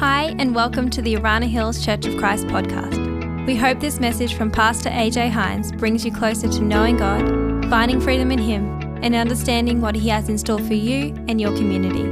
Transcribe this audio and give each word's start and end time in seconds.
Hi, 0.00 0.34
and 0.38 0.54
welcome 0.54 0.88
to 0.88 1.02
the 1.02 1.16
Arana 1.16 1.44
Hills 1.44 1.84
Church 1.84 2.06
of 2.06 2.16
Christ 2.16 2.46
podcast. 2.46 3.46
We 3.46 3.54
hope 3.54 3.80
this 3.80 4.00
message 4.00 4.32
from 4.32 4.50
Pastor 4.50 4.88
AJ 4.88 5.28
Hines 5.28 5.72
brings 5.72 6.06
you 6.06 6.10
closer 6.10 6.48
to 6.48 6.62
knowing 6.62 6.96
God, 6.96 7.68
finding 7.68 8.00
freedom 8.00 8.32
in 8.32 8.38
Him, 8.38 8.80
and 9.02 9.14
understanding 9.14 9.82
what 9.82 9.94
He 9.94 10.08
has 10.08 10.30
in 10.30 10.38
store 10.38 10.58
for 10.58 10.72
you 10.72 11.14
and 11.28 11.38
your 11.38 11.54
community. 11.54 12.04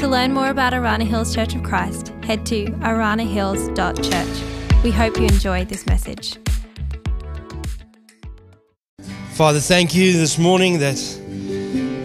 To 0.00 0.08
learn 0.08 0.32
more 0.32 0.50
about 0.50 0.74
Arana 0.74 1.04
Hills 1.04 1.32
Church 1.32 1.54
of 1.54 1.62
Christ, 1.62 2.08
head 2.24 2.44
to 2.46 2.64
aranahills.church. 2.64 4.82
We 4.82 4.90
hope 4.90 5.16
you 5.16 5.26
enjoy 5.26 5.64
this 5.64 5.86
message. 5.86 6.38
Father, 9.34 9.60
thank 9.60 9.94
you 9.94 10.12
this 10.12 10.38
morning 10.38 10.80
that 10.80 10.96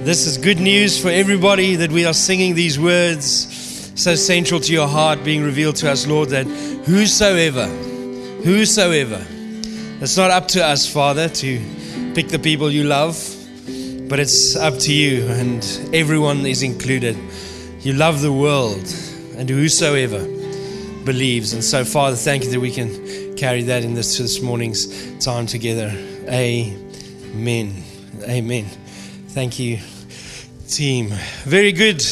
this 0.06 0.28
is 0.28 0.38
good 0.38 0.60
news 0.60 1.02
for 1.02 1.10
everybody 1.10 1.76
that 1.78 1.92
we 1.92 2.06
are 2.06 2.14
singing 2.14 2.54
these 2.54 2.80
words 2.80 3.53
so 3.96 4.16
central 4.16 4.60
to 4.60 4.74
your 4.74 4.88
heart 4.88 5.24
being 5.24 5.44
revealed 5.44 5.76
to 5.78 5.92
us, 5.92 6.08
Lord, 6.08 6.30
that 6.30 6.46
whosoever, 6.46 7.68
whosoever, 8.44 9.24
it's 10.02 10.18
not 10.18 10.32
up 10.32 10.48
to 10.50 10.66
us, 10.66 10.92
Father, 10.92 11.30
to 11.30 11.62
pick 12.16 12.28
the 12.30 12.40
people 12.40 12.72
you 12.72 12.84
love, 12.84 13.16
but 14.10 14.20
it's 14.20 14.56
up 14.56 14.78
to 14.80 14.94
you, 14.94 15.26
and 15.28 15.64
everyone 15.94 16.46
is 16.46 16.64
included. 16.64 17.16
You 17.82 17.94
love 17.94 18.22
the 18.22 18.34
world, 18.34 18.86
and 19.38 19.50
whosoever 19.50 20.20
believes. 21.06 21.54
And 21.54 21.64
so, 21.64 21.86
Father, 21.86 22.16
thank 22.16 22.44
you 22.44 22.52
that 22.52 22.60
we 22.60 22.72
can 22.72 23.36
carry 23.36 23.64
that 23.64 23.84
in 23.84 23.94
this, 23.94 24.18
this 24.18 24.42
morning's 24.42 25.24
time 25.24 25.46
together. 25.46 25.92
Amen. 26.28 27.84
Amen. 28.24 28.66
Thank 29.30 29.60
you, 29.60 29.80
team. 30.68 31.10
Very 31.46 31.72
good. 31.72 32.04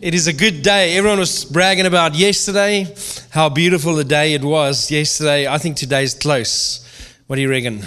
It 0.00 0.14
is 0.14 0.26
a 0.26 0.32
good 0.32 0.62
day. 0.62 0.96
Everyone 0.96 1.18
was 1.18 1.44
bragging 1.44 1.84
about 1.84 2.14
yesterday, 2.14 2.86
how 3.28 3.50
beautiful 3.50 3.94
the 3.94 4.02
day 4.02 4.32
it 4.32 4.42
was 4.42 4.90
yesterday. 4.90 5.46
I 5.46 5.58
think 5.58 5.76
today's 5.76 6.14
close. 6.14 6.82
What 7.26 7.36
do 7.36 7.42
you 7.42 7.50
reckon? 7.50 7.82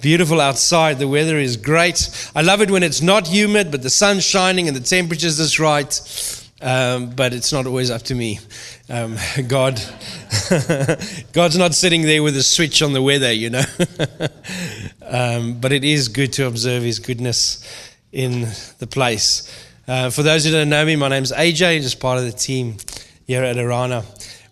Beautiful 0.00 0.40
outside. 0.40 0.98
The 0.98 1.06
weather 1.06 1.38
is 1.38 1.56
great. 1.56 2.30
I 2.34 2.42
love 2.42 2.62
it 2.62 2.70
when 2.70 2.82
it's 2.82 3.00
not 3.00 3.28
humid, 3.28 3.70
but 3.70 3.82
the 3.82 3.90
sun's 3.90 4.24
shining 4.24 4.66
and 4.66 4.76
the 4.76 4.80
temperature's 4.80 5.36
just 5.36 5.60
right. 5.60 6.50
Um, 6.60 7.10
but 7.10 7.32
it's 7.32 7.52
not 7.52 7.68
always 7.68 7.92
up 7.92 8.02
to 8.02 8.14
me. 8.16 8.40
Um, 8.90 9.16
God, 9.46 9.80
God's 11.32 11.56
not 11.56 11.74
sitting 11.74 12.02
there 12.02 12.24
with 12.24 12.36
a 12.36 12.42
switch 12.42 12.82
on 12.82 12.92
the 12.92 13.02
weather, 13.02 13.32
you 13.32 13.50
know. 13.50 13.64
um, 15.02 15.60
but 15.60 15.70
it 15.70 15.84
is 15.84 16.08
good 16.08 16.32
to 16.32 16.46
observe 16.48 16.82
His 16.82 16.98
goodness 16.98 17.64
in 18.10 18.48
the 18.80 18.88
place. 18.88 19.63
Uh, 19.86 20.08
for 20.08 20.22
those 20.22 20.46
who 20.46 20.50
don't 20.50 20.70
know 20.70 20.82
me, 20.82 20.96
my 20.96 21.08
name 21.08 21.24
is 21.24 21.32
AJ, 21.32 21.82
just 21.82 22.00
part 22.00 22.16
of 22.16 22.24
the 22.24 22.32
team 22.32 22.78
here 23.26 23.44
at 23.44 23.58
Arana. 23.58 24.02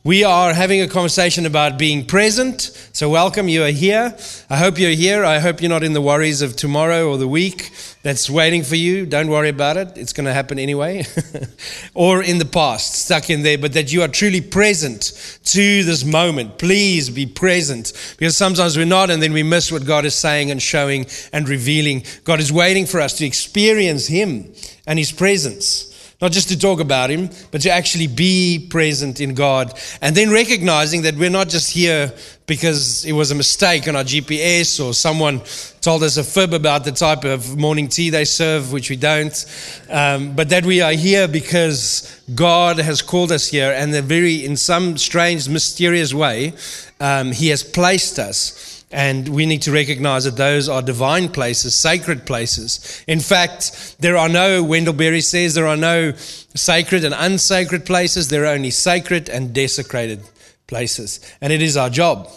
We 0.04 0.24
are 0.24 0.52
having 0.52 0.82
a 0.82 0.88
conversation 0.88 1.46
about 1.46 1.78
being 1.78 2.04
present. 2.04 2.60
So, 2.92 3.08
welcome. 3.08 3.48
You 3.48 3.64
are 3.64 3.70
here. 3.70 4.14
I 4.50 4.56
hope 4.58 4.78
you're 4.78 4.90
here. 4.90 5.24
I 5.24 5.38
hope 5.38 5.62
you're 5.62 5.70
not 5.70 5.84
in 5.84 5.94
the 5.94 6.02
worries 6.02 6.42
of 6.42 6.54
tomorrow 6.54 7.08
or 7.08 7.16
the 7.16 7.28
week 7.28 7.70
that's 8.02 8.28
waiting 8.28 8.62
for 8.62 8.76
you. 8.76 9.06
Don't 9.06 9.30
worry 9.30 9.48
about 9.48 9.78
it. 9.78 9.96
It's 9.96 10.12
going 10.12 10.26
to 10.26 10.34
happen 10.34 10.58
anyway. 10.58 11.06
or 11.94 12.22
in 12.22 12.36
the 12.36 12.44
past, 12.44 12.94
stuck 12.94 13.30
in 13.30 13.42
there, 13.42 13.56
but 13.56 13.72
that 13.72 13.90
you 13.90 14.02
are 14.02 14.08
truly 14.08 14.42
present 14.42 15.38
to 15.44 15.82
this 15.84 16.04
moment. 16.04 16.58
Please 16.58 17.08
be 17.08 17.24
present 17.24 17.94
because 18.18 18.36
sometimes 18.36 18.76
we're 18.76 18.84
not 18.84 19.08
and 19.08 19.22
then 19.22 19.32
we 19.32 19.42
miss 19.42 19.72
what 19.72 19.86
God 19.86 20.04
is 20.04 20.14
saying 20.14 20.50
and 20.50 20.60
showing 20.60 21.06
and 21.32 21.48
revealing. 21.48 22.02
God 22.24 22.38
is 22.38 22.52
waiting 22.52 22.84
for 22.84 23.00
us 23.00 23.16
to 23.18 23.24
experience 23.24 24.08
Him 24.08 24.52
and 24.86 24.98
His 24.98 25.12
presence. 25.12 25.88
Not 26.20 26.30
just 26.30 26.48
to 26.50 26.58
talk 26.58 26.78
about 26.78 27.10
Him, 27.10 27.30
but 27.50 27.62
to 27.62 27.70
actually 27.70 28.06
be 28.06 28.68
present 28.70 29.20
in 29.20 29.34
God. 29.34 29.76
And 30.00 30.14
then 30.14 30.30
recognizing 30.30 31.02
that 31.02 31.16
we're 31.16 31.30
not 31.30 31.48
just 31.48 31.72
here 31.72 32.12
because 32.46 33.04
it 33.04 33.12
was 33.12 33.32
a 33.32 33.34
mistake 33.34 33.88
on 33.88 33.96
our 33.96 34.04
GPS 34.04 34.84
or 34.84 34.94
someone 34.94 35.40
told 35.80 36.04
us 36.04 36.16
a 36.16 36.22
fib 36.22 36.52
about 36.52 36.84
the 36.84 36.92
type 36.92 37.24
of 37.24 37.58
morning 37.58 37.88
tea 37.88 38.10
they 38.10 38.24
serve, 38.24 38.72
which 38.72 38.88
we 38.88 38.94
don't. 38.94 39.44
Um, 39.90 40.36
but 40.36 40.48
that 40.50 40.64
we 40.64 40.80
are 40.80 40.92
here 40.92 41.26
because 41.26 42.22
God 42.36 42.78
has 42.78 43.02
called 43.02 43.32
us 43.32 43.48
here, 43.48 43.72
and 43.72 43.92
the 43.92 44.00
very, 44.00 44.44
in 44.44 44.56
some 44.56 44.96
strange, 44.98 45.48
mysterious 45.48 46.14
way, 46.14 46.52
um, 47.00 47.32
He 47.32 47.48
has 47.48 47.64
placed 47.64 48.20
us. 48.20 48.71
And 48.92 49.28
we 49.28 49.46
need 49.46 49.62
to 49.62 49.72
recognize 49.72 50.24
that 50.24 50.36
those 50.36 50.68
are 50.68 50.82
divine 50.82 51.30
places, 51.30 51.74
sacred 51.74 52.26
places. 52.26 53.02
In 53.08 53.20
fact, 53.20 53.96
there 54.00 54.18
are 54.18 54.28
no, 54.28 54.62
Wendell 54.62 54.92
Berry 54.92 55.22
says, 55.22 55.54
there 55.54 55.66
are 55.66 55.78
no 55.78 56.12
sacred 56.12 57.02
and 57.02 57.14
unsacred 57.16 57.86
places. 57.86 58.28
There 58.28 58.44
are 58.44 58.54
only 58.54 58.70
sacred 58.70 59.30
and 59.30 59.54
desecrated 59.54 60.20
places. 60.66 61.20
And 61.40 61.52
it 61.52 61.62
is 61.62 61.76
our 61.76 61.88
job 61.88 62.28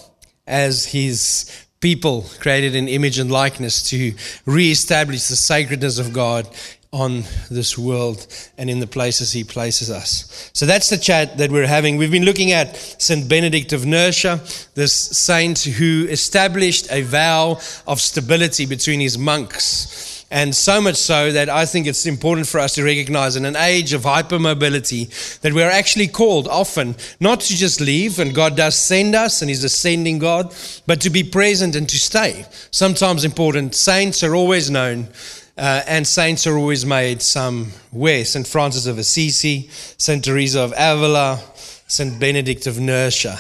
as 0.48 0.86
His 0.86 1.52
people 1.82 2.26
created 2.40 2.74
in 2.74 2.88
image 2.88 3.20
and 3.20 3.30
likeness 3.30 3.90
to 3.90 4.14
reestablish 4.46 5.28
the 5.28 5.36
sacredness 5.36 6.00
of 6.00 6.14
God 6.14 6.48
on 6.96 7.26
this 7.52 7.78
world 7.78 8.26
and 8.58 8.70
in 8.70 8.80
the 8.80 8.88
places 8.88 9.34
he 9.34 9.44
places 9.44 9.92
us. 9.92 10.50
So 10.54 10.66
that's 10.66 10.90
the 10.90 10.98
chat 10.98 11.38
that 11.40 11.52
we're 11.52 11.68
having. 11.68 11.98
We've 11.98 12.10
been 12.10 12.24
looking 12.24 12.54
at 12.54 12.78
St. 12.78 13.28
Benedict 13.28 13.74
of 13.74 13.86
Nursia, 13.86 14.40
this 14.76 14.94
saint 14.94 15.60
who 15.60 16.08
established 16.10 16.88
a 16.90 17.02
vow 17.02 17.60
of 17.86 18.00
stability 18.00 18.66
between 18.66 19.02
his 19.02 19.18
monks. 19.18 20.26
And 20.32 20.56
so 20.56 20.80
much 20.82 20.96
so 20.96 21.34
that 21.34 21.50
I 21.50 21.66
think 21.66 21.86
it's 21.86 22.06
important 22.06 22.48
for 22.48 22.60
us 22.62 22.76
to 22.76 22.84
recognize 22.84 23.36
in 23.36 23.44
an 23.44 23.58
age 23.58 23.92
of 23.92 24.04
hypermobility 24.04 25.40
that 25.42 25.54
we're 25.54 25.70
actually 25.70 26.08
called 26.08 26.48
often 26.48 26.96
not 27.20 27.42
to 27.42 27.56
just 27.56 27.82
leave, 27.82 28.20
and 28.20 28.34
God 28.34 28.56
does 28.56 28.76
send 28.76 29.16
us, 29.16 29.42
and 29.42 29.50
He's 29.50 29.66
a 29.66 29.70
sending 29.70 30.18
God, 30.18 30.56
but 30.88 31.02
to 31.02 31.10
be 31.10 31.24
present 31.24 31.76
and 31.76 31.88
to 31.90 31.98
stay. 31.98 32.46
Sometimes 32.72 33.26
important. 33.26 33.76
Saints 33.76 34.24
are 34.24 34.34
always 34.34 34.72
known 34.72 35.10
uh, 35.58 35.84
and 35.88 36.06
saints 36.06 36.46
are 36.46 36.58
always 36.58 36.86
made 36.86 37.22
somewhere. 37.22 38.26
St. 38.26 38.46
Francis 38.46 38.88
of 38.88 38.98
Assisi, 38.98 39.70
St. 39.98 40.24
Teresa 40.24 40.62
of 40.62 40.74
Avila, 40.78 41.42
St. 41.88 42.20
Benedict 42.20 42.68
of 42.68 42.80
Nursia, 42.80 43.38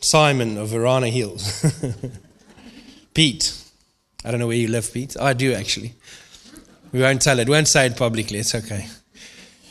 Simon 0.00 0.58
of 0.58 0.74
Arana 0.74 1.08
Hills, 1.08 1.64
Pete. 3.14 3.56
I 4.24 4.30
don't 4.30 4.40
know 4.40 4.48
where 4.48 4.56
you 4.56 4.68
live, 4.68 4.92
Pete. 4.92 5.16
I 5.20 5.32
do 5.32 5.52
actually. 5.52 5.94
We 6.92 7.00
won't 7.00 7.22
tell 7.22 7.38
it. 7.38 7.48
We 7.48 7.52
won't 7.52 7.68
say 7.68 7.86
it 7.86 7.96
publicly. 7.96 8.38
It's 8.38 8.54
okay. 8.54 8.86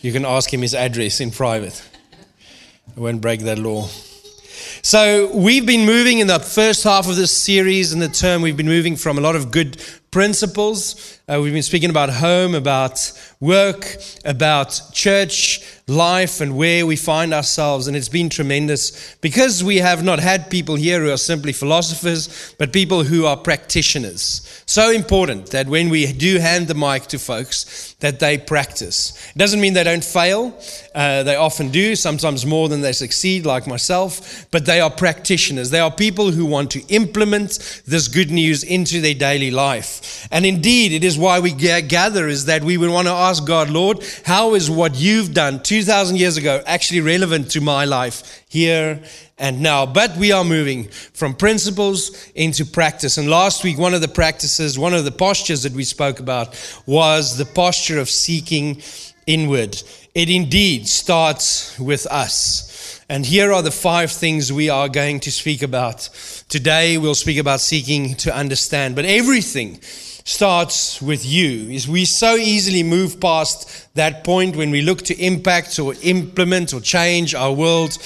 You 0.01 0.11
can 0.11 0.25
ask 0.25 0.53
him 0.53 0.61
his 0.61 0.75
address 0.75 1.19
in 1.19 1.31
private. 1.31 1.81
I 2.95 2.99
won't 2.99 3.21
break 3.21 3.41
that 3.41 3.57
law. 3.57 3.87
So, 4.81 5.35
we've 5.35 5.65
been 5.65 5.85
moving 5.85 6.19
in 6.19 6.27
the 6.27 6.39
first 6.39 6.83
half 6.83 7.09
of 7.09 7.15
this 7.15 7.35
series 7.35 7.91
in 7.91 7.99
the 7.99 8.07
term, 8.07 8.41
we've 8.41 8.55
been 8.55 8.67
moving 8.67 8.95
from 8.95 9.17
a 9.17 9.21
lot 9.21 9.35
of 9.35 9.49
good 9.49 9.81
principles. 10.15 11.19
Uh, 11.27 11.41
we've 11.41 11.51
been 11.51 11.61
speaking 11.61 11.89
about 11.89 12.09
home, 12.09 12.55
about 12.55 13.11
work, 13.41 13.97
about 14.23 14.81
church 14.93 15.61
life, 15.87 16.41
and 16.41 16.57
where 16.57 16.85
we 16.85 16.95
find 16.95 17.33
ourselves. 17.33 17.87
And 17.87 17.95
it's 17.95 18.09
been 18.09 18.29
tremendous 18.29 19.15
because 19.21 19.63
we 19.63 19.77
have 19.77 20.03
not 20.03 20.19
had 20.19 20.49
people 20.49 20.75
here 20.75 21.01
who 21.01 21.11
are 21.11 21.17
simply 21.17 21.53
philosophers, 21.53 22.55
but 22.57 22.73
people 22.73 23.03
who 23.03 23.25
are 23.25 23.37
practitioners. 23.37 24.63
So 24.65 24.89
important 24.89 25.51
that 25.51 25.67
when 25.67 25.89
we 25.89 26.11
do 26.11 26.39
hand 26.39 26.67
the 26.67 26.73
mic 26.73 27.03
to 27.07 27.19
folks, 27.19 27.93
that 27.99 28.19
they 28.19 28.37
practice. 28.37 29.31
It 29.35 29.37
doesn't 29.37 29.61
mean 29.61 29.73
they 29.73 29.83
don't 29.83 30.03
fail. 30.03 30.59
Uh, 30.93 31.23
they 31.23 31.35
often 31.35 31.69
do, 31.69 31.95
sometimes 31.95 32.45
more 32.45 32.67
than 32.67 32.81
they 32.81 32.91
succeed, 32.91 33.45
like 33.45 33.67
myself. 33.67 34.47
But 34.51 34.65
they 34.65 34.81
are 34.81 34.89
practitioners. 34.89 35.69
They 35.69 35.79
are 35.79 35.91
people 35.91 36.31
who 36.31 36.45
want 36.45 36.71
to 36.71 36.85
implement 36.87 37.83
this 37.85 38.07
good 38.07 38.31
news 38.31 38.63
into 38.63 39.01
their 39.01 39.13
daily 39.13 39.51
life. 39.51 40.27
And 40.31 40.45
indeed, 40.45 40.91
it 40.91 41.03
is 41.03 41.17
why 41.17 41.39
we 41.39 41.51
gather 41.51 42.27
is 42.27 42.45
that 42.45 42.63
we 42.63 42.77
would 42.77 42.89
want 42.89 43.07
to 43.07 43.13
ask 43.13 43.45
God, 43.45 43.69
Lord, 43.69 44.03
how 44.25 44.55
is 44.55 44.69
what 44.69 44.95
you've 44.95 45.33
done 45.33 45.61
2,000 45.75 46.17
years 46.17 46.37
ago 46.37 46.63
actually 46.65 47.01
relevant 47.01 47.51
to 47.51 47.59
my 47.59 47.83
life 47.83 48.45
here 48.47 49.03
and 49.37 49.61
now. 49.61 49.85
But 49.85 50.15
we 50.15 50.31
are 50.31 50.45
moving 50.45 50.87
from 50.87 51.33
principles 51.33 52.31
into 52.33 52.65
practice. 52.65 53.17
And 53.17 53.29
last 53.29 53.61
week, 53.61 53.77
one 53.77 53.93
of 53.93 53.99
the 53.99 54.07
practices, 54.07 54.79
one 54.79 54.93
of 54.93 55.03
the 55.03 55.11
postures 55.11 55.63
that 55.63 55.73
we 55.73 55.83
spoke 55.83 56.21
about 56.21 56.55
was 56.85 57.37
the 57.37 57.43
posture 57.43 57.99
of 57.99 58.09
seeking 58.09 58.81
inward. 59.27 59.83
It 60.13 60.29
indeed 60.29 60.87
starts 60.87 61.77
with 61.77 62.05
us. 62.05 63.01
And 63.09 63.25
here 63.25 63.51
are 63.51 63.61
the 63.61 63.69
five 63.69 64.13
things 64.13 64.53
we 64.53 64.69
are 64.69 64.87
going 64.87 65.19
to 65.19 65.29
speak 65.29 65.61
about. 65.61 66.07
Today, 66.47 66.97
we'll 66.97 67.15
speak 67.15 67.37
about 67.37 67.59
seeking 67.59 68.15
to 68.15 68.33
understand. 68.33 68.95
But 68.95 69.03
everything 69.03 69.81
starts 70.25 71.01
with 71.03 71.23
you. 71.23 71.69
Is 71.69 71.87
we 71.87 72.03
so 72.03 72.35
easily 72.35 72.81
move 72.81 73.19
past 73.19 73.93
that 73.93 74.23
point 74.23 74.55
when 74.55 74.71
we 74.71 74.81
look 74.81 75.03
to 75.03 75.15
impact 75.23 75.79
or 75.79 75.93
implement 76.01 76.73
or 76.73 76.81
change 76.81 77.35
our 77.35 77.53
world 77.53 77.97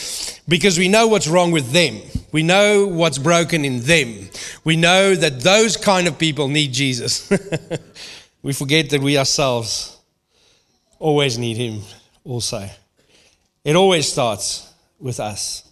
because 0.48 0.78
we 0.78 0.90
know 0.90 1.08
what's 1.08 1.30
wrong 1.30 1.52
with 1.52 1.72
them. 1.72 2.02
We 2.34 2.44
know 2.44 2.86
what's 2.86 3.18
broken 3.18 3.64
in 3.64 3.80
them. 3.80 4.30
We 4.66 4.76
know 4.76 5.16
that 5.16 5.40
those 5.42 5.78
kind 5.78 6.08
of 6.08 6.20
people 6.20 6.50
need 6.50 6.74
Jesus. 6.74 7.32
we 8.44 8.52
forget 8.52 8.90
that 8.90 9.02
we 9.02 9.18
ourselves 9.18 9.98
always 11.00 11.38
need 11.38 11.56
him 11.56 11.82
also. 12.26 12.70
It 13.64 13.78
always 13.78 14.12
starts 14.12 14.72
with 15.00 15.22
us. 15.22 15.64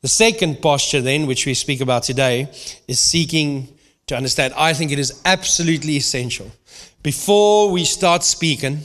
The 0.00 0.08
second 0.08 0.62
posture, 0.62 1.02
then, 1.02 1.26
which 1.26 1.44
we 1.44 1.54
speak 1.54 1.80
about 1.80 2.04
today, 2.04 2.50
is 2.88 2.98
seeking 2.98 3.75
to 4.06 4.16
understand. 4.16 4.54
I 4.56 4.72
think 4.72 4.92
it 4.92 4.98
is 4.98 5.20
absolutely 5.24 5.96
essential. 5.96 6.50
Before 7.02 7.70
we 7.70 7.84
start 7.84 8.22
speaking, 8.22 8.80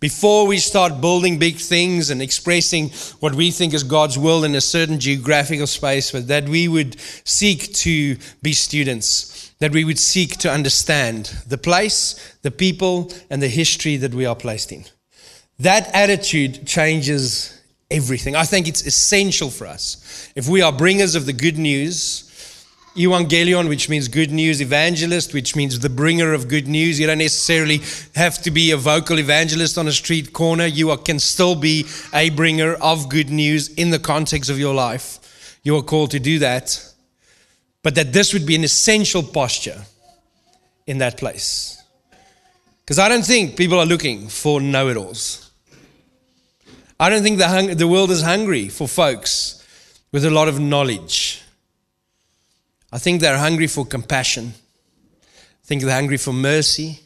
before 0.00 0.46
we 0.46 0.58
start 0.58 1.00
building 1.00 1.38
big 1.38 1.56
things 1.56 2.10
and 2.10 2.22
expressing 2.22 2.90
what 3.20 3.34
we 3.34 3.50
think 3.50 3.74
is 3.74 3.82
God's 3.82 4.18
will 4.18 4.44
in 4.44 4.54
a 4.54 4.60
certain 4.60 5.00
geographical 5.00 5.66
space, 5.66 6.10
but 6.10 6.28
that 6.28 6.48
we 6.48 6.68
would 6.68 6.98
seek 7.24 7.72
to 7.74 8.16
be 8.42 8.52
students, 8.52 9.52
that 9.58 9.72
we 9.72 9.84
would 9.84 9.98
seek 9.98 10.36
to 10.38 10.50
understand 10.50 11.34
the 11.46 11.58
place, 11.58 12.36
the 12.42 12.50
people, 12.50 13.12
and 13.30 13.42
the 13.42 13.48
history 13.48 13.96
that 13.96 14.14
we 14.14 14.26
are 14.26 14.36
placed 14.36 14.72
in. 14.72 14.84
That 15.58 15.88
attitude 15.94 16.66
changes 16.66 17.58
everything. 17.90 18.36
I 18.36 18.44
think 18.44 18.68
it's 18.68 18.86
essential 18.86 19.48
for 19.48 19.66
us. 19.66 20.32
If 20.34 20.48
we 20.48 20.60
are 20.60 20.72
bringers 20.72 21.14
of 21.14 21.24
the 21.24 21.32
good 21.32 21.56
news, 21.56 22.25
evangelion, 22.96 23.68
which 23.68 23.88
means 23.88 24.08
good 24.08 24.30
news, 24.30 24.60
evangelist, 24.60 25.34
which 25.34 25.54
means 25.54 25.78
the 25.78 25.88
bringer 25.88 26.32
of 26.32 26.48
good 26.48 26.66
news. 26.66 26.98
You 26.98 27.06
don't 27.06 27.18
necessarily 27.18 27.80
have 28.14 28.40
to 28.42 28.50
be 28.50 28.70
a 28.70 28.76
vocal 28.76 29.18
evangelist 29.18 29.78
on 29.78 29.86
a 29.86 29.92
street 29.92 30.32
corner. 30.32 30.66
You 30.66 30.90
are, 30.90 30.96
can 30.96 31.18
still 31.18 31.54
be 31.54 31.86
a 32.12 32.30
bringer 32.30 32.74
of 32.74 33.08
good 33.08 33.30
news 33.30 33.68
in 33.74 33.90
the 33.90 33.98
context 33.98 34.50
of 34.50 34.58
your 34.58 34.74
life. 34.74 35.60
You 35.62 35.76
are 35.76 35.82
called 35.82 36.10
to 36.12 36.18
do 36.18 36.38
that. 36.40 36.82
But 37.82 37.94
that 37.94 38.12
this 38.12 38.32
would 38.32 38.46
be 38.46 38.56
an 38.56 38.64
essential 38.64 39.22
posture 39.22 39.82
in 40.86 40.98
that 40.98 41.18
place. 41.18 41.82
Because 42.80 42.98
I 42.98 43.08
don't 43.08 43.24
think 43.24 43.56
people 43.56 43.78
are 43.78 43.86
looking 43.86 44.28
for 44.28 44.60
know 44.60 44.88
it 44.88 44.96
alls. 44.96 45.50
I 46.98 47.10
don't 47.10 47.22
think 47.22 47.38
the, 47.38 47.48
hung- 47.48 47.76
the 47.76 47.86
world 47.86 48.10
is 48.10 48.22
hungry 48.22 48.68
for 48.68 48.88
folks 48.88 49.62
with 50.12 50.24
a 50.24 50.30
lot 50.30 50.48
of 50.48 50.58
knowledge 50.58 51.42
I 52.92 52.98
think 52.98 53.20
they're 53.20 53.38
hungry 53.38 53.66
for 53.66 53.84
compassion. 53.84 54.54
I 55.22 55.66
think 55.66 55.82
they're 55.82 55.94
hungry 55.94 56.16
for 56.16 56.32
mercy. 56.32 57.00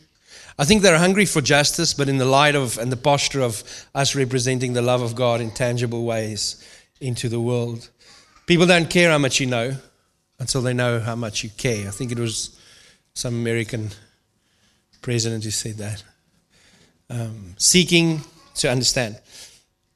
I 0.59 0.65
think 0.65 0.83
they're 0.83 0.99
hungry 0.99 1.25
for 1.25 1.41
justice, 1.41 1.95
but 1.95 2.09
in 2.09 2.19
the 2.19 2.27
light 2.27 2.55
of 2.55 2.77
and 2.77 2.93
the 2.93 2.97
posture 2.97 3.41
of 3.41 3.65
us 3.95 4.15
representing 4.15 4.75
the 4.75 4.83
love 4.83 5.01
of 5.01 5.15
God 5.15 5.41
in 5.41 5.51
tangible 5.51 6.05
ways 6.05 6.63
into 7.01 7.29
the 7.31 7.41
world. 7.41 7.89
People 8.47 8.67
don't 8.67 8.91
care 8.91 9.11
how 9.11 9.19
much 9.19 9.41
you 9.41 9.47
know 9.47 9.77
until 10.39 10.61
they 10.61 10.75
know 10.75 11.01
how 11.01 11.17
much 11.17 11.43
you 11.43 11.51
care. 11.51 11.89
I 11.89 11.91
think 11.91 12.13
it 12.13 12.19
was 12.19 12.59
some 13.15 13.35
American 13.35 13.91
president 15.01 15.45
who 15.45 15.51
said 15.51 15.79
that. 15.79 16.05
Um, 17.09 17.55
seeking 17.57 18.23
to 18.57 18.71
understand. 18.71 19.19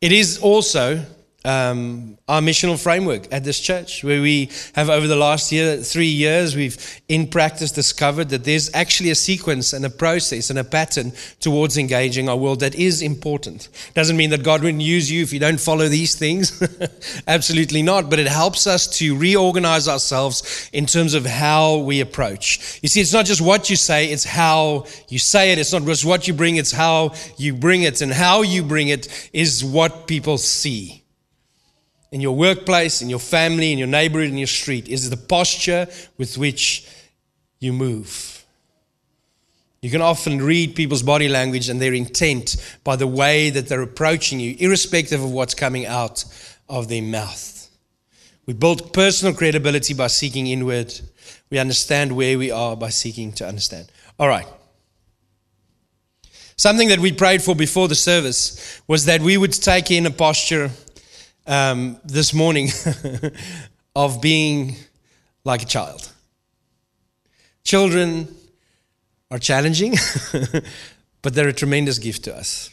It 0.01 0.13
is 0.13 0.39
also 0.39 1.05
um, 1.45 2.17
our 2.27 2.41
missional 2.41 2.83
framework 2.83 3.31
at 3.33 3.45
this 3.45 3.61
church, 3.61 4.03
where 4.03 4.23
we 4.23 4.51
have 4.75 4.89
over 4.89 5.07
the 5.07 5.17
last 5.17 5.53
year, 5.53 5.77
three 5.77 6.09
years, 6.09 6.57
we've 6.57 7.03
in 7.09 7.27
practice 7.27 7.71
discovered 7.71 8.31
that 8.31 8.45
there's 8.45 8.75
actually 8.75 9.11
a 9.11 9.15
sequence 9.15 9.75
and 9.75 9.85
a 9.85 9.91
process 9.91 10.49
and 10.49 10.59
a 10.59 10.65
pattern 10.65 11.13
towards 11.41 11.77
engaging 11.77 12.29
our 12.29 12.37
world 12.37 12.61
that 12.61 12.75
is 12.75 13.03
important. 13.03 13.69
Doesn't 13.93 14.17
mean 14.17 14.31
that 14.31 14.43
God 14.43 14.63
wouldn't 14.63 14.83
use 14.83 15.11
you 15.11 15.23
if 15.23 15.33
you 15.35 15.39
don't 15.39 15.61
follow 15.61 15.89
these 15.89 16.15
things. 16.15 16.63
Absolutely 17.27 17.83
not. 17.83 18.09
But 18.09 18.19
it 18.19 18.29
helps 18.29 18.67
us 18.67 18.87
to 18.99 19.17
reorganize 19.17 19.87
ourselves 19.87 20.71
in 20.73 20.87
terms 20.87 21.13
of 21.13 21.27
how 21.27 21.79
we 21.79 22.01
approach. 22.01 22.81
You 22.83 22.89
see, 22.89 23.03
it's 23.03 23.13
not 23.13 23.27
just 23.27 23.43
what 23.43 23.69
you 23.69 23.77
say, 23.77 24.07
it's 24.07 24.25
how 24.25 24.87
you 25.09 25.19
say 25.19 25.53
it. 25.53 25.59
It's 25.59 25.73
not 25.73 25.83
just 25.83 26.07
what 26.07 26.27
you 26.27 26.33
bring, 26.33 26.57
it's 26.57 26.73
how 26.73 27.13
you 27.37 27.53
bring 27.53 27.83
it. 27.83 28.01
And 28.01 28.13
how 28.13 28.43
you 28.43 28.63
bring 28.63 28.89
it 28.89 29.29
is 29.33 29.63
what 29.63 30.07
people 30.07 30.39
see 30.39 31.04
in 32.15 32.21
your 32.21 32.37
workplace, 32.37 33.03
in 33.03 33.11
your 33.11 33.19
family, 33.19 33.73
in 33.73 33.79
your 33.79 33.89
neighborhood, 33.89 34.29
in 34.29 34.39
your 34.39 34.47
street 34.47 34.89
is 34.89 35.11
the 35.11 35.17
posture 35.17 35.89
with 36.17 36.39
which 36.39 36.89
you 37.59 37.73
move. 37.73 38.45
You 39.83 39.91
can 39.91 40.01
often 40.01 40.41
read 40.41 40.77
people's 40.77 41.03
body 41.03 41.29
language 41.29 41.69
and 41.69 41.83
their 41.83 41.93
intent 41.93 42.55
by 42.85 42.95
the 42.95 43.09
way 43.09 43.51
that 43.51 43.67
they're 43.67 43.83
approaching 43.83 44.39
you, 44.39 44.55
irrespective 44.61 45.25
of 45.25 45.33
what's 45.33 45.55
coming 45.55 45.87
out 45.87 46.25
of 46.69 46.87
their 46.89 47.03
mouth. 47.03 47.69
We 48.47 48.55
build 48.55 48.93
personal 48.93 49.35
credibility 49.35 49.93
by 49.93 50.07
seeking 50.07 50.47
inward. 50.47 50.95
We 51.51 51.59
understand 51.59 52.15
where 52.15 52.39
we 52.39 52.53
are 52.53 52.77
by 52.77 52.91
seeking 52.91 53.33
to 53.33 53.49
understand. 53.49 53.91
All 54.21 54.29
right. 54.29 54.47
Something 56.57 56.91
that 56.91 57.01
we 57.01 57.11
prayed 57.11 57.43
for 57.43 57.57
before 57.57 57.89
the 57.89 57.97
service 57.97 58.81
was 58.87 59.07
that 59.07 59.21
we 59.21 59.37
would 59.37 59.53
take 59.53 59.91
in 59.91 60.07
a 60.07 60.13
posture 60.13 60.71
um, 61.47 61.99
this 62.05 62.33
morning 62.33 62.69
of 63.97 64.21
being 64.21 64.77
like 65.45 65.63
a 65.63 65.67
child. 65.67 66.11
Children 67.65 68.29
are 69.31 69.39
challenging, 69.39 69.95
but 71.23 71.35
they're 71.35 71.49
a 71.49 71.53
tremendous 71.53 71.99
gift 71.99 72.25
to 72.25 72.37
us. 72.37 72.71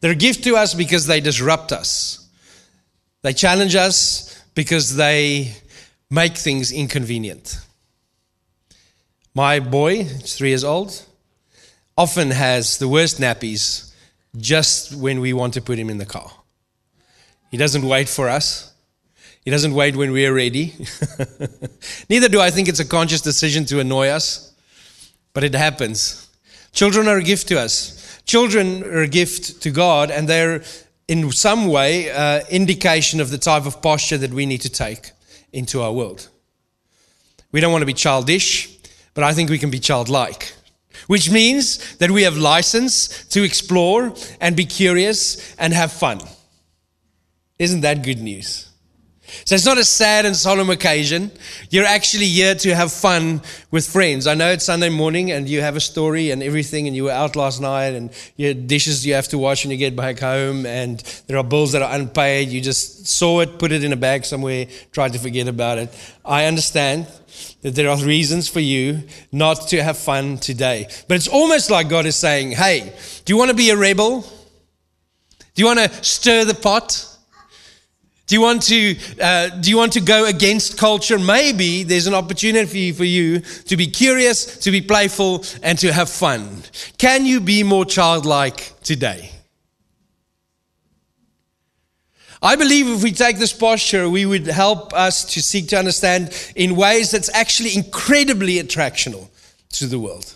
They're 0.00 0.12
a 0.12 0.14
gift 0.14 0.44
to 0.44 0.56
us 0.56 0.74
because 0.74 1.06
they 1.06 1.20
disrupt 1.20 1.72
us. 1.72 2.28
They 3.22 3.32
challenge 3.32 3.74
us 3.74 4.40
because 4.54 4.96
they 4.96 5.52
make 6.10 6.36
things 6.36 6.70
inconvenient. 6.72 7.58
My 9.34 9.60
boy, 9.60 10.04
three 10.04 10.50
years 10.50 10.64
old, 10.64 11.04
often 11.96 12.30
has 12.30 12.78
the 12.78 12.88
worst 12.88 13.18
nappies 13.20 13.92
just 14.36 14.94
when 14.94 15.20
we 15.20 15.32
want 15.32 15.54
to 15.54 15.62
put 15.62 15.78
him 15.78 15.90
in 15.90 15.98
the 15.98 16.06
car. 16.06 16.30
He 17.50 17.56
doesn't 17.56 17.86
wait 17.86 18.08
for 18.08 18.28
us. 18.28 18.72
He 19.44 19.50
doesn't 19.50 19.74
wait 19.74 19.94
when 19.94 20.10
we're 20.10 20.34
ready. 20.34 20.74
Neither 22.10 22.28
do 22.28 22.40
I 22.40 22.50
think 22.50 22.68
it's 22.68 22.80
a 22.80 22.84
conscious 22.84 23.20
decision 23.20 23.64
to 23.66 23.78
annoy 23.78 24.08
us, 24.08 24.52
but 25.32 25.44
it 25.44 25.54
happens. 25.54 26.28
Children 26.72 27.06
are 27.06 27.18
a 27.18 27.22
gift 27.22 27.46
to 27.48 27.60
us. 27.60 28.20
Children 28.26 28.82
are 28.82 29.02
a 29.02 29.08
gift 29.08 29.62
to 29.62 29.70
God, 29.70 30.10
and 30.10 30.28
they're 30.28 30.64
in 31.06 31.30
some 31.30 31.68
way 31.68 32.10
uh, 32.10 32.40
indication 32.50 33.20
of 33.20 33.30
the 33.30 33.38
type 33.38 33.66
of 33.66 33.80
posture 33.80 34.18
that 34.18 34.32
we 34.32 34.46
need 34.46 34.62
to 34.62 34.68
take 34.68 35.12
into 35.52 35.80
our 35.80 35.92
world. 35.92 36.28
We 37.52 37.60
don't 37.60 37.70
want 37.70 37.82
to 37.82 37.86
be 37.86 37.94
childish, 37.94 38.76
but 39.14 39.22
I 39.22 39.32
think 39.32 39.48
we 39.48 39.58
can 39.58 39.70
be 39.70 39.78
childlike, 39.78 40.52
which 41.06 41.30
means 41.30 41.96
that 41.98 42.10
we 42.10 42.24
have 42.24 42.36
license 42.36 43.24
to 43.28 43.44
explore 43.44 44.12
and 44.40 44.56
be 44.56 44.66
curious 44.66 45.54
and 45.56 45.72
have 45.72 45.92
fun. 45.92 46.20
Isn't 47.58 47.80
that 47.82 48.02
good 48.02 48.20
news? 48.20 48.70
So 49.44 49.54
it's 49.54 49.66
not 49.66 49.78
a 49.78 49.84
sad 49.84 50.24
and 50.24 50.36
solemn 50.36 50.70
occasion. 50.70 51.32
You're 51.70 51.84
actually 51.84 52.26
here 52.26 52.54
to 52.56 52.74
have 52.74 52.92
fun 52.92 53.42
with 53.70 53.86
friends. 53.88 54.26
I 54.26 54.34
know 54.34 54.52
it's 54.52 54.64
Sunday 54.64 54.88
morning 54.88 55.32
and 55.32 55.48
you 55.48 55.62
have 55.62 55.74
a 55.74 55.80
story 55.80 56.30
and 56.30 56.42
everything, 56.42 56.86
and 56.86 56.94
you 56.94 57.04
were 57.04 57.12
out 57.12 57.34
last 57.34 57.60
night, 57.60 57.94
and 57.94 58.10
you 58.36 58.48
have 58.48 58.66
dishes 58.66 59.04
you 59.04 59.14
have 59.14 59.28
to 59.28 59.38
wash 59.38 59.64
when 59.64 59.72
you 59.72 59.76
get 59.76 59.96
back 59.96 60.20
home, 60.20 60.64
and 60.64 61.00
there 61.26 61.38
are 61.38 61.44
bills 61.44 61.72
that 61.72 61.82
are 61.82 61.92
unpaid. 61.92 62.48
You 62.48 62.60
just 62.60 63.06
saw 63.06 63.40
it, 63.40 63.58
put 63.58 63.72
it 63.72 63.82
in 63.82 63.92
a 63.92 63.96
bag 63.96 64.24
somewhere, 64.24 64.66
tried 64.92 65.12
to 65.14 65.18
forget 65.18 65.48
about 65.48 65.78
it. 65.78 66.14
I 66.24 66.44
understand 66.44 67.08
that 67.62 67.74
there 67.74 67.90
are 67.90 67.96
reasons 67.98 68.48
for 68.48 68.60
you 68.60 69.02
not 69.32 69.68
to 69.68 69.82
have 69.82 69.98
fun 69.98 70.38
today. 70.38 70.88
But 71.08 71.16
it's 71.16 71.28
almost 71.28 71.70
like 71.70 71.88
God 71.88 72.06
is 72.06 72.16
saying, 72.16 72.52
Hey, 72.52 72.92
do 73.24 73.32
you 73.32 73.36
want 73.36 73.50
to 73.50 73.56
be 73.56 73.70
a 73.70 73.76
rebel? 73.76 74.20
Do 75.54 75.62
you 75.62 75.66
want 75.66 75.80
to 75.80 76.04
stir 76.04 76.44
the 76.44 76.54
pot? 76.54 77.15
Do 78.26 78.34
you 78.34 78.40
want 78.40 78.62
to 78.62 78.96
uh, 79.20 79.48
do 79.50 79.70
you 79.70 79.76
want 79.76 79.92
to 79.92 80.00
go 80.00 80.26
against 80.26 80.76
culture? 80.76 81.18
Maybe 81.18 81.84
there's 81.84 82.08
an 82.08 82.14
opportunity 82.14 82.90
for 82.90 83.04
you 83.04 83.40
to 83.40 83.76
be 83.76 83.86
curious, 83.86 84.58
to 84.58 84.72
be 84.72 84.80
playful, 84.80 85.44
and 85.62 85.78
to 85.78 85.92
have 85.92 86.10
fun. 86.10 86.62
Can 86.98 87.24
you 87.24 87.40
be 87.40 87.62
more 87.62 87.84
childlike 87.84 88.72
today? 88.82 89.30
I 92.42 92.56
believe 92.56 92.88
if 92.88 93.02
we 93.02 93.12
take 93.12 93.38
this 93.38 93.52
posture, 93.52 94.10
we 94.10 94.26
would 94.26 94.46
help 94.46 94.92
us 94.92 95.24
to 95.34 95.42
seek 95.42 95.68
to 95.68 95.78
understand 95.78 96.32
in 96.54 96.76
ways 96.76 97.12
that's 97.12 97.30
actually 97.32 97.74
incredibly 97.74 98.56
attractional 98.56 99.28
to 99.70 99.86
the 99.86 99.98
world. 99.98 100.35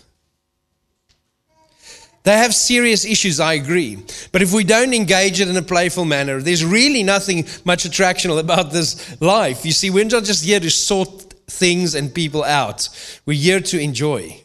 They 2.23 2.37
have 2.37 2.53
serious 2.53 3.03
issues, 3.03 3.39
I 3.39 3.53
agree. 3.53 3.97
But 4.31 4.41
if 4.41 4.53
we 4.53 4.63
don't 4.63 4.93
engage 4.93 5.41
it 5.41 5.47
in 5.47 5.57
a 5.57 5.61
playful 5.61 6.05
manner, 6.05 6.39
there's 6.39 6.63
really 6.63 7.01
nothing 7.01 7.47
much 7.65 7.83
attractional 7.83 8.39
about 8.39 8.71
this 8.71 9.19
life. 9.21 9.65
You 9.65 9.71
see, 9.71 9.89
we're 9.89 10.05
not 10.05 10.23
just 10.23 10.45
here 10.45 10.59
to 10.59 10.69
sort 10.69 11.33
things 11.47 11.95
and 11.95 12.13
people 12.13 12.43
out, 12.43 12.89
we're 13.25 13.37
here 13.37 13.59
to 13.59 13.79
enjoy 13.79 14.41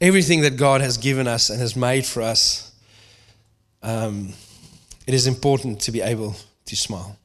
everything 0.00 0.42
that 0.42 0.56
God 0.56 0.80
has 0.80 0.98
given 0.98 1.26
us 1.26 1.50
and 1.50 1.60
has 1.60 1.74
made 1.74 2.04
for 2.04 2.22
us. 2.22 2.72
Um, 3.82 4.32
it 5.06 5.14
is 5.14 5.26
important 5.26 5.80
to 5.82 5.92
be 5.92 6.02
able 6.02 6.36
to 6.66 6.76
smile. 6.76 7.16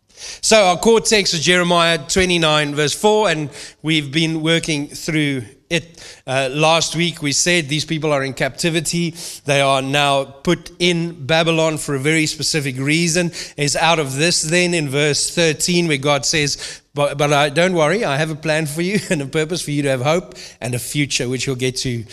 So, 0.41 0.65
our 0.65 0.77
core 0.77 1.01
text 1.01 1.33
is 1.33 1.43
Jeremiah 1.43 1.97
29, 1.97 2.75
verse 2.75 2.93
4, 2.93 3.29
and 3.29 3.49
we've 3.81 4.11
been 4.11 4.41
working 4.41 4.87
through 4.87 5.43
it 5.71 6.21
uh, 6.27 6.49
last 6.51 6.95
week. 6.95 7.21
We 7.21 7.31
said 7.31 7.69
these 7.69 7.85
people 7.85 8.11
are 8.11 8.23
in 8.23 8.33
captivity. 8.33 9.15
They 9.45 9.61
are 9.61 9.81
now 9.81 10.25
put 10.25 10.71
in 10.79 11.25
Babylon 11.25 11.77
for 11.77 11.95
a 11.95 11.99
very 11.99 12.25
specific 12.25 12.77
reason. 12.77 13.31
Is 13.57 13.75
out 13.75 13.99
of 13.99 14.15
this 14.15 14.41
then 14.41 14.73
in 14.73 14.89
verse 14.89 15.33
13 15.33 15.87
where 15.87 15.97
God 15.97 16.25
says, 16.25 16.81
but, 16.93 17.17
but 17.17 17.31
I, 17.31 17.49
don't 17.49 17.73
worry, 17.73 18.03
I 18.03 18.17
have 18.17 18.31
a 18.31 18.35
plan 18.35 18.65
for 18.65 18.81
you 18.81 18.99
and 19.09 19.21
a 19.21 19.25
purpose 19.25 19.61
for 19.61 19.71
you 19.71 19.81
to 19.83 19.89
have 19.89 20.01
hope 20.01 20.35
and 20.59 20.75
a 20.75 20.79
future, 20.79 21.29
which 21.29 21.47
we'll 21.47 21.55
get 21.55 21.77
to 21.77 22.03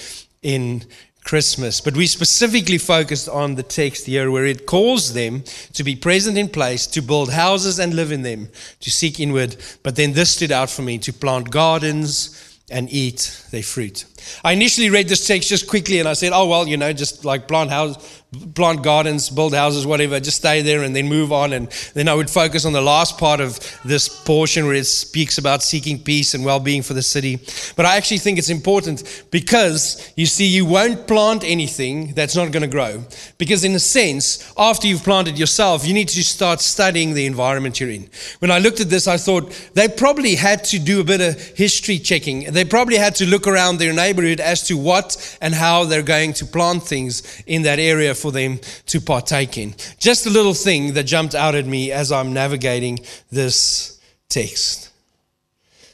in 0.43 0.85
Christmas. 1.25 1.81
But 1.81 1.97
we 1.97 2.07
specifically 2.07 2.79
focused 2.79 3.29
on 3.29 3.57
the 3.57 3.63
text 3.63 4.07
here 4.07 4.31
where 4.31 4.47
it 4.47 4.67
calls 4.67 5.13
them 5.13 5.43
to 5.75 5.85
be 5.85 5.97
present 5.97 6.39
in 6.39 6.49
place, 6.49 6.87
to 6.87 7.03
build 7.03 7.33
houses 7.33 7.79
and 7.79 7.93
live 7.93 8.13
in 8.13 8.23
them, 8.23 8.49
to 8.81 8.91
seek 8.91 9.21
inward. 9.21 9.57
But 9.83 9.97
then 9.97 10.13
this 10.13 10.31
stood 10.31 10.53
out 10.53 10.71
for 10.71 10.83
me 10.83 10.97
to 10.99 11.13
plant 11.13 11.51
gardens 11.51 12.48
and 12.71 12.91
eat 12.93 13.45
their 13.51 13.63
fruit. 13.63 14.05
I 14.45 14.53
initially 14.53 14.91
read 14.91 15.09
this 15.09 15.27
text 15.27 15.49
just 15.49 15.69
quickly 15.69 16.01
and 16.01 16.09
I 16.09 16.13
said, 16.13 16.33
oh, 16.35 16.47
well, 16.47 16.69
you 16.69 16.77
know, 16.77 16.93
just 16.93 17.25
like 17.25 17.49
plant 17.49 17.71
houses 17.71 18.23
plant 18.55 18.83
gardens, 18.83 19.31
build 19.31 19.55
houses, 19.55 19.87
whatever, 19.87 20.21
just 20.21 20.37
stay 20.37 20.61
there 20.61 20.83
and 20.83 20.95
then 20.95 21.09
move 21.09 21.33
on. 21.33 21.55
And 21.55 21.69
then 21.95 22.09
I 22.09 22.15
would 22.15 22.29
focus 22.29 22.67
on 22.67 22.75
the 22.75 22.83
last 22.83 23.17
part 23.17 23.41
of 23.41 23.59
this 23.87 24.09
portion 24.09 24.67
where 24.67 24.75
it 24.75 24.85
speaks 24.85 25.39
about 25.39 25.63
seeking 25.63 25.99
peace 25.99 26.35
and 26.35 26.45
well 26.45 26.61
being 26.61 26.83
for 26.83 26.93
the 26.93 27.03
city. 27.03 27.41
But 27.75 27.87
I 27.87 27.97
actually 27.97 28.19
think 28.19 28.39
it's 28.39 28.51
important 28.51 29.25
because 29.31 30.13
you 30.15 30.27
see, 30.27 30.47
you 30.47 30.67
won't 30.67 31.07
plant 31.07 31.43
anything 31.43 32.13
that's 32.13 32.37
not 32.37 32.53
going 32.53 32.63
to 32.63 32.69
grow. 32.69 33.03
Because, 33.39 33.65
in 33.65 33.75
a 33.75 33.79
sense, 33.79 34.53
after 34.59 34.87
you've 34.87 35.05
planted 35.05 35.39
yourself, 35.39 35.87
you 35.87 35.95
need 35.95 36.09
to 36.09 36.23
start 36.23 36.61
studying 36.61 37.15
the 37.15 37.25
environment 37.25 37.81
you're 37.81 37.91
in. 37.91 38.11
When 38.41 38.51
I 38.51 38.59
looked 38.59 38.81
at 38.81 38.91
this, 38.91 39.09
I 39.09 39.17
thought 39.17 39.71
they 39.73 39.89
probably 39.89 40.35
had 40.35 40.65
to 40.65 40.79
do 40.79 41.01
a 41.01 41.05
bit 41.05 41.23
of 41.23 41.41
history 41.57 41.99
checking. 41.99 42.53
They 42.53 42.65
probably 42.67 42.97
had 42.97 43.15
to 43.17 43.27
look 43.27 43.47
around 43.47 43.79
their 43.79 43.95
neighborhood 43.95 44.41
as 44.41 44.65
to 44.65 44.77
what 44.77 45.39
and 45.41 45.55
how 45.55 45.85
they're 45.85 46.03
going 46.03 46.35
to 46.35 46.45
plant 46.45 46.83
things 46.83 47.43
in 47.47 47.63
that 47.63 47.79
area 47.79 48.15
for 48.19 48.33
them 48.33 48.61
to 48.87 49.01
partake 49.01 49.57
in. 49.57 49.75
Just 49.99 50.27
a 50.27 50.31
little 50.31 50.55
thing 50.55 50.95
that 50.95 51.05
jumped 51.05 51.35
out 51.35 51.55
at 51.55 51.67
me 51.67 51.93
as 51.93 52.13
I'm 52.13 52.33
navigating 52.33 52.99
this 53.31 54.01
text. 54.29 54.91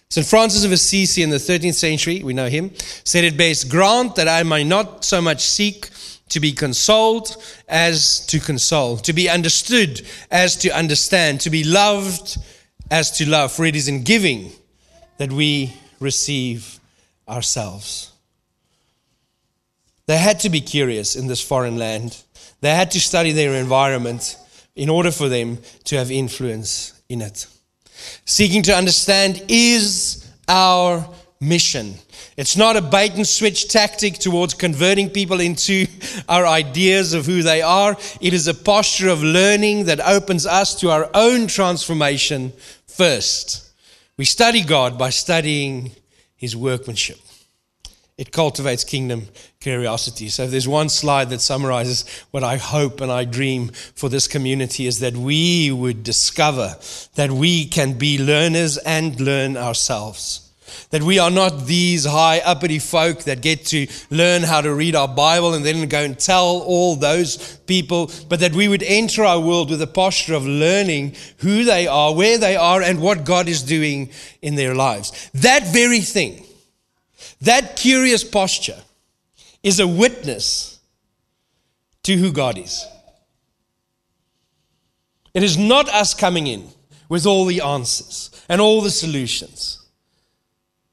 St. 0.08 0.26
Francis 0.26 0.64
of 0.64 0.72
Assisi 0.72 1.22
in 1.22 1.30
the 1.30 1.38
13th 1.38 1.74
century, 1.74 2.22
we 2.22 2.34
know 2.34 2.48
him, 2.48 2.70
said 3.04 3.24
it 3.24 3.36
best 3.36 3.68
grant 3.68 4.14
that 4.16 4.28
I 4.28 4.42
may 4.44 4.62
not 4.62 5.04
so 5.04 5.20
much 5.20 5.40
seek 5.42 5.88
to 6.28 6.40
be 6.40 6.52
consoled 6.52 7.36
as 7.68 8.24
to 8.26 8.38
console, 8.38 8.96
to 8.98 9.12
be 9.12 9.28
understood 9.28 10.02
as 10.30 10.56
to 10.56 10.70
understand, 10.70 11.40
to 11.40 11.50
be 11.50 11.64
loved 11.64 12.38
as 12.90 13.10
to 13.18 13.28
love. 13.28 13.52
For 13.52 13.64
it 13.64 13.76
is 13.76 13.88
in 13.88 14.04
giving 14.04 14.52
that 15.18 15.32
we 15.32 15.74
receive 16.00 16.78
ourselves. 17.28 18.12
They 20.06 20.18
had 20.18 20.40
to 20.40 20.50
be 20.50 20.60
curious 20.60 21.16
in 21.16 21.26
this 21.26 21.40
foreign 21.40 21.78
land. 21.78 22.22
They 22.60 22.74
had 22.74 22.90
to 22.92 23.00
study 23.00 23.32
their 23.32 23.54
environment 23.54 24.36
in 24.76 24.88
order 24.88 25.10
for 25.10 25.28
them 25.28 25.58
to 25.84 25.96
have 25.96 26.10
influence 26.10 27.00
in 27.08 27.22
it. 27.22 27.46
Seeking 28.24 28.62
to 28.64 28.76
understand 28.76 29.42
is 29.48 30.30
our 30.48 31.08
mission. 31.40 31.94
It's 32.36 32.56
not 32.56 32.76
a 32.76 32.82
bait 32.82 33.14
and 33.14 33.26
switch 33.26 33.68
tactic 33.68 34.14
towards 34.14 34.54
converting 34.54 35.08
people 35.10 35.40
into 35.40 35.86
our 36.28 36.46
ideas 36.46 37.14
of 37.14 37.26
who 37.26 37.42
they 37.42 37.62
are. 37.62 37.96
It 38.20 38.34
is 38.34 38.48
a 38.48 38.54
posture 38.54 39.08
of 39.08 39.22
learning 39.22 39.84
that 39.84 40.00
opens 40.00 40.46
us 40.46 40.74
to 40.80 40.90
our 40.90 41.08
own 41.14 41.46
transformation 41.46 42.52
first. 42.86 43.70
We 44.16 44.24
study 44.24 44.62
God 44.62 44.98
by 44.98 45.10
studying 45.10 45.92
His 46.36 46.56
workmanship 46.56 47.18
it 48.16 48.30
cultivates 48.30 48.84
kingdom 48.84 49.28
curiosity. 49.64 50.28
So, 50.28 50.42
if 50.42 50.50
there's 50.50 50.68
one 50.68 50.90
slide 50.90 51.30
that 51.30 51.40
summarizes 51.40 52.04
what 52.32 52.44
I 52.44 52.58
hope 52.58 53.00
and 53.00 53.10
I 53.10 53.24
dream 53.24 53.70
for 53.94 54.10
this 54.10 54.28
community, 54.28 54.86
is 54.86 55.00
that 55.00 55.16
we 55.16 55.72
would 55.72 56.02
discover 56.04 56.76
that 57.14 57.30
we 57.30 57.64
can 57.64 57.94
be 57.94 58.18
learners 58.18 58.76
and 58.76 59.18
learn 59.18 59.56
ourselves. 59.56 60.42
That 60.90 61.02
we 61.02 61.18
are 61.18 61.30
not 61.30 61.64
these 61.66 62.04
high 62.04 62.40
uppity 62.40 62.78
folk 62.78 63.22
that 63.24 63.40
get 63.40 63.64
to 63.66 63.86
learn 64.10 64.42
how 64.42 64.60
to 64.60 64.74
read 64.74 64.94
our 64.94 65.08
Bible 65.08 65.54
and 65.54 65.64
then 65.64 65.88
go 65.88 66.02
and 66.02 66.18
tell 66.18 66.60
all 66.66 66.94
those 66.94 67.56
people, 67.66 68.10
but 68.28 68.40
that 68.40 68.52
we 68.52 68.68
would 68.68 68.82
enter 68.82 69.24
our 69.24 69.40
world 69.40 69.70
with 69.70 69.80
a 69.80 69.86
posture 69.86 70.34
of 70.34 70.46
learning 70.46 71.14
who 71.38 71.64
they 71.64 71.86
are, 71.86 72.14
where 72.14 72.36
they 72.36 72.56
are, 72.56 72.82
and 72.82 73.00
what 73.00 73.24
God 73.24 73.48
is 73.48 73.62
doing 73.62 74.10
in 74.42 74.56
their 74.56 74.74
lives. 74.74 75.30
That 75.32 75.62
very 75.72 76.00
thing 76.00 76.44
that 77.40 77.76
curious 77.76 78.24
posture 78.24 78.80
is 79.64 79.80
a 79.80 79.88
witness 79.88 80.78
to 82.04 82.16
who 82.16 82.30
God 82.30 82.56
is. 82.58 82.86
It 85.32 85.42
is 85.42 85.58
not 85.58 85.88
us 85.88 86.14
coming 86.14 86.46
in 86.46 86.68
with 87.08 87.26
all 87.26 87.46
the 87.46 87.60
answers 87.62 88.30
and 88.48 88.60
all 88.60 88.82
the 88.82 88.90
solutions. 88.90 89.80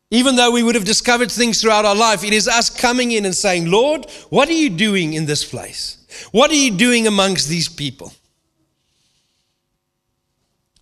Even 0.09 0.35
though 0.35 0.51
we 0.51 0.63
would 0.63 0.75
have 0.75 0.85
discovered 0.85 1.31
things 1.31 1.61
throughout 1.61 1.85
our 1.85 1.95
life, 1.95 2.23
it 2.23 2.33
is 2.33 2.47
us 2.47 2.69
coming 2.69 3.11
in 3.11 3.25
and 3.25 3.35
saying, 3.35 3.69
Lord, 3.69 4.09
what 4.29 4.49
are 4.49 4.53
you 4.53 4.69
doing 4.69 5.13
in 5.13 5.25
this 5.25 5.45
place? 5.45 6.05
What 6.31 6.49
are 6.49 6.55
you 6.55 6.71
doing 6.71 7.07
amongst 7.07 7.47
these 7.47 7.69
people? 7.69 8.11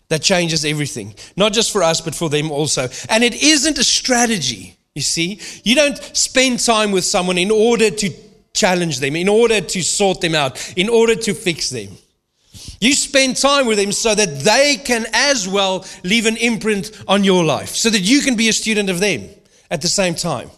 That 0.08 0.24
changes 0.24 0.66
everything, 0.66 1.14
not 1.36 1.54
just 1.54 1.72
for 1.72 1.84
us, 1.84 2.02
but 2.02 2.16
for 2.16 2.30
them 2.30 2.50
also. 2.50 2.88
And 3.10 3.24
it 3.24 3.36
isn't 3.44 3.78
a 3.78 3.84
strategy. 3.84 4.79
You 5.00 5.04
see, 5.04 5.40
you 5.64 5.76
don't 5.76 5.98
spend 6.14 6.60
time 6.60 6.92
with 6.92 7.06
someone 7.06 7.38
in 7.38 7.52
order 7.52 7.90
to 7.90 8.12
challenge 8.54 9.00
them, 9.00 9.16
in 9.16 9.30
order 9.30 9.62
to 9.62 9.82
sort 9.82 10.20
them 10.20 10.36
out, 10.36 10.74
in 10.76 10.90
order 10.90 11.16
to 11.16 11.34
fix 11.34 11.70
them. 11.70 11.88
You 12.82 12.92
spend 12.92 13.38
time 13.38 13.66
with 13.66 13.78
them 13.78 13.94
so 13.94 14.14
that 14.14 14.42
they 14.42 14.76
can 14.76 15.06
as 15.14 15.48
well 15.48 15.86
leave 16.04 16.26
an 16.26 16.36
imprint 16.36 16.92
on 17.08 17.24
your 17.24 17.46
life, 17.46 17.70
so 17.70 17.90
that 17.90 18.02
you 18.02 18.20
can 18.20 18.36
be 18.36 18.50
a 18.50 18.54
student 18.54 18.90
of 18.90 19.00
them 19.00 19.30
at 19.72 19.82
the 19.82 19.88
same 19.88 20.16
time. 20.16 20.50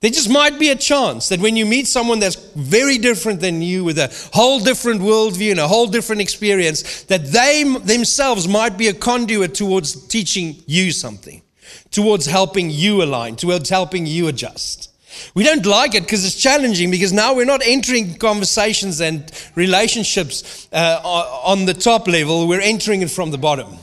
There 0.00 0.10
just 0.10 0.30
might 0.30 0.58
be 0.58 0.70
a 0.70 0.74
chance 0.74 1.28
that 1.28 1.40
when 1.40 1.54
you 1.54 1.66
meet 1.66 1.86
someone 1.86 2.20
that's 2.20 2.36
very 2.54 2.96
different 2.96 3.42
than 3.42 3.60
you 3.60 3.84
with 3.84 3.98
a 3.98 4.10
whole 4.32 4.60
different 4.60 5.02
worldview 5.02 5.50
and 5.50 5.60
a 5.60 5.68
whole 5.68 5.88
different 5.88 6.22
experience, 6.22 7.02
that 7.02 7.26
they 7.26 7.64
themselves 7.84 8.48
might 8.48 8.78
be 8.78 8.88
a 8.88 8.94
conduit 8.94 9.54
towards 9.54 10.06
teaching 10.06 10.56
you 10.66 10.90
something 10.90 11.42
towards 11.90 12.26
helping 12.26 12.70
you 12.70 13.02
align, 13.02 13.36
towards 13.36 13.68
helping 13.68 14.06
you 14.06 14.28
adjust. 14.28 14.90
We 15.34 15.44
don't 15.44 15.66
like 15.66 15.94
it 15.94 16.02
because 16.04 16.24
it's 16.24 16.40
challenging 16.40 16.90
because 16.90 17.12
now 17.12 17.34
we're 17.34 17.44
not 17.44 17.62
entering 17.64 18.16
conversations 18.16 19.00
and 19.00 19.30
relationships 19.54 20.68
uh, 20.72 21.00
on 21.44 21.66
the 21.66 21.74
top 21.74 22.08
level, 22.08 22.48
we're 22.48 22.60
entering 22.60 23.02
it 23.02 23.10
from 23.10 23.30
the 23.30 23.38
bottom. 23.38 23.76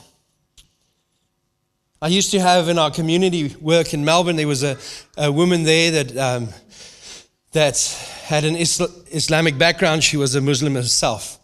I 2.01 2.07
used 2.07 2.31
to 2.31 2.39
have 2.39 2.69
in 2.69 2.79
our 2.79 2.91
community 2.91 3.53
work 3.59 3.93
in 3.93 4.05
Melbourne, 4.05 4.37
there 4.37 4.47
was 4.47 4.63
a, 4.63 4.77
a 5.17 5.31
woman 5.31 5.63
there 5.63 5.91
that, 5.91 6.17
um, 6.17 6.49
that 7.51 7.77
had 8.23 8.45
an 8.45 8.55
Isla- 8.55 8.89
Islamic 9.11 9.57
background. 9.57 10.03
She 10.03 10.15
was 10.15 10.33
a 10.33 10.41
Muslim 10.41 10.75
herself. 10.75 11.35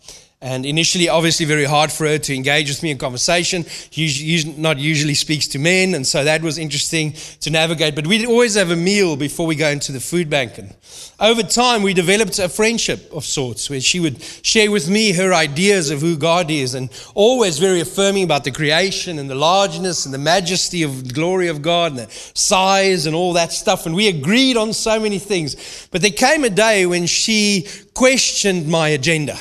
And 0.45 0.63
initially, 0.63 1.09
obviously, 1.09 1.47
very 1.47 1.65
hard 1.65 1.91
for 1.91 2.05
her 2.05 2.19
to 2.19 2.35
engage 2.35 2.69
with 2.69 2.83
me 2.83 2.91
in 2.91 2.99
conversation. 2.99 3.65
She 3.89 4.43
not 4.57 4.77
usually 4.77 5.15
speaks 5.15 5.47
to 5.47 5.57
men, 5.57 5.95
and 5.95 6.05
so 6.05 6.23
that 6.23 6.43
was 6.43 6.59
interesting 6.59 7.13
to 7.39 7.49
navigate. 7.49 7.95
But 7.95 8.05
we'd 8.05 8.27
always 8.27 8.53
have 8.53 8.69
a 8.69 8.75
meal 8.75 9.15
before 9.15 9.47
we 9.47 9.55
go 9.55 9.69
into 9.69 9.91
the 9.91 9.99
food 9.99 10.29
bank. 10.29 10.59
And 10.59 10.75
over 11.19 11.41
time, 11.41 11.81
we 11.81 11.95
developed 11.95 12.37
a 12.37 12.47
friendship 12.47 13.11
of 13.11 13.25
sorts 13.25 13.71
where 13.71 13.81
she 13.81 13.99
would 13.99 14.21
share 14.21 14.69
with 14.69 14.87
me 14.87 15.13
her 15.13 15.33
ideas 15.33 15.89
of 15.89 16.01
who 16.01 16.15
God 16.15 16.51
is, 16.51 16.75
and 16.75 16.91
always 17.15 17.57
very 17.57 17.79
affirming 17.79 18.23
about 18.23 18.43
the 18.43 18.51
creation 18.51 19.17
and 19.17 19.27
the 19.27 19.33
largeness 19.33 20.05
and 20.05 20.13
the 20.13 20.19
majesty 20.19 20.83
of 20.83 21.07
the 21.07 21.13
glory 21.15 21.47
of 21.47 21.63
God 21.63 21.93
and 21.93 22.01
the 22.01 22.11
size 22.35 23.07
and 23.07 23.15
all 23.15 23.33
that 23.33 23.51
stuff. 23.51 23.87
And 23.87 23.95
we 23.95 24.09
agreed 24.09 24.57
on 24.57 24.73
so 24.73 24.99
many 24.99 25.17
things. 25.17 25.87
But 25.89 26.03
there 26.03 26.11
came 26.11 26.43
a 26.43 26.51
day 26.51 26.85
when 26.85 27.07
she 27.07 27.67
questioned 27.95 28.67
my 28.67 28.89
agenda. 28.89 29.39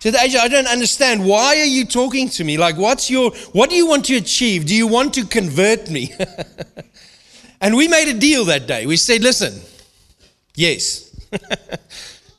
Said, 0.00 0.14
AJ, 0.14 0.38
I 0.38 0.48
don't 0.48 0.66
understand. 0.66 1.26
Why 1.26 1.58
are 1.58 1.66
you 1.66 1.84
talking 1.84 2.30
to 2.30 2.44
me? 2.44 2.56
Like, 2.56 2.78
what's 2.78 3.10
your, 3.10 3.32
what 3.52 3.68
do 3.68 3.76
you 3.76 3.86
want 3.86 4.06
to 4.06 4.16
achieve? 4.16 4.64
Do 4.64 4.74
you 4.74 4.86
want 4.86 5.12
to 5.14 5.26
convert 5.26 5.90
me? 5.90 6.14
and 7.60 7.76
we 7.76 7.86
made 7.86 8.08
a 8.08 8.18
deal 8.18 8.46
that 8.46 8.66
day. 8.66 8.86
We 8.86 8.96
said, 8.96 9.22
listen, 9.22 9.60
yes. 10.54 11.06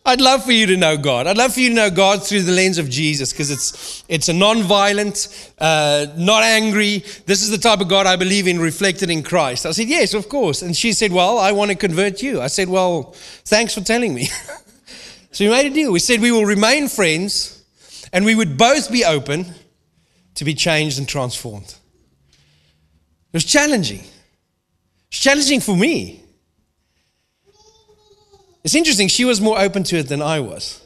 I'd 0.04 0.20
love 0.20 0.44
for 0.44 0.52
you 0.52 0.66
to 0.66 0.78
know 0.78 0.98
God. 0.98 1.28
I'd 1.28 1.38
love 1.38 1.54
for 1.54 1.60
you 1.60 1.70
to 1.70 1.76
know 1.76 1.92
God 1.92 2.24
through 2.24 2.42
the 2.42 2.52
lens 2.52 2.80
of 2.80 2.90
Jesus 2.90 3.32
because 3.32 3.52
it's, 3.52 4.04
it's 4.08 4.30
a 4.30 4.34
non-violent, 4.34 5.52
uh, 5.60 6.08
not 6.18 6.42
angry. 6.42 7.04
This 7.28 7.44
is 7.44 7.52
the 7.52 7.60
type 7.60 7.82
of 7.82 7.88
God 7.88 8.08
I 8.08 8.16
believe 8.16 8.48
in 8.48 8.60
reflected 8.60 9.12
in 9.12 9.22
Christ. 9.22 9.68
I 9.68 9.72
said, 9.72 9.88
yes, 9.88 10.16
of 10.16 10.28
course. 10.28 10.64
And 10.64 10.76
she 10.76 10.94
said, 10.94 11.12
well, 11.12 11.38
I 11.38 11.52
want 11.52 11.70
to 11.70 11.78
convert 11.78 12.24
you. 12.24 12.42
I 12.42 12.48
said, 12.48 12.70
well, 12.70 13.14
thanks 13.46 13.76
for 13.76 13.82
telling 13.82 14.16
me. 14.16 14.30
So 15.32 15.46
we 15.46 15.50
made 15.50 15.72
a 15.72 15.74
deal. 15.74 15.92
We 15.92 16.00
said 16.00 16.22
we 16.22 16.32
will 16.32 16.46
remain 16.46 16.88
friends 16.88 17.64
and 18.14 18.26
we 18.26 18.36
would 18.36 18.58
both 18.58 18.92
be 18.92 19.06
open 19.06 19.46
to 20.36 20.46
be 20.46 20.54
changed 20.54 20.98
and 21.00 21.08
transformed. 21.08 21.68
It 21.68 23.34
was 23.34 23.46
challenging. 23.46 24.04
It's 25.10 25.20
challenging 25.20 25.62
for 25.62 25.76
me 25.76 26.22
It's 28.64 28.76
interesting, 28.76 29.08
she 29.08 29.26
was 29.26 29.42
more 29.42 29.60
open 29.60 29.84
to 29.86 29.98
it 29.98 30.08
than 30.08 30.22
I 30.22 30.40
was. 30.40 30.86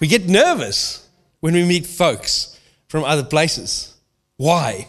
We 0.00 0.06
get 0.06 0.26
nervous 0.26 1.08
when 1.40 1.54
we 1.54 1.64
meet 1.64 1.86
folks 1.86 2.58
from 2.88 3.04
other 3.04 3.22
places. 3.22 3.94
Why? 4.36 4.88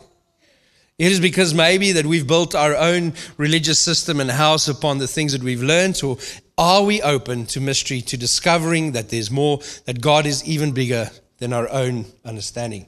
It 0.98 1.12
is 1.12 1.20
because 1.20 1.54
maybe 1.54 1.92
that 1.94 2.06
we've 2.06 2.25
built 2.25 2.56
our 2.56 2.75
own 2.75 3.13
religious 3.38 3.80
system 3.80 4.20
and 4.20 4.32
house 4.32 4.68
upon 4.68 5.00
the 5.00 5.08
things 5.08 5.34
that 5.34 5.44
we've 5.44 5.62
learned, 5.62 6.02
or 6.04 6.18
are 6.57 6.83
we 6.83 7.01
open 7.01 7.45
to 7.48 7.62
mystery, 7.62 8.01
to 8.01 8.17
discovering 8.17 8.91
that 8.91 9.10
there's 9.10 9.31
more, 9.31 9.60
that 9.86 10.01
God 10.01 10.25
is 10.25 10.43
even 10.45 10.72
bigger 10.72 11.10
than 11.39 11.53
our 11.53 11.67
own 11.69 12.05
understanding? 12.24 12.88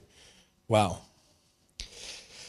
Wow. 0.68 1.02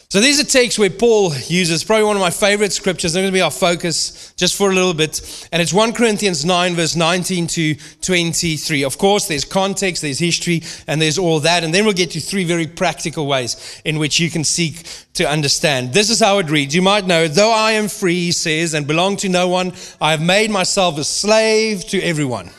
So 0.08 0.20
these 0.20 0.40
are 0.40 0.44
texts 0.44 0.78
where 0.78 0.88
Paul 0.88 1.34
uses 1.48 1.82
probably 1.82 2.04
one 2.04 2.14
of 2.14 2.20
my 2.20 2.30
favorite 2.30 2.72
scriptures. 2.72 3.12
They're 3.12 3.25
going 3.25 3.32
to 3.32 3.36
be 3.36 3.40
our 3.40 3.50
focus 3.50 4.32
just 4.36 4.54
for 4.54 4.70
a 4.70 4.75
little 4.75 4.94
bit. 4.94 5.48
And 5.50 5.60
it's 5.60 5.72
1 5.72 5.94
Corinthians 5.94 6.44
9, 6.44 6.76
verse 6.76 6.94
19 6.94 7.48
to 7.48 7.75
23. 8.02 8.84
Of 8.84 8.98
course, 8.98 9.26
there's 9.26 9.44
context, 9.44 10.02
there's 10.02 10.20
history, 10.20 10.62
and 10.86 11.02
there's 11.02 11.18
all 11.18 11.40
that. 11.40 11.64
And 11.64 11.75
then 11.75 11.84
we'll 11.84 11.92
get 11.92 12.12
to 12.12 12.20
three 12.20 12.44
very 12.44 12.68
practical 12.68 13.26
ways 13.26 13.82
in 13.84 13.98
which 13.98 14.20
you 14.20 14.30
can 14.30 14.44
seek 14.44 14.84
to 15.14 15.28
understand. 15.28 15.92
This 15.92 16.08
is 16.08 16.20
how 16.20 16.38
it 16.38 16.50
reads. 16.50 16.72
You 16.72 16.82
might 16.82 17.04
know, 17.04 17.26
though 17.26 17.52
I 17.52 17.72
am 17.72 17.88
free, 17.88 18.26
he 18.26 18.32
says, 18.32 18.75
and 18.75 18.86
belong 18.86 19.16
to 19.18 19.28
no 19.28 19.48
one, 19.48 19.72
I 20.00 20.12
have 20.12 20.22
made 20.22 20.52
myself 20.52 20.98
a 20.98 21.04
slave 21.04 21.84
to 21.86 22.00
everyone 22.00 22.50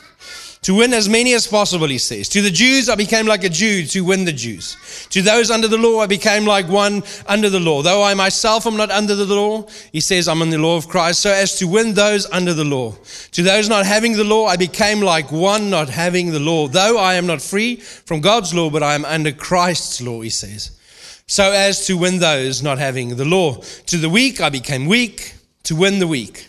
to 0.62 0.74
win 0.74 0.92
as 0.92 1.08
many 1.08 1.34
as 1.34 1.46
possible, 1.46 1.86
he 1.86 1.98
says. 1.98 2.28
To 2.30 2.42
the 2.42 2.50
Jews, 2.50 2.88
I 2.88 2.96
became 2.96 3.26
like 3.26 3.44
a 3.44 3.48
Jew 3.48 3.84
to 3.86 4.00
win 4.00 4.24
the 4.24 4.32
Jews. 4.32 4.76
To 5.10 5.22
those 5.22 5.50
under 5.50 5.68
the 5.68 5.78
law, 5.78 6.00
I 6.00 6.06
became 6.06 6.44
like 6.44 6.68
one 6.68 7.02
under 7.26 7.48
the 7.48 7.60
law. 7.60 7.82
Though 7.82 8.02
I 8.02 8.14
myself 8.14 8.66
am 8.66 8.76
not 8.76 8.90
under 8.90 9.14
the 9.14 9.24
law, 9.24 9.66
he 9.92 10.00
says, 10.00 10.26
I'm 10.26 10.42
in 10.42 10.50
the 10.50 10.58
law 10.58 10.76
of 10.76 10.88
Christ, 10.88 11.20
so 11.20 11.30
as 11.30 11.56
to 11.58 11.68
win 11.68 11.94
those 11.94 12.26
under 12.30 12.54
the 12.54 12.64
law. 12.64 12.94
To 13.32 13.42
those 13.42 13.68
not 13.68 13.86
having 13.86 14.16
the 14.16 14.24
law, 14.24 14.46
I 14.46 14.56
became 14.56 15.00
like 15.00 15.30
one 15.30 15.70
not 15.70 15.88
having 15.88 16.32
the 16.32 16.40
law. 16.40 16.66
Though 16.66 16.98
I 16.98 17.14
am 17.14 17.26
not 17.26 17.40
free 17.40 17.76
from 17.76 18.20
God's 18.20 18.52
law, 18.52 18.68
but 18.68 18.82
I 18.82 18.94
am 18.94 19.04
under 19.04 19.32
Christ's 19.32 20.02
law, 20.02 20.20
he 20.20 20.30
says. 20.30 20.78
So 21.26 21.52
as 21.52 21.86
to 21.86 21.96
win 21.96 22.18
those 22.18 22.62
not 22.62 22.78
having 22.78 23.16
the 23.16 23.24
law. 23.24 23.56
To 23.86 23.96
the 23.96 24.08
weak, 24.08 24.40
I 24.40 24.48
became 24.48 24.86
weak 24.86 25.34
to 25.64 25.76
win 25.76 25.98
the 25.98 26.06
weak. 26.06 26.48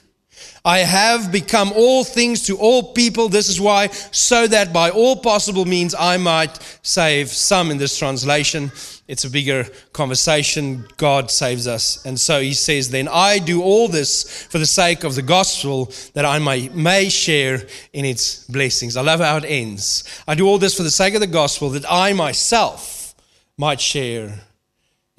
I 0.65 0.79
have 0.79 1.31
become 1.31 1.71
all 1.75 2.03
things 2.03 2.45
to 2.47 2.57
all 2.57 2.93
people. 2.93 3.29
This 3.29 3.49
is 3.49 3.61
why, 3.61 3.87
so 3.87 4.47
that 4.47 4.73
by 4.73 4.89
all 4.89 5.15
possible 5.15 5.65
means 5.65 5.95
I 5.95 6.17
might 6.17 6.59
save 6.81 7.29
some 7.29 7.71
in 7.71 7.77
this 7.77 7.97
translation. 7.97 8.71
It's 9.07 9.23
a 9.23 9.29
bigger 9.29 9.65
conversation. 9.93 10.85
God 10.97 11.31
saves 11.31 11.65
us. 11.67 12.05
And 12.05 12.19
so 12.19 12.41
he 12.41 12.53
says, 12.53 12.89
Then 12.89 13.07
I 13.07 13.39
do 13.39 13.63
all 13.63 13.87
this 13.87 14.45
for 14.47 14.59
the 14.59 14.65
sake 14.65 15.03
of 15.03 15.15
the 15.15 15.21
gospel 15.21 15.91
that 16.13 16.25
I 16.25 16.39
may, 16.39 16.69
may 16.69 17.09
share 17.09 17.63
in 17.93 18.05
its 18.05 18.45
blessings. 18.45 18.97
I 18.97 19.01
love 19.01 19.19
how 19.19 19.37
it 19.37 19.45
ends. 19.45 20.03
I 20.27 20.35
do 20.35 20.47
all 20.47 20.57
this 20.57 20.75
for 20.75 20.83
the 20.83 20.91
sake 20.91 21.15
of 21.15 21.21
the 21.21 21.27
gospel 21.27 21.69
that 21.71 21.85
I 21.89 22.13
myself 22.13 23.15
might 23.57 23.81
share 23.81 24.41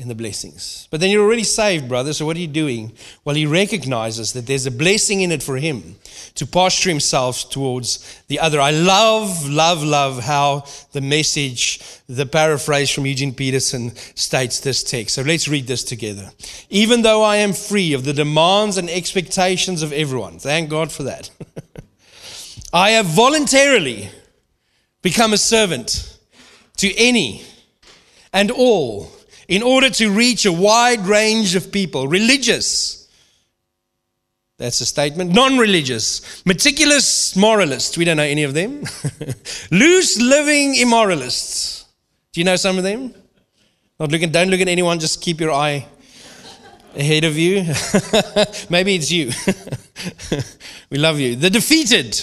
in 0.01 0.09
the 0.09 0.15
blessings. 0.15 0.89
But 0.91 1.01
then 1.01 1.11
you're 1.11 1.25
already 1.25 1.45
saved, 1.45 1.87
brother. 1.87 2.15
So 2.15 2.25
what 2.25 2.37
are 2.37 2.41
you 2.41 2.47
doing? 2.47 2.93
Well, 3.25 3.37
he 3.37 3.45
recognizes 3.45 4.33
that 4.33 4.47
there's 4.47 4.65
a 4.65 4.71
blessing 4.71 5.21
in 5.21 5.31
it 5.31 5.43
for 5.43 5.59
him 5.59 5.97
to 6.37 6.47
posture 6.47 6.89
himself 6.89 7.51
towards 7.51 8.23
the 8.29 8.41
other. 8.41 8.61
I 8.61 8.71
love, 8.71 9.47
love, 9.49 9.83
love 9.83 10.25
how 10.25 10.65
the 10.93 11.03
message, 11.03 11.81
the 12.09 12.25
paraphrase 12.25 12.91
from 12.91 13.05
Eugene 13.05 13.35
Peterson 13.35 13.95
states 14.15 14.61
this 14.61 14.83
text. 14.83 15.15
So 15.15 15.23
let's 15.23 15.49
read 15.49 15.67
this 15.67 15.85
together. 15.85 16.31
Even 16.71 17.03
though 17.03 17.23
I 17.23 17.37
am 17.37 17.53
free 17.53 17.93
of 17.93 18.05
the 18.05 18.15
demands 18.15 18.79
and 18.79 18.89
expectations 18.89 19.83
of 19.83 19.93
everyone, 19.93 20.39
thank 20.39 20.71
God 20.71 20.91
for 20.91 21.03
that. 21.03 21.31
I 22.73 22.91
have 22.93 23.07
voluntarily 23.07 24.09
become 25.03 25.35
a 25.35 25.39
servant 25.39 26.19
to 26.79 26.95
any 26.97 27.43
and 28.33 28.51
all 28.51 29.11
in 29.51 29.65
order 29.65 29.91
to 29.91 30.11
reach 30.11 30.47
a 30.47 30.53
wide 30.53 31.01
range 31.01 31.57
of 31.57 31.73
people 31.73 32.07
religious. 32.07 33.09
That's 34.59 34.81
a 34.81 34.87
statement. 34.87 35.33
Non 35.33 35.59
religious. 35.59 36.45
Meticulous 36.47 37.35
moralists. 37.35 37.99
We 37.99 38.05
don't 38.05 38.17
know 38.17 38.23
any 38.23 38.45
of 38.45 38.55
them. 38.55 38.85
Loose 39.73 40.21
living 40.21 40.77
immoralists. 40.77 41.85
Do 42.33 42.41
you 42.41 42.45
know 42.45 42.57
some 42.57 42.79
of 42.79 42.85
them? 42.85 43.13
Not 43.99 44.13
looking, 44.13 44.31
don't 44.31 44.51
look 44.51 44.61
at 44.61 44.69
anyone, 44.69 45.01
just 45.01 45.21
keep 45.21 45.41
your 45.41 45.51
eye 45.51 45.87
ahead 46.95 47.25
of 47.25 47.37
you. 47.37 47.63
Maybe 48.71 48.95
it's 48.95 49.11
you. 49.11 49.33
we 50.91 50.99
love 50.99 51.19
you. 51.19 51.35
The 51.35 51.51
defeated, 51.51 52.23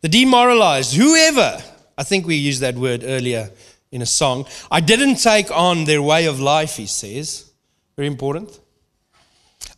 the 0.00 0.08
demoralized, 0.08 0.94
whoever. 0.94 1.62
I 1.98 2.02
think 2.02 2.26
we 2.26 2.36
used 2.36 2.62
that 2.62 2.76
word 2.76 3.02
earlier 3.04 3.50
in 3.92 4.02
a 4.02 4.06
song. 4.06 4.46
I 4.70 4.80
didn't 4.80 5.16
take 5.16 5.50
on 5.50 5.84
their 5.84 6.02
way 6.02 6.26
of 6.26 6.40
life, 6.40 6.76
he 6.76 6.86
says. 6.86 7.50
Very 7.94 8.08
important. 8.08 8.58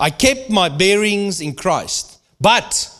I 0.01 0.11
kept 0.11 0.49
my 0.49 0.69
bearings 0.69 1.41
in 1.41 1.55
Christ, 1.55 2.19
but 2.41 2.91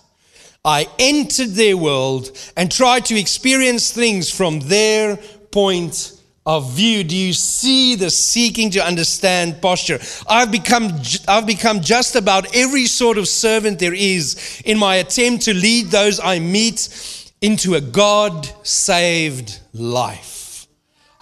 I 0.65 0.89
entered 0.99 1.51
their 1.51 1.77
world 1.77 2.37
and 2.57 2.71
tried 2.71 3.05
to 3.07 3.19
experience 3.19 3.93
things 3.93 4.31
from 4.31 4.61
their 4.61 5.17
point 5.51 6.13
of 6.47 6.73
view. 6.73 7.05
Do 7.05 7.17
you 7.17 7.33
see 7.33 7.95
the 7.95 8.11
seeking 8.11 8.71
to 8.71 8.85
understand 8.85 9.63
posture? 9.63 9.99
I've 10.29 10.51
become, 10.51 10.91
I've 11.29 11.47
become 11.47 11.81
just 11.81 12.17
about 12.17 12.55
every 12.55 12.87
sort 12.87 13.19
of 13.19 13.29
servant 13.29 13.79
there 13.79 13.95
is 13.95 14.63
in 14.65 14.79
my 14.79 14.97
attempt 14.97 15.45
to 15.45 15.55
lead 15.55 15.87
those 15.87 16.21
I 16.21 16.39
meet 16.39 17.31
into 17.41 17.75
a 17.75 17.81
God 17.81 18.49
saved 18.67 19.61
life. 19.73 20.34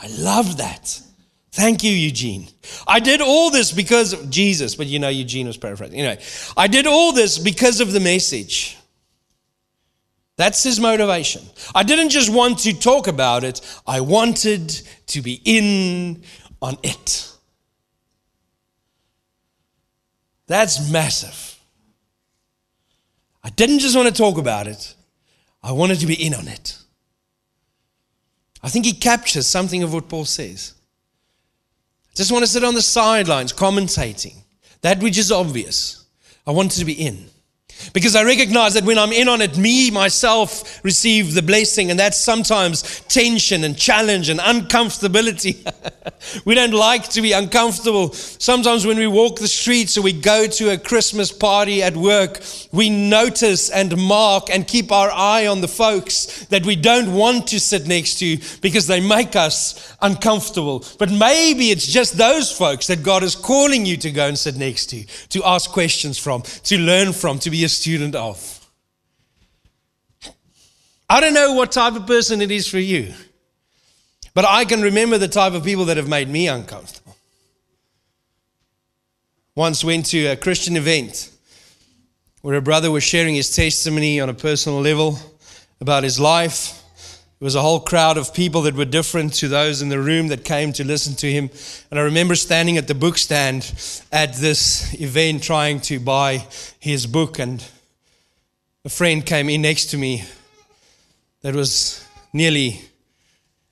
I 0.02 0.08
love 0.08 0.56
that. 0.56 1.00
Thank 1.52 1.84
you, 1.84 1.92
Eugene. 1.92 2.48
I 2.88 2.98
did 2.98 3.20
all 3.20 3.50
this 3.50 3.72
because 3.72 4.12
of 4.12 4.30
Jesus, 4.30 4.74
but 4.74 4.86
you 4.86 4.98
know, 4.98 5.08
Eugene 5.08 5.46
was 5.46 5.56
paraphrasing. 5.56 5.98
Anyway, 5.98 6.22
I 6.56 6.66
did 6.66 6.86
all 6.86 7.12
this 7.12 7.38
because 7.38 7.80
of 7.80 7.92
the 7.92 8.00
message. 8.00 8.78
That's 10.36 10.62
his 10.62 10.80
motivation. 10.80 11.42
I 11.74 11.82
didn't 11.82 12.08
just 12.08 12.32
want 12.32 12.60
to 12.60 12.72
talk 12.72 13.06
about 13.06 13.44
it, 13.44 13.60
I 13.86 14.00
wanted 14.00 14.70
to 15.08 15.20
be 15.20 15.40
in 15.44 16.24
on 16.60 16.78
it. 16.82 17.28
That's 20.46 20.90
massive. 20.90 21.58
I 23.44 23.50
didn't 23.50 23.80
just 23.80 23.94
want 23.94 24.08
to 24.08 24.14
talk 24.14 24.38
about 24.38 24.66
it, 24.66 24.94
I 25.62 25.72
wanted 25.72 26.00
to 26.00 26.06
be 26.06 26.14
in 26.14 26.34
on 26.34 26.48
it. 26.48 26.81
I 28.62 28.68
think 28.68 28.84
he 28.84 28.92
captures 28.92 29.46
something 29.46 29.82
of 29.82 29.92
what 29.92 30.08
Paul 30.08 30.24
says. 30.24 30.74
I 32.12 32.14
just 32.14 32.30
want 32.30 32.44
to 32.44 32.50
sit 32.50 32.64
on 32.64 32.74
the 32.74 32.82
sidelines 32.82 33.52
commentating 33.52 34.36
that 34.82 35.00
which 35.02 35.18
is 35.18 35.32
obvious. 35.32 36.04
I 36.46 36.50
wanted 36.50 36.78
to 36.78 36.84
be 36.84 36.92
in. 36.92 37.30
Because 37.92 38.16
I 38.16 38.24
recognize 38.24 38.74
that 38.74 38.84
when 38.84 38.98
I'm 38.98 39.12
in 39.12 39.28
on 39.28 39.40
it, 39.40 39.56
me, 39.58 39.90
myself, 39.90 40.82
receive 40.84 41.34
the 41.34 41.42
blessing. 41.42 41.90
And 41.90 41.98
that's 41.98 42.18
sometimes 42.18 43.00
tension 43.08 43.64
and 43.64 43.76
challenge 43.76 44.28
and 44.28 44.40
uncomfortability. 44.40 45.56
we 46.44 46.54
don't 46.54 46.72
like 46.72 47.08
to 47.10 47.22
be 47.22 47.32
uncomfortable. 47.32 48.12
Sometimes 48.12 48.86
when 48.86 48.98
we 48.98 49.06
walk 49.06 49.38
the 49.38 49.48
streets 49.48 49.96
or 49.98 50.02
we 50.02 50.12
go 50.12 50.46
to 50.46 50.70
a 50.70 50.78
Christmas 50.78 51.32
party 51.32 51.82
at 51.82 51.96
work, 51.96 52.42
we 52.72 52.90
notice 52.90 53.70
and 53.70 53.96
mark 53.96 54.50
and 54.50 54.66
keep 54.66 54.92
our 54.92 55.10
eye 55.10 55.46
on 55.46 55.60
the 55.60 55.68
folks 55.68 56.46
that 56.46 56.64
we 56.64 56.76
don't 56.76 57.12
want 57.12 57.48
to 57.48 57.60
sit 57.60 57.86
next 57.86 58.18
to 58.18 58.38
because 58.60 58.86
they 58.86 59.00
make 59.00 59.36
us 59.36 59.94
uncomfortable. 60.00 60.84
But 60.98 61.10
maybe 61.10 61.70
it's 61.70 61.86
just 61.86 62.16
those 62.16 62.50
folks 62.50 62.86
that 62.86 63.02
God 63.02 63.22
is 63.22 63.34
calling 63.34 63.86
you 63.86 63.96
to 63.98 64.10
go 64.10 64.26
and 64.26 64.38
sit 64.38 64.56
next 64.56 64.86
to, 64.86 65.04
to 65.30 65.44
ask 65.44 65.70
questions 65.70 66.18
from, 66.18 66.42
to 66.64 66.78
learn 66.78 67.12
from, 67.12 67.38
to 67.40 67.50
be 67.50 67.64
a 67.64 67.68
student 67.72 68.14
of. 68.14 68.58
I 71.08 71.20
don't 71.20 71.34
know 71.34 71.52
what 71.52 71.72
type 71.72 71.94
of 71.94 72.06
person 72.06 72.40
it 72.40 72.50
is 72.50 72.66
for 72.66 72.78
you, 72.78 73.12
but 74.34 74.44
I 74.46 74.64
can 74.64 74.80
remember 74.80 75.18
the 75.18 75.28
type 75.28 75.52
of 75.52 75.64
people 75.64 75.86
that 75.86 75.96
have 75.96 76.08
made 76.08 76.28
me 76.28 76.48
uncomfortable. 76.48 77.16
Once 79.54 79.84
went 79.84 80.06
to 80.06 80.26
a 80.26 80.36
Christian 80.36 80.76
event 80.76 81.30
where 82.40 82.56
a 82.56 82.62
brother 82.62 82.90
was 82.90 83.04
sharing 83.04 83.34
his 83.34 83.54
testimony 83.54 84.20
on 84.20 84.28
a 84.28 84.34
personal 84.34 84.80
level 84.80 85.18
about 85.80 86.02
his 86.02 86.18
life. 86.18 86.81
There 87.42 87.46
was 87.46 87.56
a 87.56 87.60
whole 87.60 87.80
crowd 87.80 88.18
of 88.18 88.32
people 88.32 88.62
that 88.62 88.76
were 88.76 88.84
different 88.84 89.34
to 89.38 89.48
those 89.48 89.82
in 89.82 89.88
the 89.88 89.98
room 89.98 90.28
that 90.28 90.44
came 90.44 90.72
to 90.74 90.84
listen 90.84 91.16
to 91.16 91.28
him. 91.28 91.50
And 91.90 91.98
I 91.98 92.04
remember 92.04 92.36
standing 92.36 92.76
at 92.78 92.86
the 92.86 92.94
book 92.94 93.18
stand 93.18 93.64
at 94.12 94.34
this 94.34 94.94
event 95.00 95.42
trying 95.42 95.80
to 95.80 95.98
buy 95.98 96.46
his 96.78 97.04
book. 97.04 97.40
And 97.40 97.60
a 98.84 98.88
friend 98.88 99.26
came 99.26 99.48
in 99.48 99.62
next 99.62 99.86
to 99.86 99.98
me 99.98 100.22
that 101.40 101.56
was 101.56 102.06
nearly, 102.32 102.80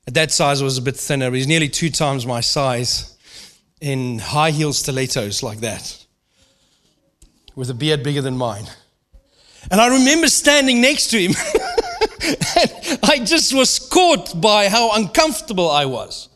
at 0.05 0.15
that 0.15 0.33
size, 0.33 0.61
was 0.61 0.77
a 0.77 0.81
bit 0.81 0.97
thinner. 0.97 1.31
He 1.31 1.37
was 1.37 1.47
nearly 1.47 1.69
two 1.69 1.89
times 1.89 2.25
my 2.25 2.41
size 2.41 3.17
in 3.79 4.19
high 4.19 4.51
heel 4.51 4.73
stilettos 4.73 5.43
like 5.43 5.61
that, 5.61 6.05
with 7.55 7.69
a 7.69 7.73
beard 7.73 8.03
bigger 8.03 8.21
than 8.21 8.35
mine. 8.35 8.65
And 9.71 9.79
I 9.79 9.97
remember 9.97 10.27
standing 10.27 10.81
next 10.81 11.07
to 11.11 11.21
him. 11.21 11.31
and 12.59 12.99
I 13.03 13.19
just 13.23 13.53
was 13.53 13.79
caught 13.79 14.39
by 14.39 14.69
how 14.69 14.91
uncomfortable 14.93 15.69
I 15.69 15.85
was. 15.85 16.29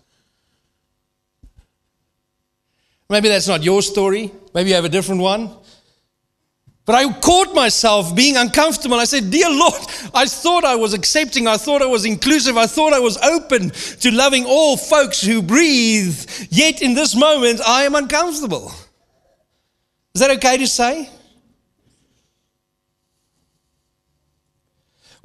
Maybe 3.10 3.30
that's 3.30 3.48
not 3.48 3.63
your 3.63 3.82
story. 3.82 4.32
Maybe 4.54 4.69
you 4.69 4.76
have 4.76 4.86
a 4.86 4.89
different 4.89 5.21
one. 5.21 5.52
But 6.86 6.95
I 6.95 7.12
caught 7.19 7.56
myself 7.56 8.15
being 8.15 8.38
uncomfortable. 8.38 8.98
I 8.98 9.06
said, 9.06 9.32
Dear 9.32 9.50
Lord, 9.50 9.82
I 10.13 10.26
thought 10.26 10.63
I 10.63 10.76
was 10.76 10.93
accepting. 10.93 11.48
I 11.48 11.58
thought 11.58 11.82
I 11.82 11.88
was 11.88 12.06
inclusive. 12.06 12.58
I 12.58 12.67
thought 12.67 12.93
I 12.93 13.00
was 13.00 13.17
open 13.17 13.71
to 13.71 14.12
loving 14.12 14.45
all 14.45 14.78
folks 14.78 15.21
who 15.21 15.41
breathe. 15.41 16.30
Yet 16.50 16.84
in 16.84 16.93
this 16.93 17.15
moment, 17.15 17.62
I 17.65 17.84
am 17.84 17.95
uncomfortable. 17.95 18.71
Is 20.13 20.21
that 20.21 20.30
okay 20.38 20.58
to 20.58 20.67
say? 20.67 21.10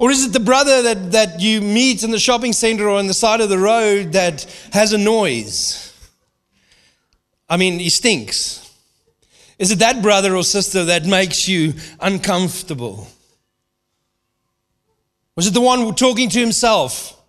Or 0.01 0.09
is 0.09 0.25
it 0.25 0.33
the 0.33 0.39
brother 0.39 0.81
that, 0.81 1.11
that 1.11 1.41
you 1.41 1.61
meet 1.61 2.01
in 2.01 2.09
the 2.09 2.17
shopping 2.17 2.53
center 2.53 2.89
or 2.89 2.97
on 2.97 3.05
the 3.05 3.13
side 3.13 3.39
of 3.39 3.49
the 3.49 3.59
road 3.59 4.13
that 4.13 4.43
has 4.73 4.93
a 4.93 4.97
noise? 4.97 5.93
I 7.47 7.55
mean, 7.57 7.77
he 7.77 7.89
stinks. 7.89 8.67
Is 9.59 9.69
it 9.69 9.77
that 9.77 10.01
brother 10.01 10.35
or 10.35 10.43
sister 10.43 10.85
that 10.85 11.05
makes 11.05 11.47
you 11.47 11.75
uncomfortable? 11.99 13.07
Was 15.35 15.45
it 15.45 15.53
the 15.53 15.61
one 15.61 15.93
talking 15.93 16.29
to 16.29 16.39
himself? 16.39 17.21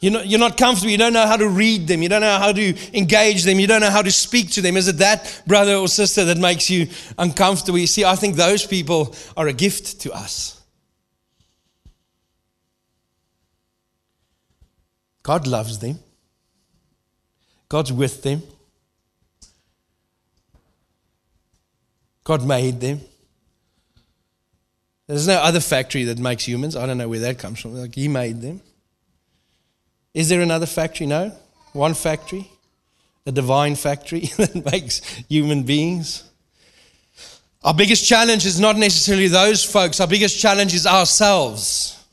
You're 0.00 0.14
not, 0.14 0.26
you're 0.26 0.40
not 0.40 0.56
comfortable. 0.56 0.92
You 0.92 0.96
don't 0.96 1.12
know 1.12 1.26
how 1.26 1.36
to 1.36 1.46
read 1.46 1.86
them. 1.88 2.00
You 2.00 2.08
don't 2.08 2.22
know 2.22 2.38
how 2.38 2.52
to 2.52 2.96
engage 2.96 3.44
them. 3.44 3.60
You 3.60 3.66
don't 3.66 3.82
know 3.82 3.90
how 3.90 4.00
to 4.00 4.10
speak 4.10 4.50
to 4.52 4.62
them. 4.62 4.78
Is 4.78 4.88
it 4.88 4.96
that 4.96 5.42
brother 5.46 5.74
or 5.74 5.88
sister 5.88 6.24
that 6.24 6.38
makes 6.38 6.70
you 6.70 6.88
uncomfortable? 7.18 7.78
You 7.78 7.86
see, 7.86 8.06
I 8.06 8.16
think 8.16 8.36
those 8.36 8.64
people 8.64 9.14
are 9.36 9.46
a 9.46 9.52
gift 9.52 10.00
to 10.00 10.12
us. 10.14 10.62
God 15.24 15.48
loves 15.48 15.80
them, 15.80 15.98
God's 17.68 17.92
with 17.92 18.22
them. 18.22 18.42
God 22.22 22.46
made 22.46 22.80
them. 22.80 23.00
There's 25.06 25.26
no 25.26 25.34
other 25.34 25.60
factory 25.60 26.04
that 26.04 26.18
makes 26.18 26.46
humans. 26.46 26.76
I 26.76 26.86
don't 26.86 26.96
know 26.96 27.08
where 27.08 27.20
that 27.20 27.38
comes 27.38 27.60
from. 27.60 27.74
Like 27.74 27.94
he 27.94 28.08
made 28.08 28.40
them. 28.40 28.62
Is 30.14 30.28
there 30.28 30.40
another 30.40 30.66
factory? 30.66 31.06
No. 31.06 31.32
One 31.72 31.92
factory, 31.92 32.48
a 33.26 33.32
divine 33.32 33.74
factory 33.74 34.20
that 34.36 34.54
makes 34.72 35.00
human 35.28 35.64
beings. 35.64 36.24
Our 37.62 37.74
biggest 37.74 38.06
challenge 38.06 38.46
is 38.46 38.60
not 38.60 38.76
necessarily 38.76 39.28
those 39.28 39.64
folks. 39.64 40.00
Our 40.00 40.06
biggest 40.06 40.38
challenge 40.38 40.74
is 40.74 40.86
ourselves. 40.86 42.03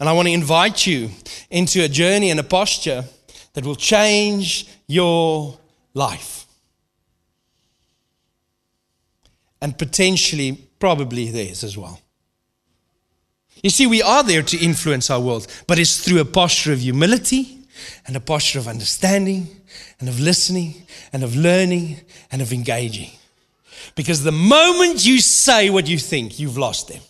And 0.00 0.08
I 0.08 0.12
want 0.12 0.26
to 0.26 0.34
invite 0.34 0.86
you 0.86 1.10
into 1.50 1.84
a 1.84 1.88
journey 1.88 2.30
and 2.30 2.40
a 2.40 2.44
posture 2.44 3.04
that 3.52 3.64
will 3.64 3.76
change 3.76 4.66
your 4.88 5.58
life. 5.94 6.40
and 9.60 9.76
potentially, 9.76 10.68
probably 10.78 11.30
theirs 11.30 11.62
as 11.62 11.76
well. 11.76 12.00
You 13.62 13.70
see, 13.70 13.86
we 13.86 14.02
are 14.02 14.22
there 14.22 14.42
to 14.42 14.58
influence 14.58 15.10
our 15.10 15.20
world, 15.20 15.46
but 15.66 15.78
it's 15.78 16.02
through 16.02 16.20
a 16.20 16.24
posture 16.24 16.72
of 16.72 16.80
humility 16.80 17.58
and 18.06 18.16
a 18.16 18.20
posture 18.20 18.58
of 18.58 18.68
understanding 18.68 19.48
and 19.98 20.08
of 20.08 20.18
listening 20.18 20.86
and 21.12 21.22
of 21.22 21.36
learning 21.36 22.00
and 22.32 22.40
of 22.40 22.52
engaging. 22.52 23.10
Because 23.96 24.22
the 24.22 24.32
moment 24.32 25.04
you 25.04 25.20
say 25.20 25.68
what 25.68 25.88
you 25.88 25.98
think, 25.98 26.38
you've 26.38 26.56
lost 26.56 26.88
them. 26.88 27.02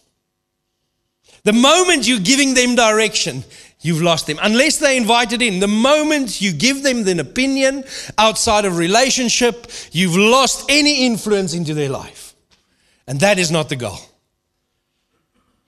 The 1.45 1.53
moment 1.53 2.07
you're 2.07 2.21
giving 2.21 2.55
them 2.55 2.75
direction, 2.75 3.45
you've 3.81 4.03
lost 4.03 4.27
them. 4.27 4.39
Unless 4.43 4.79
they 4.79 4.97
invited 4.97 5.41
in, 5.43 5.61
the 5.61 5.69
moment 5.69 6.41
you 6.41 6.53
give 6.53 6.83
them 6.83 7.07
an 7.09 7.21
opinion 7.21 7.85
outside 8.19 8.65
of 8.65 8.77
relationship, 8.77 9.67
you've 9.93 10.17
lost 10.17 10.67
any 10.69 11.07
influence 11.07 11.55
into 11.55 11.75
their 11.75 11.89
life. 11.89 12.35
And 13.07 13.21
that 13.21 13.39
is 13.39 13.51
not 13.51 13.69
the 13.69 13.77
goal. 13.77 13.99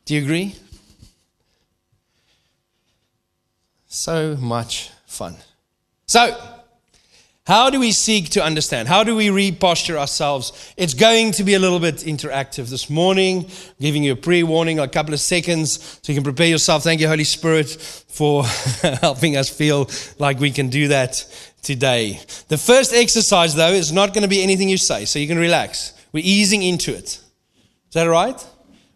Do 0.04 0.14
you 0.14 0.22
agree? 0.22 0.56
So 3.86 4.36
much 4.36 4.90
fun. 5.06 5.36
So, 6.06 6.36
how 7.44 7.70
do 7.70 7.80
we 7.80 7.90
seek 7.90 8.30
to 8.30 8.44
understand? 8.44 8.86
How 8.86 9.02
do 9.02 9.16
we 9.16 9.28
reposture 9.28 9.98
ourselves? 9.98 10.72
It's 10.76 10.94
going 10.94 11.32
to 11.32 11.42
be 11.42 11.54
a 11.54 11.58
little 11.58 11.80
bit 11.80 11.96
interactive 11.96 12.70
this 12.70 12.88
morning. 12.88 13.50
Giving 13.80 14.04
you 14.04 14.12
a 14.12 14.16
pre 14.16 14.44
warning, 14.44 14.78
a 14.78 14.86
couple 14.86 15.12
of 15.12 15.18
seconds, 15.18 15.98
so 16.02 16.12
you 16.12 16.14
can 16.14 16.22
prepare 16.22 16.46
yourself. 16.46 16.84
Thank 16.84 17.00
you, 17.00 17.08
Holy 17.08 17.24
Spirit, 17.24 17.68
for 17.68 18.44
helping 19.00 19.36
us 19.36 19.48
feel 19.48 19.90
like 20.20 20.38
we 20.38 20.52
can 20.52 20.68
do 20.68 20.88
that 20.88 21.24
today. 21.62 22.20
The 22.46 22.58
first 22.58 22.94
exercise, 22.94 23.56
though, 23.56 23.72
is 23.72 23.90
not 23.90 24.14
going 24.14 24.22
to 24.22 24.28
be 24.28 24.40
anything 24.40 24.68
you 24.68 24.78
say, 24.78 25.04
so 25.04 25.18
you 25.18 25.26
can 25.26 25.38
relax. 25.38 25.94
We're 26.12 26.22
easing 26.24 26.62
into 26.62 26.94
it. 26.94 27.04
Is 27.06 27.94
that 27.94 28.04
right? 28.04 28.40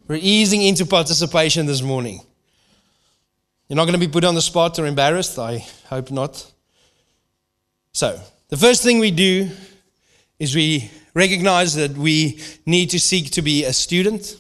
We're 0.07 0.21
easing 0.23 0.63
into 0.63 0.87
participation 0.87 1.67
this 1.67 1.83
morning. 1.83 2.21
You're 3.69 3.77
not 3.77 3.87
going 3.87 3.99
to 3.99 4.07
be 4.07 4.13
put 4.13 4.23
on 4.23 4.37
the 4.37 4.43
spot 4.43 4.79
or 4.79 4.87
embarrassed. 4.87 5.37
I 5.37 5.67
hope 5.89 6.13
not. 6.13 6.53
So, 7.93 8.21
the 8.49 8.57
first 8.57 8.83
thing 8.83 8.99
we 8.99 9.11
do 9.11 9.51
is 10.39 10.55
we 10.55 10.91
recognize 11.15 11.75
that 11.75 11.93
we 11.93 12.41
need 12.65 12.91
to 12.91 13.01
seek 13.01 13.31
to 13.33 13.43
be 13.43 13.65
a 13.65 13.73
student. 13.73 14.37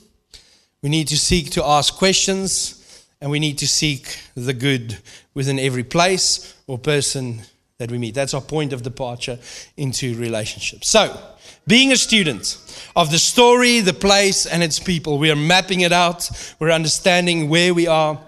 We 0.82 0.90
need 0.90 1.08
to 1.08 1.16
seek 1.16 1.50
to 1.52 1.64
ask 1.64 1.94
questions. 1.94 3.04
And 3.20 3.30
we 3.30 3.40
need 3.40 3.58
to 3.58 3.66
seek 3.66 4.20
the 4.34 4.52
good 4.52 4.98
within 5.34 5.58
every 5.58 5.84
place 5.84 6.54
or 6.66 6.78
person 6.78 7.42
that 7.78 7.90
we 7.90 7.98
meet. 7.98 8.14
That's 8.14 8.34
our 8.34 8.40
point 8.40 8.72
of 8.72 8.82
departure 8.82 9.38
into 9.76 10.16
relationships. 10.18 10.88
So, 10.88 11.18
being 11.66 11.92
a 11.92 11.96
student 11.96 12.58
of 12.94 13.10
the 13.10 13.18
story, 13.18 13.80
the 13.80 13.92
place, 13.92 14.46
and 14.46 14.62
its 14.62 14.78
people, 14.78 15.18
we 15.18 15.30
are 15.30 15.36
mapping 15.36 15.80
it 15.80 15.92
out. 15.92 16.30
We're 16.58 16.70
understanding 16.70 17.48
where 17.48 17.74
we 17.74 17.86
are 17.86 18.20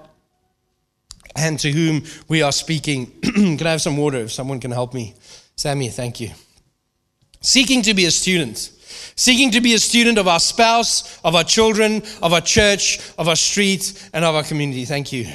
and 1.37 1.59
to 1.61 1.71
whom 1.71 2.03
we 2.29 2.43
are 2.43 2.53
speaking. 2.53 3.07
can 3.23 3.67
I 3.67 3.71
have 3.71 3.83
some 3.83 3.97
water 3.97 4.19
if 4.19 4.33
someone 4.33 4.59
can 4.59 4.71
help 4.71 4.93
me? 4.93 5.15
Sammy, 5.59 5.89
thank 5.89 6.21
you. 6.21 6.31
Seeking 7.41 7.83
to 7.83 7.93
be 7.93 8.07
a 8.07 8.13
student. 8.13 8.59
Seeking 9.17 9.51
to 9.51 9.61
be 9.61 9.75
a 9.75 9.79
student 9.81 10.17
of 10.17 10.29
our 10.29 10.39
spouse, 10.39 11.19
of 11.25 11.35
our 11.35 11.43
children, 11.43 12.01
of 12.23 12.33
our 12.33 12.41
church, 12.41 13.01
of 13.19 13.27
our 13.27 13.35
street, 13.35 14.09
and 14.15 14.25
of 14.25 14.37
our 14.37 14.45
community. 14.45 14.85
Thank 14.85 15.13
you. 15.13 15.27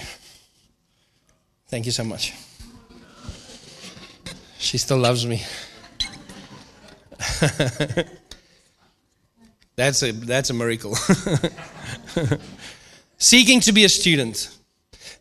Thank 1.68 1.86
you 1.86 1.92
so 1.92 2.06
much. 2.06 2.34
She 4.60 4.78
still 4.78 4.98
loves 4.98 5.26
me. 5.26 5.44
that's 9.76 10.04
a 10.04 10.14
that's 10.14 10.52
a 10.52 10.54
miracle. 10.54 10.96
Seeking 13.18 13.60
to 13.60 13.74
be 13.74 13.84
a 13.84 13.90
student. 13.90 14.58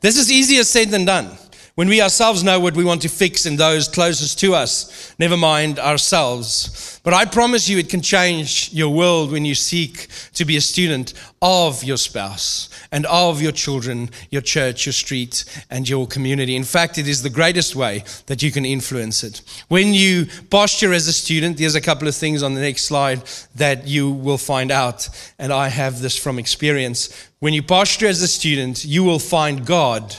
This 0.01 0.17
is 0.17 0.31
easier 0.31 0.63
said 0.63 0.91
than 0.91 1.07
done. 1.07 1.37
When 1.75 1.89
we 1.89 2.03
ourselves 2.03 2.45
know 2.45 2.61
what 2.61 2.77
we 2.77 2.85
want 2.85 3.01
to 3.01 3.09
fix 3.09 3.47
in 3.47 3.57
those 3.57 3.89
closest 3.89 4.39
to 4.41 4.55
us, 4.55 5.15
never 5.19 5.39
mind 5.39 5.79
ourselves. 5.79 7.01
But 7.03 7.15
I 7.15 7.25
promise 7.25 7.67
you, 7.67 7.79
it 7.79 7.89
can 7.89 8.03
change 8.03 8.71
your 8.75 8.91
world 8.91 9.33
when 9.33 9.47
you 9.47 9.55
seek 9.55 10.09
to 10.35 10.45
be 10.45 10.59
a 10.59 10.61
student 10.61 11.15
of 11.41 11.83
your 11.83 11.97
spouse 11.97 12.69
and 12.93 13.07
of 13.07 13.41
your 13.41 13.53
children, 13.53 14.11
your 14.31 14.43
church, 14.43 14.85
your 14.85 14.93
street, 14.93 15.47
and 15.71 15.89
your 15.89 16.07
community. 16.07 16.57
In 16.57 16.65
fact, 16.65 16.99
it 16.99 17.09
is 17.09 17.23
the 17.23 17.31
greatest 17.31 17.75
way 17.75 18.05
that 18.27 18.43
you 18.43 18.53
can 18.53 18.67
influence 18.67 19.25
it. 19.25 19.41
When 19.69 19.95
you 19.95 20.27
posture 20.51 20.93
as 20.93 21.09
a 21.09 21.13
student, 21.13 21.57
there's 21.57 21.75
a 21.75 21.81
couple 21.81 22.07
of 22.07 22.15
things 22.15 22.43
on 22.43 22.53
the 22.53 22.61
next 22.61 22.85
slide 22.85 23.23
that 23.55 23.89
you 23.89 24.11
will 24.11 24.37
find 24.37 24.71
out. 24.71 25.09
And 25.39 25.51
I 25.55 25.69
have 25.69 26.03
this 26.03 26.19
from 26.19 26.39
experience. 26.39 27.31
When 27.39 27.55
you 27.55 27.63
posture 27.63 28.09
as 28.09 28.21
a 28.21 28.29
student, 28.29 28.85
you 28.85 29.03
will 29.05 29.19
find 29.19 29.65
God 29.65 30.15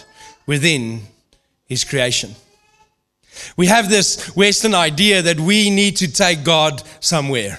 within 0.47 1.03
his 1.73 1.83
creation. 1.83 2.35
We 3.57 3.67
have 3.67 3.89
this 3.89 4.35
Western 4.35 4.75
idea 4.75 5.21
that 5.23 5.39
we 5.39 5.69
need 5.69 5.97
to 5.97 6.11
take 6.11 6.43
God 6.43 6.83
somewhere 6.99 7.57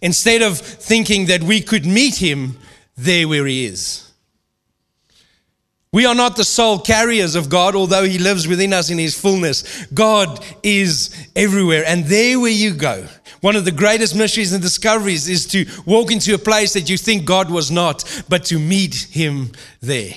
instead 0.00 0.40
of 0.42 0.58
thinking 0.58 1.26
that 1.26 1.42
we 1.42 1.60
could 1.60 1.84
meet 1.84 2.16
him 2.16 2.56
there 2.96 3.28
where 3.28 3.46
he 3.46 3.66
is. 3.66 4.12
We 5.92 6.06
are 6.06 6.14
not 6.14 6.36
the 6.36 6.44
sole 6.44 6.78
carriers 6.78 7.34
of 7.34 7.50
God, 7.50 7.74
although 7.74 8.04
He 8.04 8.18
lives 8.18 8.48
within 8.48 8.72
us 8.72 8.88
in 8.88 8.96
His 8.96 9.18
fullness. 9.18 9.84
God 9.88 10.42
is 10.62 11.14
everywhere. 11.36 11.84
And 11.86 12.06
there 12.06 12.40
where 12.40 12.50
you 12.50 12.72
go, 12.72 13.06
one 13.42 13.56
of 13.56 13.66
the 13.66 13.72
greatest 13.72 14.16
mysteries 14.16 14.54
and 14.54 14.62
discoveries 14.62 15.28
is 15.28 15.46
to 15.48 15.66
walk 15.84 16.10
into 16.10 16.34
a 16.34 16.38
place 16.38 16.72
that 16.72 16.88
you 16.88 16.96
think 16.96 17.26
God 17.26 17.50
was 17.50 17.70
not, 17.70 18.24
but 18.30 18.46
to 18.46 18.58
meet 18.58 18.94
Him 19.10 19.52
there, 19.82 20.14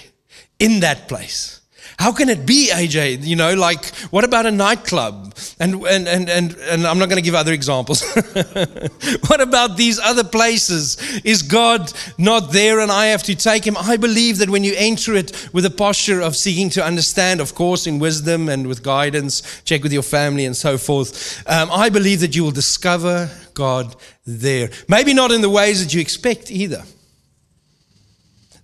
in 0.60 0.80
that 0.80 1.10
place. 1.10 1.54
How 1.97 2.12
can 2.12 2.29
it 2.29 2.45
be, 2.45 2.69
AJ? 2.71 3.25
You 3.25 3.36
know, 3.36 3.53
like, 3.53 3.86
what 4.12 4.23
about 4.23 4.45
a 4.45 4.51
nightclub? 4.51 5.34
And, 5.60 5.75
and, 5.86 6.08
and, 6.08 6.29
and, 6.29 6.55
and 6.55 6.86
I'm 6.86 6.99
not 6.99 7.10
going 7.10 7.17
to 7.17 7.21
give 7.21 7.36
other 7.36 7.53
examples. 7.53 8.03
what 9.27 9.39
about 9.39 9.77
these 9.77 9.99
other 9.99 10.23
places? 10.23 10.97
Is 11.23 11.41
God 11.41 11.91
not 12.17 12.51
there 12.51 12.79
and 12.81 12.91
I 12.91 13.08
have 13.08 13.23
to 13.23 13.36
take 13.36 13.65
him? 13.65 13.77
I 13.77 13.97
believe 13.97 14.39
that 14.39 14.49
when 14.49 14.63
you 14.63 14.73
enter 14.77 15.15
it 15.15 15.49
with 15.53 15.65
a 15.65 15.69
posture 15.69 16.21
of 16.21 16.36
seeking 16.36 16.69
to 16.71 16.84
understand, 16.84 17.39
of 17.39 17.55
course, 17.55 17.88
in 17.88 17.99
wisdom 17.99 18.49
and 18.49 18.67
with 18.67 18.84
guidance, 18.84 19.62
check 19.63 19.81
with 19.81 19.93
your 19.93 20.03
family 20.03 20.45
and 20.45 20.55
so 20.55 20.77
forth, 20.77 21.43
um, 21.47 21.69
I 21.71 21.89
believe 21.89 22.19
that 22.19 22.36
you 22.36 22.43
will 22.43 22.51
discover 22.51 23.29
God 23.53 23.95
there. 24.25 24.69
Maybe 24.89 25.13
not 25.13 25.31
in 25.31 25.41
the 25.41 25.49
ways 25.49 25.84
that 25.84 25.93
you 25.93 26.01
expect 26.01 26.51
either. 26.51 26.84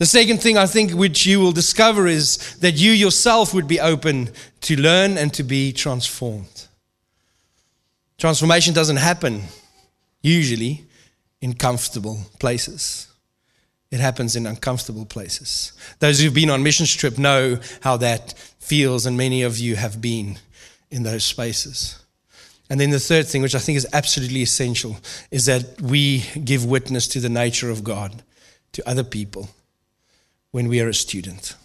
The 0.02 0.08
second 0.08 0.42
thing 0.42 0.58
I 0.58 0.66
think 0.66 0.94
which 0.94 1.28
you 1.28 1.40
will 1.40 1.52
discover 1.52 2.08
is 2.08 2.56
that 2.56 2.72
you 2.72 2.92
yourself 2.92 3.54
would 3.54 3.68
be 3.68 3.80
open 3.80 4.32
to 4.62 4.76
learn 4.76 5.16
and 5.16 5.32
to 5.36 5.44
be 5.44 5.72
transformed. 5.72 6.66
Transformation 8.18 8.74
doesn't 8.74 8.98
happen 8.98 9.44
usually 10.24 10.86
in 11.40 11.54
comfortable 11.54 12.18
places. 12.40 13.14
It 13.92 14.00
happens 14.00 14.36
in 14.36 14.48
uncomfortable 14.48 15.06
places. 15.06 15.74
Those 16.00 16.20
who've 16.20 16.34
been 16.34 16.50
on 16.50 16.64
mission 16.64 16.88
trip 16.88 17.20
know 17.20 17.60
how 17.82 17.98
that 17.98 18.34
feels, 18.58 19.06
and 19.06 19.16
many 19.16 19.44
of 19.44 19.60
you 19.60 19.76
have 19.76 20.02
been 20.02 20.40
in 20.90 21.04
those 21.04 21.24
spaces. 21.24 22.04
And 22.72 22.80
then 22.80 22.90
the 22.90 23.00
third 23.00 23.28
thing, 23.28 23.44
which 23.44 23.54
I 23.54 23.60
think 23.60 23.76
is 23.76 23.88
absolutely 23.94 24.42
essential, 24.42 24.98
is 25.30 25.46
that 25.46 25.80
we 25.80 26.22
give 26.44 26.66
witness 26.66 27.08
to 27.10 27.20
the 27.20 27.30
nature 27.30 27.70
of 27.70 27.84
God 27.84 28.24
to 28.72 28.90
other 28.90 29.04
people 29.04 29.48
when 30.52 30.68
we 30.68 30.82
are 30.82 30.90
a 30.90 30.94
student. 30.94 31.56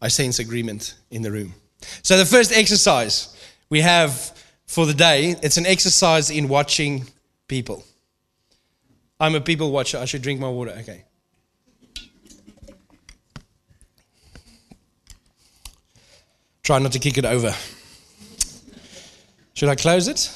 I 0.00 0.08
sense 0.08 0.38
agreement 0.38 0.94
in 1.10 1.22
the 1.22 1.32
room. 1.32 1.54
So, 2.02 2.18
the 2.18 2.26
first 2.26 2.52
exercise 2.52 3.34
we 3.70 3.80
have 3.80 4.38
for 4.66 4.86
the 4.86 4.94
day, 4.94 5.36
it's 5.42 5.56
an 5.56 5.66
exercise 5.66 6.30
in 6.30 6.48
watching 6.48 7.06
people. 7.48 7.84
I'm 9.18 9.34
a 9.34 9.40
people 9.40 9.70
watcher. 9.70 9.98
I 9.98 10.04
should 10.04 10.22
drink 10.22 10.40
my 10.40 10.48
water. 10.48 10.72
Okay. 10.80 11.04
Try 16.62 16.78
not 16.78 16.92
to 16.92 16.98
kick 16.98 17.18
it 17.18 17.24
over. 17.24 17.54
Should 19.54 19.68
I 19.68 19.74
close 19.74 20.08
it? 20.08 20.30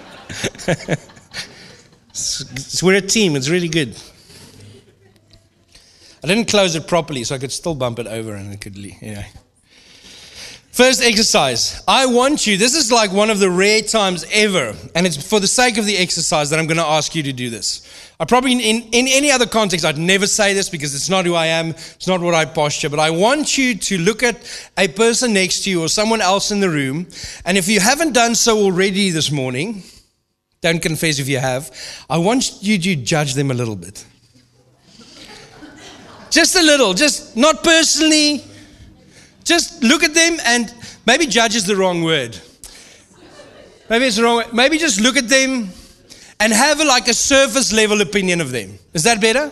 we're 2.82 2.96
a 2.96 3.00
team. 3.00 3.36
It's 3.36 3.48
really 3.48 3.68
good. 3.68 3.96
I 6.22 6.26
didn't 6.26 6.48
close 6.48 6.74
it 6.74 6.86
properly, 6.86 7.24
so 7.24 7.34
I 7.34 7.38
could 7.38 7.52
still 7.52 7.74
bump 7.74 7.98
it 7.98 8.06
over 8.06 8.34
and 8.34 8.52
it 8.52 8.60
could, 8.60 8.76
know. 8.76 9.24
First 10.70 11.02
exercise. 11.02 11.82
I 11.88 12.06
want 12.06 12.46
you, 12.46 12.56
this 12.56 12.74
is 12.74 12.92
like 12.92 13.12
one 13.12 13.28
of 13.28 13.38
the 13.38 13.50
rare 13.50 13.82
times 13.82 14.24
ever, 14.32 14.74
and 14.94 15.06
it's 15.06 15.16
for 15.16 15.40
the 15.40 15.46
sake 15.46 15.78
of 15.78 15.84
the 15.84 15.96
exercise 15.96 16.50
that 16.50 16.58
I'm 16.58 16.66
going 16.66 16.78
to 16.78 16.86
ask 16.86 17.14
you 17.14 17.22
to 17.24 17.32
do 17.32 17.50
this. 17.50 17.86
I 18.20 18.24
probably, 18.24 18.52
in, 18.52 18.82
in 18.92 19.08
any 19.08 19.30
other 19.32 19.46
context, 19.46 19.84
I'd 19.84 19.98
never 19.98 20.26
say 20.26 20.54
this 20.54 20.68
because 20.68 20.94
it's 20.94 21.10
not 21.10 21.26
who 21.26 21.34
I 21.34 21.46
am, 21.46 21.70
it's 21.70 22.06
not 22.06 22.20
what 22.20 22.34
I 22.34 22.44
posture, 22.44 22.88
but 22.88 23.00
I 23.00 23.10
want 23.10 23.58
you 23.58 23.74
to 23.74 23.98
look 23.98 24.22
at 24.22 24.36
a 24.78 24.88
person 24.88 25.32
next 25.32 25.64
to 25.64 25.70
you 25.70 25.82
or 25.82 25.88
someone 25.88 26.20
else 26.20 26.50
in 26.50 26.60
the 26.60 26.70
room, 26.70 27.08
and 27.44 27.58
if 27.58 27.66
you 27.66 27.80
haven't 27.80 28.12
done 28.12 28.34
so 28.34 28.58
already 28.58 29.10
this 29.10 29.30
morning, 29.30 29.82
don't 30.60 30.82
confess 30.82 31.18
if 31.18 31.28
you 31.28 31.38
have. 31.38 31.70
I 32.08 32.18
want 32.18 32.62
you 32.62 32.78
to 32.78 32.96
judge 32.96 33.34
them 33.34 33.50
a 33.50 33.54
little 33.54 33.76
bit. 33.76 34.04
Just 36.30 36.54
a 36.54 36.62
little, 36.62 36.92
just 36.94 37.36
not 37.36 37.64
personally. 37.64 38.44
Just 39.42 39.82
look 39.82 40.02
at 40.02 40.14
them 40.14 40.36
and 40.44 40.72
maybe 41.06 41.26
judge 41.26 41.56
is 41.56 41.64
the 41.66 41.74
wrong 41.74 42.02
word. 42.04 42.38
Maybe 43.88 44.04
it's 44.04 44.20
wrong 44.20 44.44
Maybe 44.52 44.78
just 44.78 45.00
look 45.00 45.16
at 45.16 45.28
them 45.28 45.70
and 46.38 46.52
have 46.52 46.78
a, 46.80 46.84
like 46.84 47.08
a 47.08 47.14
surface 47.14 47.72
level 47.72 48.00
opinion 48.02 48.40
of 48.40 48.52
them. 48.52 48.78
Is 48.92 49.02
that 49.04 49.20
better? 49.20 49.50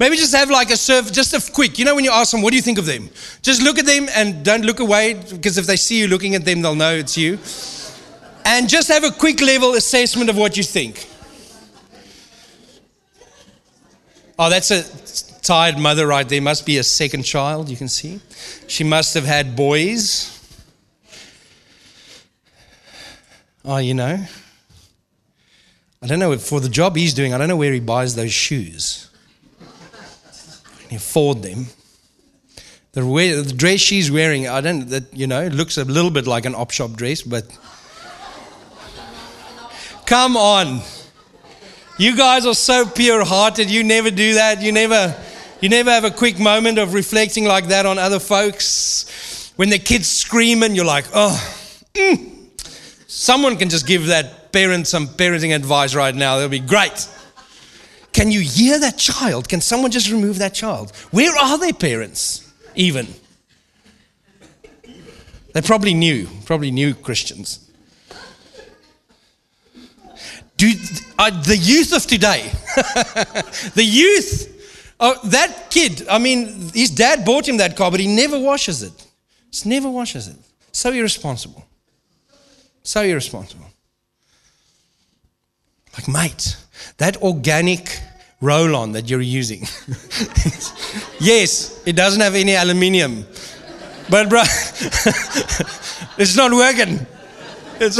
Maybe 0.00 0.16
just 0.16 0.34
have 0.34 0.50
like 0.50 0.70
a 0.70 0.76
surf, 0.76 1.12
just 1.12 1.34
a 1.34 1.52
quick, 1.52 1.78
you 1.78 1.84
know, 1.84 1.94
when 1.94 2.04
you 2.04 2.10
ask 2.10 2.32
them, 2.32 2.40
what 2.40 2.50
do 2.50 2.56
you 2.56 2.62
think 2.62 2.78
of 2.78 2.86
them? 2.86 3.10
Just 3.42 3.62
look 3.62 3.78
at 3.78 3.86
them 3.86 4.08
and 4.14 4.44
don't 4.44 4.64
look 4.64 4.80
away 4.80 5.14
because 5.14 5.58
if 5.58 5.66
they 5.66 5.76
see 5.76 5.98
you 5.98 6.08
looking 6.08 6.34
at 6.34 6.44
them, 6.44 6.62
they'll 6.62 6.74
know 6.74 6.94
it's 6.94 7.18
you 7.18 7.38
and 8.48 8.66
just 8.66 8.88
have 8.88 9.04
a 9.04 9.10
quick 9.10 9.42
level 9.42 9.74
assessment 9.74 10.30
of 10.30 10.36
what 10.36 10.56
you 10.56 10.62
think. 10.62 11.06
Oh, 14.38 14.48
that's 14.48 14.70
a 14.70 15.42
tired 15.42 15.78
mother 15.78 16.06
right 16.06 16.26
there. 16.26 16.40
Must 16.40 16.64
be 16.64 16.78
a 16.78 16.82
second 16.82 17.24
child, 17.24 17.68
you 17.68 17.76
can 17.76 17.88
see. 17.88 18.20
She 18.66 18.84
must 18.84 19.12
have 19.14 19.26
had 19.26 19.54
boys. 19.54 20.34
Oh, 23.66 23.76
you 23.76 23.92
know. 23.92 24.24
I 26.00 26.06
don't 26.06 26.18
know, 26.18 26.38
for 26.38 26.60
the 26.60 26.70
job 26.70 26.96
he's 26.96 27.12
doing, 27.12 27.34
I 27.34 27.38
don't 27.38 27.48
know 27.48 27.56
where 27.56 27.72
he 27.72 27.80
buys 27.80 28.14
those 28.14 28.32
shoes. 28.32 29.10
Can 29.58 30.90
he 30.90 30.96
afford 30.96 31.42
them? 31.42 31.66
The, 32.92 33.02
the 33.02 33.52
dress 33.54 33.80
she's 33.80 34.10
wearing, 34.10 34.48
I 34.48 34.62
don't, 34.62 34.88
that, 34.88 35.12
you 35.12 35.26
know, 35.26 35.48
looks 35.48 35.76
a 35.76 35.84
little 35.84 36.10
bit 36.10 36.26
like 36.26 36.46
an 36.46 36.54
op 36.54 36.70
shop 36.70 36.92
dress, 36.92 37.20
but 37.20 37.44
Come 40.08 40.38
on. 40.38 40.80
You 41.98 42.16
guys 42.16 42.46
are 42.46 42.54
so 42.54 42.86
pure 42.86 43.26
hearted. 43.26 43.68
You 43.68 43.84
never 43.84 44.10
do 44.10 44.34
that. 44.34 44.62
You 44.62 44.72
never, 44.72 45.14
you 45.60 45.68
never 45.68 45.90
have 45.90 46.04
a 46.04 46.10
quick 46.10 46.38
moment 46.38 46.78
of 46.78 46.94
reflecting 46.94 47.44
like 47.44 47.66
that 47.68 47.84
on 47.84 47.98
other 47.98 48.18
folks. 48.18 49.52
When 49.56 49.68
the 49.68 49.78
kids 49.78 50.08
scream 50.08 50.62
and 50.62 50.74
you're 50.74 50.86
like, 50.86 51.04
oh, 51.12 51.38
mm. 51.92 52.32
someone 53.06 53.58
can 53.58 53.68
just 53.68 53.86
give 53.86 54.06
that 54.06 54.50
parent 54.50 54.86
some 54.86 55.08
parenting 55.08 55.54
advice 55.54 55.94
right 55.94 56.14
now. 56.14 56.36
That'll 56.36 56.48
be 56.48 56.60
great. 56.60 57.06
Can 58.14 58.30
you 58.30 58.40
hear 58.40 58.80
that 58.80 58.96
child? 58.96 59.46
Can 59.50 59.60
someone 59.60 59.90
just 59.90 60.10
remove 60.10 60.38
that 60.38 60.54
child? 60.54 60.96
Where 61.10 61.36
are 61.36 61.58
their 61.58 61.74
parents, 61.74 62.50
even? 62.74 63.08
They 65.52 65.60
probably 65.60 65.92
knew, 65.92 66.28
probably 66.46 66.70
knew 66.70 66.94
Christians. 66.94 67.67
Do, 70.58 70.72
uh, 71.18 71.30
the 71.42 71.56
youth 71.56 71.92
of 71.94 72.04
today, 72.04 72.50
the 73.74 73.84
youth, 73.84 74.92
uh, 74.98 75.14
that 75.28 75.70
kid, 75.70 76.04
I 76.10 76.18
mean, 76.18 76.70
his 76.74 76.90
dad 76.90 77.24
bought 77.24 77.48
him 77.48 77.58
that 77.58 77.76
car, 77.76 77.92
but 77.92 78.00
he 78.00 78.08
never 78.08 78.36
washes 78.40 78.82
it. 78.82 78.92
Just 79.52 79.66
never 79.66 79.88
washes 79.88 80.26
it. 80.26 80.36
So 80.72 80.90
irresponsible. 80.90 81.64
So 82.82 83.02
irresponsible. 83.02 83.66
Like, 85.94 86.08
mate, 86.08 86.56
that 86.96 87.22
organic 87.22 88.00
roll 88.40 88.74
on 88.74 88.92
that 88.92 89.08
you're 89.08 89.20
using, 89.20 89.60
yes, 91.20 91.80
it 91.86 91.94
doesn't 91.94 92.20
have 92.20 92.34
any 92.34 92.56
aluminium, 92.56 93.24
but, 94.10 94.28
bro, 94.28 94.42
it's 96.18 96.36
not 96.36 96.50
working. 96.50 97.06
It's, 97.80 97.98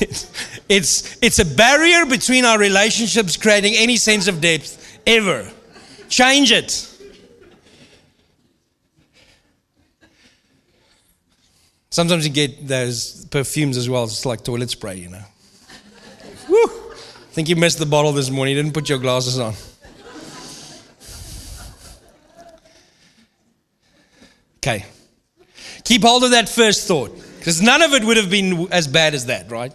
it's, 0.00 0.55
it's, 0.68 1.16
it's 1.22 1.38
a 1.38 1.44
barrier 1.44 2.06
between 2.06 2.44
our 2.44 2.58
relationships, 2.58 3.36
creating 3.36 3.74
any 3.74 3.96
sense 3.96 4.28
of 4.28 4.40
depth 4.40 5.00
ever. 5.06 5.50
Change 6.08 6.52
it. 6.52 6.92
Sometimes 11.90 12.26
you 12.26 12.32
get 12.32 12.68
those 12.68 13.24
perfumes 13.26 13.76
as 13.76 13.88
well, 13.88 14.04
it's 14.04 14.26
like 14.26 14.44
toilet 14.44 14.70
spray, 14.70 14.96
you 14.96 15.08
know. 15.08 15.22
Woo! 16.48 16.64
I 16.64 17.32
think 17.32 17.48
you 17.48 17.56
missed 17.56 17.78
the 17.78 17.86
bottle 17.86 18.12
this 18.12 18.28
morning, 18.28 18.54
you 18.56 18.62
didn't 18.62 18.74
put 18.74 18.88
your 18.88 18.98
glasses 18.98 19.38
on. 19.38 19.54
Okay. 24.58 24.84
Keep 25.84 26.02
hold 26.02 26.24
of 26.24 26.32
that 26.32 26.48
first 26.48 26.88
thought, 26.88 27.16
because 27.38 27.62
none 27.62 27.80
of 27.80 27.94
it 27.94 28.04
would 28.04 28.16
have 28.16 28.28
been 28.28 28.68
as 28.72 28.88
bad 28.88 29.14
as 29.14 29.26
that, 29.26 29.50
right? 29.50 29.72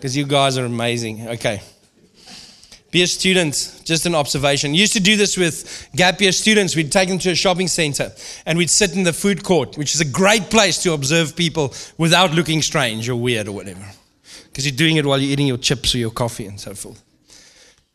Because 0.00 0.16
you 0.16 0.24
guys 0.24 0.56
are 0.56 0.64
amazing. 0.64 1.28
Okay. 1.28 1.60
Be 2.90 3.02
a 3.02 3.06
student, 3.06 3.82
just 3.84 4.06
an 4.06 4.14
observation. 4.14 4.74
Used 4.74 4.94
to 4.94 5.00
do 5.00 5.14
this 5.14 5.36
with 5.36 5.88
gap 5.94 6.22
year 6.22 6.32
students. 6.32 6.74
We'd 6.74 6.90
take 6.90 7.10
them 7.10 7.18
to 7.18 7.32
a 7.32 7.34
shopping 7.34 7.68
center 7.68 8.10
and 8.46 8.56
we'd 8.56 8.70
sit 8.70 8.96
in 8.96 9.02
the 9.02 9.12
food 9.12 9.44
court, 9.44 9.76
which 9.76 9.94
is 9.94 10.00
a 10.00 10.06
great 10.06 10.48
place 10.50 10.82
to 10.84 10.94
observe 10.94 11.36
people 11.36 11.74
without 11.98 12.32
looking 12.32 12.62
strange 12.62 13.10
or 13.10 13.14
weird 13.14 13.46
or 13.46 13.52
whatever. 13.52 13.84
Because 14.46 14.66
you're 14.66 14.76
doing 14.76 14.96
it 14.96 15.04
while 15.04 15.18
you're 15.18 15.30
eating 15.30 15.46
your 15.46 15.58
chips 15.58 15.94
or 15.94 15.98
your 15.98 16.10
coffee 16.10 16.46
and 16.46 16.58
so 16.58 16.74
forth. 16.74 17.00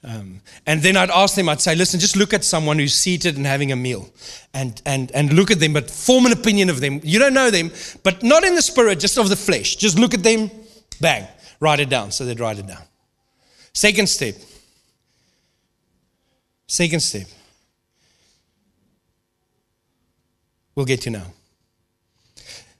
Um, 0.05 0.41
and 0.67 0.83
then 0.83 0.95
I'd 0.95 1.09
ask 1.09 1.35
them, 1.35 1.49
I'd 1.49 1.59
say, 1.59 1.73
listen, 1.73 1.99
just 1.99 2.15
look 2.15 2.31
at 2.31 2.43
someone 2.43 2.77
who's 2.77 2.93
seated 2.93 3.37
and 3.37 3.45
having 3.45 3.71
a 3.71 3.75
meal 3.75 4.07
and, 4.53 4.79
and, 4.85 5.11
and 5.11 5.33
look 5.33 5.49
at 5.49 5.59
them, 5.59 5.73
but 5.73 5.89
form 5.89 6.27
an 6.27 6.31
opinion 6.31 6.69
of 6.69 6.79
them. 6.79 7.01
You 7.03 7.17
don't 7.17 7.33
know 7.33 7.49
them, 7.49 7.71
but 8.03 8.21
not 8.21 8.43
in 8.43 8.53
the 8.53 8.61
spirit, 8.61 8.99
just 8.99 9.17
of 9.17 9.29
the 9.29 9.35
flesh. 9.35 9.77
Just 9.77 9.97
look 9.97 10.13
at 10.13 10.21
them, 10.21 10.51
bang. 11.01 11.27
Write 11.59 11.79
it 11.79 11.89
down. 11.89 12.11
So 12.11 12.25
they'd 12.25 12.39
write 12.39 12.59
it 12.59 12.67
down. 12.67 12.81
Second 13.73 14.07
step 14.07 14.35
Second 16.67 16.99
step. 17.01 17.27
We'll 20.73 20.85
get 20.85 21.01
to 21.01 21.09
now. 21.09 21.25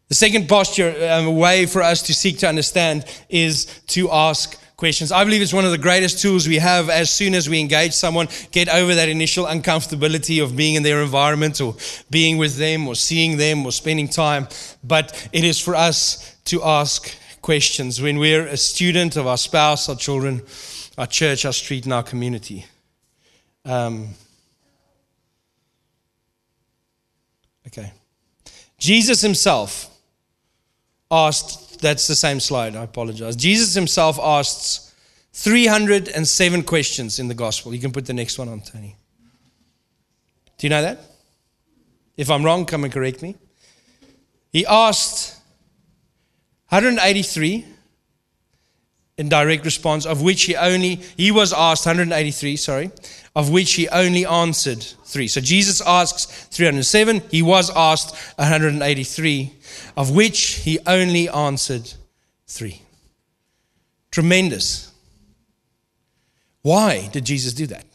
The 0.07 0.15
second 0.15 0.47
posture, 0.47 1.09
um, 1.11 1.35
way 1.35 1.65
for 1.65 1.81
us 1.81 2.01
to 2.03 2.13
seek 2.13 2.39
to 2.39 2.47
understand, 2.47 3.05
is 3.29 3.65
to 3.88 4.11
ask 4.11 4.59
questions. 4.75 5.11
I 5.11 5.23
believe 5.23 5.41
it's 5.41 5.53
one 5.53 5.65
of 5.65 5.71
the 5.71 5.77
greatest 5.77 6.19
tools 6.19 6.47
we 6.47 6.57
have 6.57 6.89
as 6.89 7.09
soon 7.09 7.33
as 7.33 7.47
we 7.47 7.59
engage 7.59 7.93
someone, 7.93 8.27
get 8.51 8.67
over 8.69 8.93
that 8.93 9.07
initial 9.07 9.45
uncomfortability 9.45 10.43
of 10.43 10.55
being 10.55 10.75
in 10.75 10.83
their 10.83 11.01
environment 11.01 11.61
or 11.61 11.75
being 12.09 12.38
with 12.38 12.57
them 12.57 12.88
or 12.88 12.95
seeing 12.95 13.38
them 13.38 13.65
or 13.65 13.71
spending 13.71 14.09
time. 14.09 14.47
But 14.83 15.29
it 15.31 15.43
is 15.43 15.59
for 15.59 15.75
us 15.75 16.35
to 16.45 16.63
ask 16.63 17.15
questions 17.45 18.01
when 18.01 18.17
we're 18.17 18.47
a 18.47 18.58
student 18.58 19.15
of 19.17 19.27
our 19.27 19.38
spouse, 19.38 19.88
our 19.88 19.95
children, 19.95 20.41
our 20.97 21.05
church, 21.05 21.45
our 21.45 21.53
street, 21.53 21.84
and 21.84 21.93
our 21.93 22.01
community. 22.01 22.65
Um, 23.63 24.15
okay. 27.67 27.93
Jesus 28.79 29.21
himself 29.21 29.95
asked, 31.12 31.79
that's 31.81 32.08
the 32.08 32.15
same 32.15 32.39
slide, 32.39 32.75
I 32.75 32.84
apologize. 32.84 33.36
Jesus 33.36 33.75
himself 33.75 34.17
asks 34.19 34.95
307 35.34 36.63
questions 36.63 37.19
in 37.19 37.27
the 37.27 37.36
gospel. 37.36 37.75
You 37.75 37.79
can 37.79 37.91
put 37.91 38.08
the 38.08 38.13
next 38.13 38.39
one 38.39 38.49
on, 38.49 38.62
Tony. 38.62 38.95
Do 40.58 40.65
you 40.65 40.71
know 40.71 40.81
that? 40.81 40.99
If 42.17 42.31
I'm 42.31 42.43
wrong, 42.43 42.65
come 42.65 42.86
and 42.86 42.91
correct 42.91 43.21
me. 43.21 43.36
He 44.51 44.65
asked 44.65 45.34
183 46.75 47.63
in 49.17 49.29
direct 49.29 49.63
response, 49.63 50.05
of 50.05 50.21
which 50.21 50.43
he 50.43 50.57
only, 50.57 50.95
he 51.15 51.31
was 51.31 51.53
asked 51.53 51.85
183, 51.85 52.57
sorry, 52.57 52.91
of 53.33 53.49
which 53.49 53.75
he 53.75 53.88
only 53.88 54.25
answered 54.25 54.83
three. 55.05 55.29
So 55.29 55.39
Jesus 55.39 55.79
asks 55.79 56.25
307, 56.25 57.21
he 57.31 57.41
was 57.41 57.71
asked 57.73 58.13
183, 58.38 59.53
of 59.95 60.13
which 60.13 60.39
he 60.65 60.77
only 60.85 61.29
answered 61.29 61.93
three. 62.45 62.81
Tremendous. 64.11 64.91
Why 66.61 67.07
did 67.07 67.23
Jesus 67.23 67.53
do 67.53 67.67
that? 67.67 67.85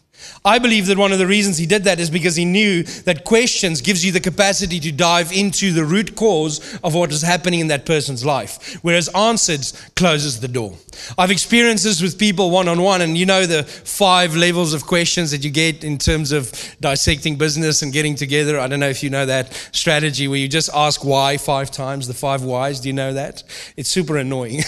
I 0.45 0.59
believe 0.59 0.87
that 0.87 0.99
one 0.99 1.13
of 1.13 1.19
the 1.19 1.27
reasons 1.27 1.59
he 1.59 1.67
did 1.67 1.85
that 1.85 2.01
is 2.01 2.11
because 2.11 2.37
he 2.37 2.45
knew 2.45 2.83
that 2.83 3.25
questions 3.25 3.81
gives 3.81 4.05
you 4.05 4.13
the 4.13 4.21
capacity 4.21 4.81
to 4.81 4.93
dive 4.93 5.33
into 5.33 5.73
the 5.73 5.85
root 5.85 6.17
cause 6.17 6.79
of 6.83 6.95
what 6.95 7.13
is 7.13 7.23
happening 7.23 7.61
in 7.61 7.69
that 7.69 7.85
person's 7.85 8.25
life, 8.25 8.79
whereas 8.83 9.09
answers 9.09 9.73
closes 9.97 10.41
the 10.41 10.49
door. 10.49 10.75
I've 11.19 11.31
experienced 11.31 11.85
this 11.85 12.01
with 12.01 12.19
people 12.19 12.51
one 12.51 12.69
on 12.69 12.81
one, 12.83 13.01
and 13.03 13.17
you 13.17 13.27
know 13.27 13.47
the 13.47 13.65
five 13.65 14.35
levels 14.37 14.73
of 14.75 14.87
questions 14.87 15.31
that 15.31 15.45
you 15.45 15.51
get 15.51 15.85
in 15.85 15.99
terms 15.99 16.33
of 16.33 16.53
dissecting 16.81 17.37
business 17.37 17.83
and 17.83 17.93
getting 17.93 18.15
together. 18.15 18.59
I 18.59 18.67
don't 18.67 18.81
know 18.81 18.89
if 18.89 19.03
you 19.03 19.11
know 19.11 19.27
that 19.27 19.53
strategy 19.73 20.29
where 20.29 20.39
you 20.39 20.49
just 20.49 20.71
ask 20.75 21.05
why 21.05 21.37
five 21.37 21.71
times, 21.71 22.07
the 22.07 22.15
five 22.15 22.43
whys. 22.43 22.81
Do 22.81 22.89
you 22.89 22.93
know 22.93 23.13
that? 23.15 23.43
It's 23.77 23.91
super 23.91 24.17
annoying. 24.17 24.63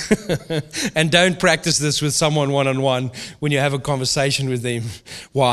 and 0.94 1.10
don't 1.10 1.38
practice 1.38 1.78
this 1.78 2.02
with 2.02 2.14
someone 2.14 2.52
one 2.52 2.66
on 2.66 2.82
one 2.82 3.10
when 3.40 3.52
you 3.52 3.58
have 3.58 3.74
a 3.74 3.78
conversation 3.78 4.48
with 4.48 4.62
them. 4.62 4.84
Why? 5.32 5.51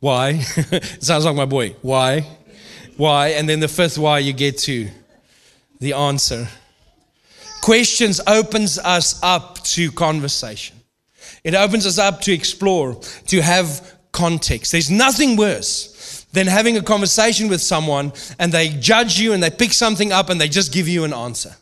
Why? 0.00 0.44
it 0.56 1.02
sounds 1.04 1.24
like 1.24 1.36
my 1.36 1.44
boy. 1.44 1.76
Why? 1.82 2.26
Why? 2.96 3.28
And 3.28 3.48
then 3.48 3.60
the 3.60 3.68
fifth 3.68 3.98
why 3.98 4.18
you 4.18 4.32
get 4.32 4.58
to 4.58 4.88
the 5.78 5.92
answer. 5.92 6.48
Questions 7.62 8.20
opens 8.26 8.78
us 8.78 9.20
up 9.22 9.62
to 9.64 9.92
conversation. 9.92 10.76
It 11.44 11.54
opens 11.54 11.86
us 11.86 11.98
up 11.98 12.22
to 12.22 12.32
explore, 12.32 13.00
to 13.26 13.42
have 13.42 13.96
context. 14.12 14.72
There's 14.72 14.90
nothing 14.90 15.36
worse 15.36 16.26
than 16.32 16.46
having 16.46 16.76
a 16.76 16.82
conversation 16.82 17.48
with 17.48 17.60
someone 17.60 18.12
and 18.38 18.52
they 18.52 18.68
judge 18.68 19.18
you 19.18 19.32
and 19.32 19.42
they 19.42 19.50
pick 19.50 19.72
something 19.72 20.12
up 20.12 20.30
and 20.30 20.40
they 20.40 20.48
just 20.48 20.72
give 20.72 20.88
you 20.88 21.04
an 21.04 21.12
answer. 21.12 21.54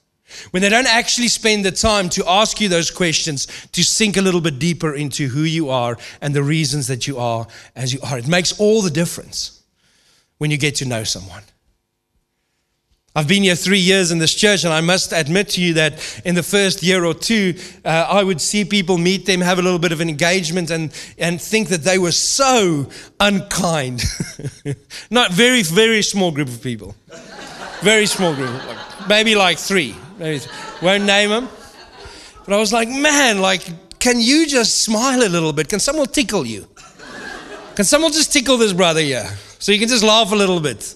When 0.50 0.62
they 0.62 0.68
don't 0.68 0.86
actually 0.86 1.28
spend 1.28 1.64
the 1.64 1.72
time 1.72 2.08
to 2.10 2.24
ask 2.28 2.60
you 2.60 2.68
those 2.68 2.90
questions, 2.90 3.46
to 3.72 3.82
sink 3.82 4.16
a 4.16 4.22
little 4.22 4.40
bit 4.40 4.58
deeper 4.58 4.94
into 4.94 5.28
who 5.28 5.42
you 5.42 5.70
are 5.70 5.96
and 6.20 6.34
the 6.34 6.42
reasons 6.42 6.86
that 6.88 7.06
you 7.06 7.18
are 7.18 7.46
as 7.74 7.92
you 7.92 8.00
are. 8.02 8.18
It 8.18 8.28
makes 8.28 8.58
all 8.60 8.82
the 8.82 8.90
difference 8.90 9.62
when 10.38 10.50
you 10.50 10.58
get 10.58 10.76
to 10.76 10.84
know 10.84 11.04
someone. 11.04 11.42
I've 13.16 13.26
been 13.26 13.42
here 13.42 13.56
three 13.56 13.80
years 13.80 14.12
in 14.12 14.18
this 14.18 14.32
church, 14.32 14.62
and 14.62 14.72
I 14.72 14.80
must 14.80 15.12
admit 15.12 15.48
to 15.50 15.60
you 15.60 15.74
that 15.74 16.22
in 16.24 16.36
the 16.36 16.42
first 16.42 16.84
year 16.84 17.04
or 17.04 17.14
two, 17.14 17.54
uh, 17.84 18.06
I 18.08 18.22
would 18.22 18.40
see 18.40 18.64
people 18.64 18.96
meet 18.96 19.26
them, 19.26 19.40
have 19.40 19.58
a 19.58 19.62
little 19.62 19.80
bit 19.80 19.90
of 19.90 20.00
an 20.00 20.08
engagement, 20.08 20.70
and, 20.70 20.92
and 21.18 21.42
think 21.42 21.68
that 21.68 21.82
they 21.82 21.98
were 21.98 22.12
so 22.12 22.88
unkind. 23.18 24.04
Not 25.10 25.32
very, 25.32 25.62
very 25.62 26.02
small 26.02 26.30
group 26.30 26.46
of 26.46 26.62
people. 26.62 26.94
Very 27.80 28.06
small 28.06 28.34
group, 28.34 28.60
maybe 29.08 29.34
like 29.34 29.58
three. 29.58 29.96
Won't 30.18 31.04
name 31.04 31.30
them. 31.30 31.48
But 32.44 32.54
I 32.54 32.58
was 32.58 32.72
like, 32.72 32.88
man, 32.88 33.40
like, 33.40 33.62
can 33.98 34.20
you 34.20 34.46
just 34.46 34.82
smile 34.82 35.22
a 35.22 35.28
little 35.28 35.52
bit? 35.52 35.68
Can 35.68 35.80
someone 35.80 36.06
tickle 36.06 36.46
you? 36.46 36.66
Can 37.74 37.84
someone 37.84 38.12
just 38.12 38.32
tickle 38.32 38.56
this 38.56 38.72
brother 38.72 39.00
here? 39.00 39.28
So 39.58 39.70
you 39.70 39.78
can 39.78 39.88
just 39.88 40.02
laugh 40.02 40.32
a 40.32 40.36
little 40.36 40.60
bit. 40.60 40.94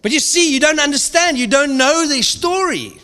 But 0.00 0.12
you 0.12 0.20
see, 0.20 0.52
you 0.52 0.60
don't 0.60 0.78
understand. 0.78 1.36
You 1.36 1.46
don't 1.46 1.76
know 1.76 2.06
their 2.06 2.22
story. 2.22 2.98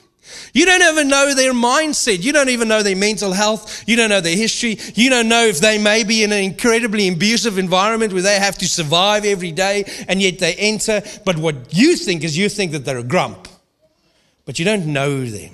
You 0.52 0.64
don't 0.66 0.82
even 0.82 1.08
know 1.08 1.34
their 1.34 1.52
mindset. 1.52 2.22
You 2.22 2.32
don't 2.32 2.48
even 2.48 2.68
know 2.68 2.82
their 2.82 2.96
mental 2.96 3.32
health. 3.32 3.82
You 3.88 3.96
don't 3.96 4.08
know 4.08 4.20
their 4.20 4.36
history. 4.36 4.78
You 4.94 5.10
don't 5.10 5.28
know 5.28 5.44
if 5.44 5.58
they 5.58 5.78
may 5.78 6.04
be 6.04 6.22
in 6.22 6.32
an 6.32 6.42
incredibly 6.42 7.08
abusive 7.08 7.58
environment 7.58 8.12
where 8.12 8.22
they 8.22 8.38
have 8.38 8.56
to 8.58 8.68
survive 8.68 9.24
every 9.24 9.50
day 9.50 9.84
and 10.06 10.22
yet 10.22 10.38
they 10.38 10.54
enter. 10.54 11.02
But 11.24 11.38
what 11.38 11.74
you 11.74 11.96
think 11.96 12.22
is 12.22 12.38
you 12.38 12.48
think 12.48 12.72
that 12.72 12.84
they're 12.84 12.98
a 12.98 13.02
grump 13.02 13.48
but 14.44 14.58
you 14.58 14.64
don't 14.64 14.86
know 14.86 15.24
them. 15.24 15.52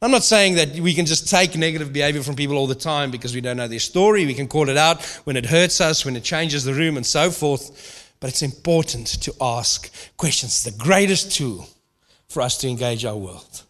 I'm 0.00 0.12
not 0.12 0.22
saying 0.22 0.54
that 0.54 0.78
we 0.78 0.94
can 0.94 1.06
just 1.06 1.28
take 1.28 1.56
negative 1.56 1.92
behavior 1.92 2.22
from 2.22 2.36
people 2.36 2.56
all 2.56 2.68
the 2.68 2.74
time 2.74 3.10
because 3.10 3.34
we 3.34 3.40
don't 3.40 3.56
know 3.56 3.66
their 3.66 3.80
story. 3.80 4.26
We 4.26 4.34
can 4.34 4.46
call 4.46 4.68
it 4.68 4.76
out 4.76 5.04
when 5.24 5.36
it 5.36 5.44
hurts 5.44 5.80
us, 5.80 6.04
when 6.04 6.14
it 6.14 6.22
changes 6.22 6.62
the 6.62 6.72
room, 6.72 6.96
and 6.96 7.04
so 7.04 7.32
forth. 7.32 8.14
But 8.20 8.30
it's 8.30 8.42
important 8.42 9.06
to 9.22 9.34
ask 9.40 9.92
questions. 10.16 10.62
The 10.62 10.70
greatest 10.70 11.32
tool 11.32 11.68
for 12.28 12.42
us 12.42 12.56
to 12.58 12.68
engage 12.68 13.04
our 13.04 13.16
world. 13.16 13.62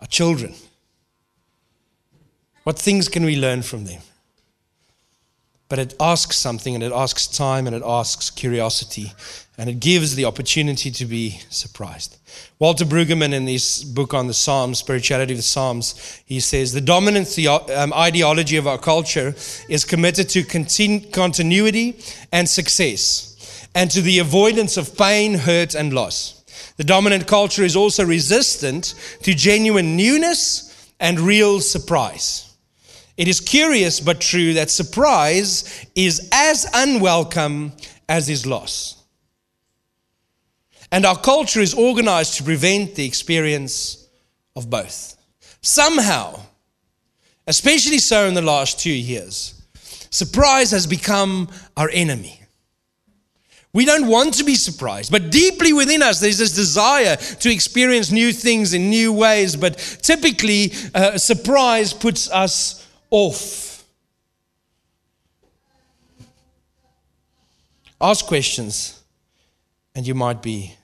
Our 0.00 0.08
children. 0.08 0.54
What 2.64 2.78
things 2.78 3.08
can 3.08 3.24
we 3.24 3.36
learn 3.36 3.62
from 3.62 3.84
them? 3.84 4.00
But 5.70 5.78
it 5.78 5.94
asks 5.98 6.36
something, 6.36 6.74
and 6.74 6.84
it 6.84 6.92
asks 6.92 7.26
time, 7.26 7.66
and 7.66 7.74
it 7.74 7.82
asks 7.86 8.28
curiosity 8.28 9.14
and 9.60 9.68
it 9.68 9.78
gives 9.78 10.14
the 10.14 10.24
opportunity 10.24 10.90
to 10.90 11.04
be 11.04 11.38
surprised. 11.50 12.16
Walter 12.58 12.86
Brueggemann, 12.86 13.34
in 13.34 13.46
his 13.46 13.84
book 13.84 14.14
on 14.14 14.26
the 14.26 14.32
Psalms, 14.32 14.78
Spirituality 14.78 15.34
of 15.34 15.38
the 15.38 15.42
Psalms, 15.42 16.22
he 16.24 16.40
says 16.40 16.72
the 16.72 16.80
dominant 16.80 17.28
theo- 17.28 17.66
um, 17.76 17.92
ideology 17.92 18.56
of 18.56 18.66
our 18.66 18.78
culture 18.78 19.34
is 19.68 19.84
committed 19.84 20.30
to 20.30 20.44
continu- 20.44 21.12
continuity 21.12 21.98
and 22.32 22.48
success, 22.48 23.68
and 23.74 23.90
to 23.90 24.00
the 24.00 24.18
avoidance 24.18 24.78
of 24.78 24.96
pain, 24.96 25.34
hurt, 25.34 25.74
and 25.74 25.92
loss. 25.92 26.42
The 26.78 26.84
dominant 26.84 27.26
culture 27.26 27.62
is 27.62 27.76
also 27.76 28.06
resistant 28.06 28.94
to 29.24 29.34
genuine 29.34 29.94
newness 29.94 30.90
and 30.98 31.20
real 31.20 31.60
surprise. 31.60 32.49
It 33.20 33.28
is 33.28 33.38
curious 33.38 34.00
but 34.00 34.18
true 34.18 34.54
that 34.54 34.70
surprise 34.70 35.84
is 35.94 36.26
as 36.32 36.66
unwelcome 36.72 37.72
as 38.08 38.30
is 38.30 38.46
loss. 38.46 39.04
And 40.90 41.04
our 41.04 41.18
culture 41.18 41.60
is 41.60 41.74
organized 41.74 42.38
to 42.38 42.44
prevent 42.44 42.94
the 42.94 43.04
experience 43.04 44.08
of 44.56 44.70
both. 44.70 45.18
Somehow, 45.60 46.40
especially 47.46 47.98
so 47.98 48.26
in 48.26 48.32
the 48.32 48.40
last 48.40 48.80
two 48.80 48.90
years, 48.90 49.66
surprise 50.08 50.70
has 50.70 50.86
become 50.86 51.50
our 51.76 51.90
enemy. 51.92 52.40
We 53.74 53.84
don't 53.84 54.08
want 54.08 54.32
to 54.34 54.44
be 54.44 54.54
surprised, 54.54 55.12
but 55.12 55.30
deeply 55.30 55.74
within 55.74 56.02
us, 56.02 56.20
there's 56.20 56.38
this 56.38 56.54
desire 56.54 57.16
to 57.16 57.52
experience 57.52 58.10
new 58.10 58.32
things 58.32 58.72
in 58.72 58.88
new 58.88 59.12
ways. 59.12 59.56
But 59.56 59.76
typically, 60.00 60.72
uh, 60.94 61.18
surprise 61.18 61.92
puts 61.92 62.30
us 62.30 62.80
off. 63.10 63.84
Ask 68.00 68.24
questions, 68.26 69.02
and 69.94 70.06
you 70.06 70.14
might 70.14 70.42
be 70.42 70.74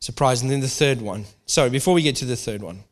surprised. 0.00 0.42
And 0.42 0.50
then 0.50 0.60
the 0.60 0.68
third 0.68 1.02
one. 1.02 1.26
Sorry, 1.46 1.68
before 1.68 1.94
we 1.94 2.02
get 2.02 2.16
to 2.16 2.24
the 2.24 2.36
third 2.36 2.62
one, 2.62 2.84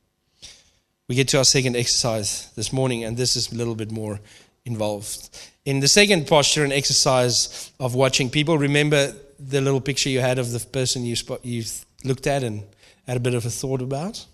we 1.08 1.14
get 1.14 1.28
to 1.28 1.38
our 1.38 1.44
second 1.44 1.76
exercise 1.76 2.50
this 2.56 2.72
morning, 2.72 3.04
and 3.04 3.16
this 3.16 3.36
is 3.36 3.52
a 3.52 3.54
little 3.54 3.74
bit 3.74 3.90
more 3.90 4.20
involved. 4.64 5.30
In 5.64 5.80
the 5.80 5.88
second 5.88 6.26
posture 6.26 6.64
and 6.64 6.72
exercise 6.72 7.72
of 7.80 7.94
watching 7.94 8.28
people, 8.28 8.58
remember 8.58 9.14
the 9.38 9.60
little 9.60 9.80
picture 9.80 10.08
you 10.08 10.20
had 10.20 10.38
of 10.38 10.52
the 10.52 10.60
person 10.60 11.04
you, 11.04 11.16
spot, 11.16 11.44
you 11.44 11.64
looked 12.04 12.26
at 12.26 12.42
and 12.42 12.62
had 13.06 13.16
a 13.16 13.20
bit 13.20 13.34
of 13.34 13.46
a 13.46 13.50
thought 13.50 13.80
about? 13.80 14.26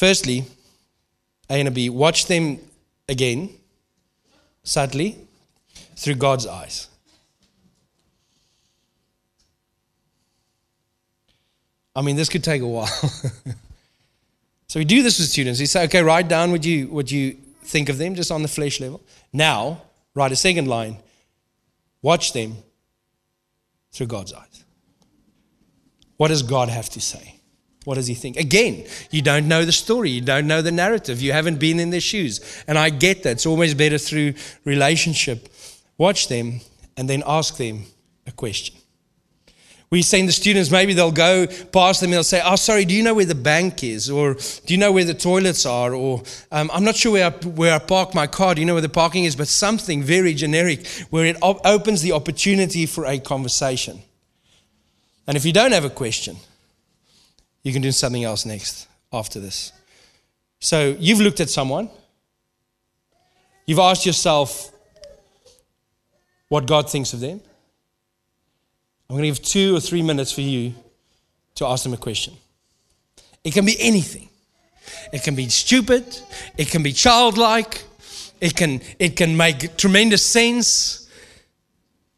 Firstly, 0.00 0.44
A 1.50 1.60
and 1.60 1.74
B, 1.74 1.90
watch 1.90 2.24
them 2.24 2.58
again, 3.06 3.50
subtly, 4.62 5.18
through 5.94 6.14
God's 6.14 6.46
eyes. 6.46 6.88
I 11.94 12.00
mean, 12.00 12.16
this 12.16 12.30
could 12.30 12.42
take 12.42 12.62
a 12.62 12.66
while. 12.66 12.86
so 14.68 14.80
we 14.80 14.86
do 14.86 15.02
this 15.02 15.18
with 15.18 15.28
students. 15.28 15.60
We 15.60 15.66
say, 15.66 15.84
okay, 15.84 16.02
write 16.02 16.28
down 16.28 16.50
what 16.50 16.64
you, 16.64 16.86
what 16.86 17.12
you 17.12 17.36
think 17.64 17.90
of 17.90 17.98
them 17.98 18.14
just 18.14 18.32
on 18.32 18.40
the 18.40 18.48
flesh 18.48 18.80
level. 18.80 19.02
Now, 19.34 19.82
write 20.14 20.32
a 20.32 20.36
second 20.36 20.66
line. 20.66 20.96
Watch 22.00 22.32
them 22.32 22.56
through 23.92 24.06
God's 24.06 24.32
eyes. 24.32 24.64
What 26.16 26.28
does 26.28 26.42
God 26.42 26.70
have 26.70 26.88
to 26.88 27.02
say? 27.02 27.39
What 27.84 27.94
does 27.94 28.06
he 28.06 28.14
think? 28.14 28.36
Again, 28.36 28.86
you 29.10 29.22
don't 29.22 29.48
know 29.48 29.64
the 29.64 29.72
story. 29.72 30.10
You 30.10 30.20
don't 30.20 30.46
know 30.46 30.60
the 30.60 30.72
narrative. 30.72 31.22
You 31.22 31.32
haven't 31.32 31.58
been 31.58 31.80
in 31.80 31.90
their 31.90 32.00
shoes. 32.00 32.62
And 32.66 32.78
I 32.78 32.90
get 32.90 33.22
that. 33.22 33.32
It's 33.32 33.46
always 33.46 33.74
better 33.74 33.96
through 33.96 34.34
relationship. 34.64 35.48
Watch 35.96 36.28
them 36.28 36.60
and 36.96 37.08
then 37.08 37.22
ask 37.26 37.56
them 37.56 37.84
a 38.26 38.32
question. 38.32 38.76
We 39.88 40.02
send 40.02 40.28
the 40.28 40.32
students, 40.32 40.70
maybe 40.70 40.94
they'll 40.94 41.10
go 41.10 41.48
past 41.48 42.00
them 42.00 42.08
and 42.08 42.14
they'll 42.14 42.22
say, 42.22 42.40
Oh, 42.44 42.54
sorry, 42.54 42.84
do 42.84 42.94
you 42.94 43.02
know 43.02 43.14
where 43.14 43.24
the 43.24 43.34
bank 43.34 43.82
is? 43.82 44.08
Or 44.08 44.34
do 44.34 44.72
you 44.72 44.78
know 44.78 44.92
where 44.92 45.04
the 45.04 45.14
toilets 45.14 45.66
are? 45.66 45.94
Or 45.94 46.22
um, 46.52 46.70
I'm 46.72 46.84
not 46.84 46.94
sure 46.94 47.12
where 47.12 47.26
I, 47.26 47.30
where 47.30 47.74
I 47.74 47.80
park 47.80 48.14
my 48.14 48.28
car. 48.28 48.54
Do 48.54 48.60
you 48.60 48.66
know 48.68 48.74
where 48.74 48.82
the 48.82 48.88
parking 48.88 49.24
is? 49.24 49.34
But 49.34 49.48
something 49.48 50.04
very 50.04 50.32
generic 50.32 50.86
where 51.10 51.24
it 51.24 51.36
op- 51.42 51.66
opens 51.66 52.02
the 52.02 52.12
opportunity 52.12 52.86
for 52.86 53.04
a 53.04 53.18
conversation. 53.18 54.00
And 55.26 55.36
if 55.36 55.44
you 55.44 55.52
don't 55.52 55.72
have 55.72 55.84
a 55.84 55.90
question, 55.90 56.36
you 57.62 57.72
can 57.72 57.82
do 57.82 57.92
something 57.92 58.24
else 58.24 58.46
next 58.46 58.88
after 59.12 59.40
this. 59.40 59.72
So 60.60 60.96
you've 60.98 61.20
looked 61.20 61.40
at 61.40 61.50
someone, 61.50 61.90
you've 63.66 63.78
asked 63.78 64.06
yourself 64.06 64.70
what 66.48 66.66
God 66.66 66.90
thinks 66.90 67.12
of 67.12 67.20
them. 67.20 67.40
I'm 69.08 69.16
going 69.16 69.22
to 69.22 69.28
give 69.28 69.42
two 69.42 69.76
or 69.76 69.80
three 69.80 70.02
minutes 70.02 70.32
for 70.32 70.40
you 70.40 70.74
to 71.56 71.66
ask 71.66 71.82
them 71.82 71.92
a 71.92 71.96
question. 71.96 72.34
It 73.42 73.52
can 73.52 73.64
be 73.64 73.76
anything. 73.80 74.28
It 75.12 75.22
can 75.22 75.34
be 75.34 75.48
stupid. 75.48 76.04
It 76.56 76.70
can 76.70 76.82
be 76.82 76.92
childlike. 76.92 77.82
It 78.40 78.56
can, 78.56 78.80
it 78.98 79.16
can 79.16 79.36
make 79.36 79.76
tremendous 79.76 80.24
sense. 80.24 81.08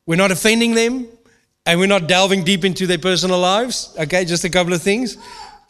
We're 0.06 0.16
not 0.16 0.30
offending 0.30 0.74
them 0.74 1.08
and 1.66 1.78
we're 1.78 1.86
not 1.86 2.08
delving 2.08 2.44
deep 2.44 2.64
into 2.64 2.86
their 2.86 2.98
personal 2.98 3.38
lives. 3.38 3.94
Okay, 3.98 4.24
just 4.24 4.44
a 4.44 4.50
couple 4.50 4.72
of 4.72 4.82
things. 4.82 5.16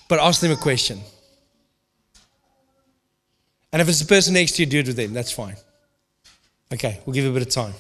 But 0.08 0.20
ask 0.20 0.40
them 0.40 0.52
a 0.52 0.56
question. 0.56 1.00
And 3.72 3.80
if 3.80 3.88
it's 3.88 4.00
the 4.00 4.06
person 4.06 4.34
next 4.34 4.52
to 4.52 4.62
you, 4.62 4.66
do 4.66 4.80
it 4.80 4.86
with 4.86 4.96
them. 4.96 5.12
That's 5.12 5.32
fine. 5.32 5.56
Okay, 6.72 7.00
we'll 7.04 7.14
give 7.14 7.24
you 7.24 7.30
a 7.30 7.34
bit 7.34 7.42
of 7.42 7.48
time. 7.48 7.74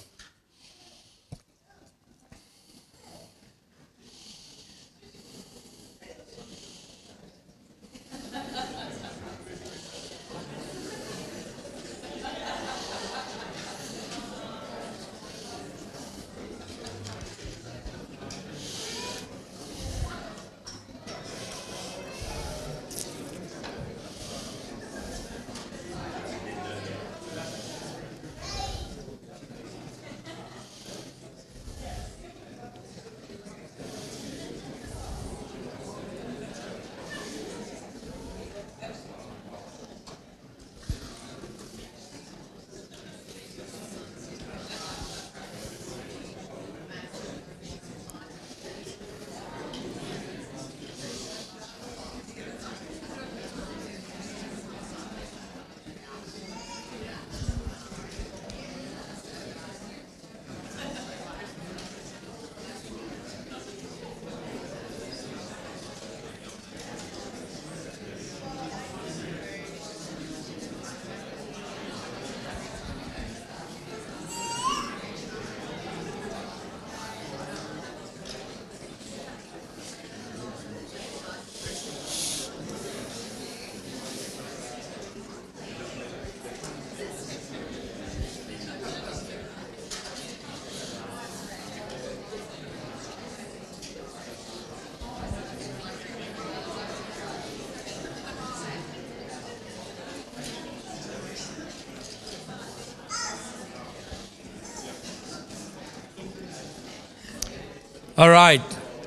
All 108.18 108.28
right. 108.28 108.60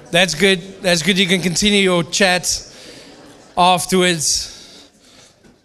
That's 0.09 0.33
good. 0.33 0.81
That's 0.81 1.03
good. 1.03 1.19
You 1.19 1.27
can 1.27 1.39
continue 1.39 1.81
your 1.81 2.03
chat 2.03 2.73
afterwards. 3.55 4.89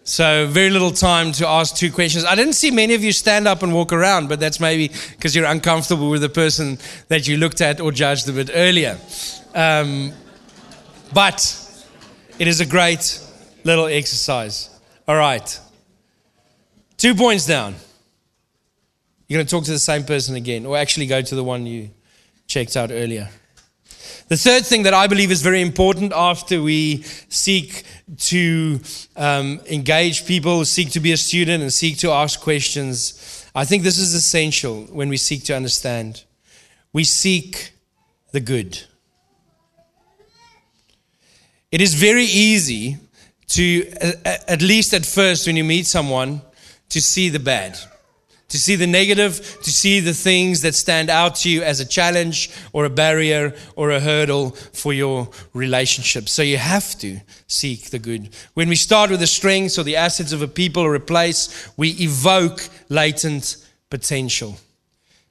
So, 0.03 0.45
very 0.45 0.69
little 0.69 0.91
time 0.91 1.31
to 1.33 1.47
ask 1.47 1.75
two 1.75 1.91
questions. 1.91 2.23
I 2.23 2.35
didn't 2.35 2.53
see 2.53 2.69
many 2.69 2.93
of 2.93 3.03
you 3.03 3.11
stand 3.11 3.47
up 3.47 3.63
and 3.63 3.73
walk 3.73 3.93
around, 3.93 4.29
but 4.29 4.39
that's 4.39 4.59
maybe 4.59 4.91
because 5.11 5.35
you're 5.35 5.45
uncomfortable 5.45 6.11
with 6.11 6.21
the 6.21 6.29
person 6.29 6.77
that 7.07 7.27
you 7.27 7.37
looked 7.37 7.61
at 7.61 7.81
or 7.81 7.91
judged 7.91 8.29
a 8.29 8.31
bit 8.31 8.51
earlier. 8.53 8.99
Um, 9.55 10.13
but 11.11 11.41
it 12.37 12.47
is 12.47 12.59
a 12.61 12.65
great 12.65 13.19
little 13.63 13.87
exercise. 13.87 14.69
All 15.07 15.15
right. 15.15 15.59
Two 16.97 17.15
points 17.15 17.47
down. 17.47 17.73
You're 19.27 19.39
going 19.39 19.47
to 19.47 19.51
talk 19.51 19.63
to 19.65 19.71
the 19.71 19.79
same 19.79 20.03
person 20.03 20.35
again, 20.35 20.67
or 20.67 20.77
actually 20.77 21.07
go 21.07 21.23
to 21.23 21.35
the 21.35 21.43
one 21.43 21.65
you 21.65 21.89
checked 22.51 22.75
out 22.75 22.91
earlier. 22.91 23.29
The 24.27 24.37
third 24.37 24.65
thing 24.65 24.83
that 24.83 24.93
I 24.93 25.07
believe 25.07 25.31
is 25.31 25.41
very 25.41 25.61
important 25.61 26.13
after 26.13 26.61
we 26.61 27.03
seek 27.29 27.83
to 28.17 28.79
um, 29.15 29.59
engage 29.69 30.25
people, 30.25 30.63
seek 30.65 30.91
to 30.91 30.99
be 30.99 31.11
a 31.11 31.17
student, 31.17 31.61
and 31.61 31.71
seek 31.71 31.97
to 31.99 32.11
ask 32.11 32.39
questions, 32.39 33.45
I 33.53 33.65
think 33.65 33.83
this 33.83 33.97
is 33.97 34.13
essential 34.13 34.83
when 34.85 35.09
we 35.09 35.17
seek 35.17 35.43
to 35.45 35.55
understand. 35.55 36.23
We 36.93 37.03
seek 37.03 37.73
the 38.31 38.39
good. 38.39 38.81
It 41.71 41.81
is 41.81 41.93
very 41.93 42.25
easy 42.25 42.97
to, 43.47 43.85
at 44.25 44.61
least 44.61 44.93
at 44.93 45.05
first, 45.05 45.47
when 45.47 45.57
you 45.57 45.63
meet 45.65 45.85
someone, 45.87 46.41
to 46.89 47.01
see 47.01 47.29
the 47.29 47.39
bad 47.39 47.77
to 48.51 48.59
see 48.59 48.75
the 48.75 48.85
negative, 48.85 49.59
to 49.63 49.71
see 49.71 50.01
the 50.01 50.13
things 50.13 50.61
that 50.61 50.75
stand 50.75 51.09
out 51.09 51.35
to 51.35 51.49
you 51.49 51.63
as 51.63 51.79
a 51.79 51.85
challenge 51.85 52.51
or 52.73 52.83
a 52.83 52.89
barrier 52.89 53.55
or 53.77 53.91
a 53.91 53.99
hurdle 53.99 54.51
for 54.73 54.91
your 54.93 55.29
relationship. 55.53 56.27
So 56.27 56.41
you 56.43 56.57
have 56.57 56.99
to 56.99 57.21
seek 57.47 57.89
the 57.89 57.99
good. 57.99 58.29
When 58.53 58.67
we 58.67 58.75
start 58.75 59.09
with 59.09 59.21
the 59.21 59.27
strengths 59.27 59.79
or 59.79 59.83
the 59.83 59.95
assets 59.95 60.33
of 60.33 60.41
a 60.41 60.47
people 60.49 60.83
or 60.83 60.95
a 60.95 60.99
place, 60.99 61.71
we 61.77 61.91
evoke 61.91 62.67
latent 62.89 63.55
potential. 63.89 64.57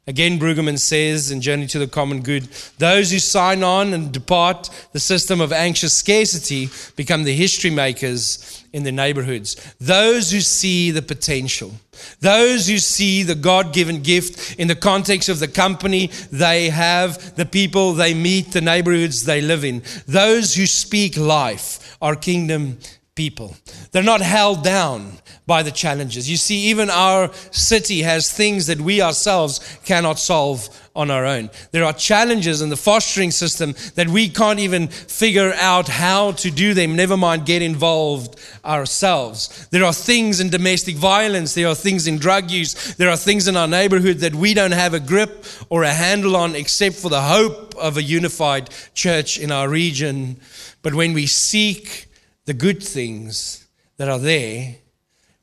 Again, 0.06 0.38
Brueggemann 0.38 0.78
says 0.78 1.30
in 1.30 1.42
Journey 1.42 1.66
to 1.68 1.78
the 1.78 1.86
Common 1.86 2.22
Good 2.22 2.44
those 2.78 3.12
who 3.12 3.18
sign 3.18 3.62
on 3.62 3.92
and 3.92 4.10
depart 4.10 4.70
the 4.92 4.98
system 4.98 5.42
of 5.42 5.52
anxious 5.52 5.92
scarcity 5.92 6.70
become 6.96 7.24
the 7.24 7.34
history 7.34 7.70
makers 7.70 8.59
in 8.72 8.82
the 8.82 8.92
neighborhoods. 8.92 9.56
Those 9.80 10.30
who 10.30 10.40
see 10.40 10.90
the 10.90 11.02
potential, 11.02 11.72
those 12.20 12.68
who 12.68 12.78
see 12.78 13.22
the 13.22 13.34
God 13.34 13.72
given 13.72 14.02
gift 14.02 14.58
in 14.58 14.68
the 14.68 14.74
context 14.74 15.28
of 15.28 15.40
the 15.40 15.48
company 15.48 16.10
they 16.30 16.70
have, 16.70 17.36
the 17.36 17.46
people 17.46 17.92
they 17.92 18.14
meet, 18.14 18.52
the 18.52 18.60
neighborhoods 18.60 19.24
they 19.24 19.40
live 19.40 19.64
in, 19.64 19.82
those 20.06 20.54
who 20.54 20.66
speak 20.66 21.16
life 21.16 21.96
are 22.00 22.16
kingdom 22.16 22.78
people. 23.20 23.54
They're 23.92 24.02
not 24.02 24.22
held 24.22 24.64
down 24.64 25.18
by 25.46 25.62
the 25.62 25.70
challenges. 25.70 26.30
You 26.30 26.38
see, 26.38 26.70
even 26.70 26.88
our 26.88 27.30
city 27.50 28.00
has 28.00 28.32
things 28.32 28.66
that 28.68 28.80
we 28.80 29.02
ourselves 29.02 29.60
cannot 29.84 30.18
solve 30.18 30.70
on 30.96 31.10
our 31.10 31.26
own. 31.26 31.50
There 31.70 31.84
are 31.84 31.92
challenges 31.92 32.62
in 32.62 32.70
the 32.70 32.78
fostering 32.78 33.30
system 33.30 33.74
that 33.94 34.08
we 34.08 34.30
can't 34.30 34.58
even 34.58 34.88
figure 34.88 35.52
out 35.52 35.86
how 35.86 36.32
to 36.32 36.50
do 36.50 36.72
them, 36.72 36.96
never 36.96 37.18
mind 37.18 37.44
get 37.44 37.60
involved 37.60 38.40
ourselves. 38.64 39.68
There 39.70 39.84
are 39.84 39.92
things 39.92 40.40
in 40.40 40.48
domestic 40.48 40.96
violence, 40.96 41.52
there 41.52 41.68
are 41.68 41.74
things 41.74 42.06
in 42.06 42.16
drug 42.16 42.50
use, 42.50 42.94
there 42.94 43.10
are 43.10 43.18
things 43.18 43.48
in 43.48 43.56
our 43.56 43.68
neighborhood 43.68 44.18
that 44.20 44.34
we 44.34 44.54
don't 44.54 44.80
have 44.84 44.94
a 44.94 45.06
grip 45.12 45.44
or 45.68 45.82
a 45.82 45.92
handle 45.92 46.36
on 46.36 46.54
except 46.54 46.96
for 46.96 47.10
the 47.10 47.20
hope 47.20 47.74
of 47.76 47.98
a 47.98 48.02
unified 48.02 48.70
church 48.94 49.38
in 49.38 49.52
our 49.52 49.68
region. 49.68 50.40
But 50.80 50.94
when 50.94 51.12
we 51.12 51.26
seek 51.26 52.09
the 52.50 52.54
good 52.54 52.82
things 52.82 53.64
that 53.96 54.08
are 54.08 54.18
there, 54.18 54.74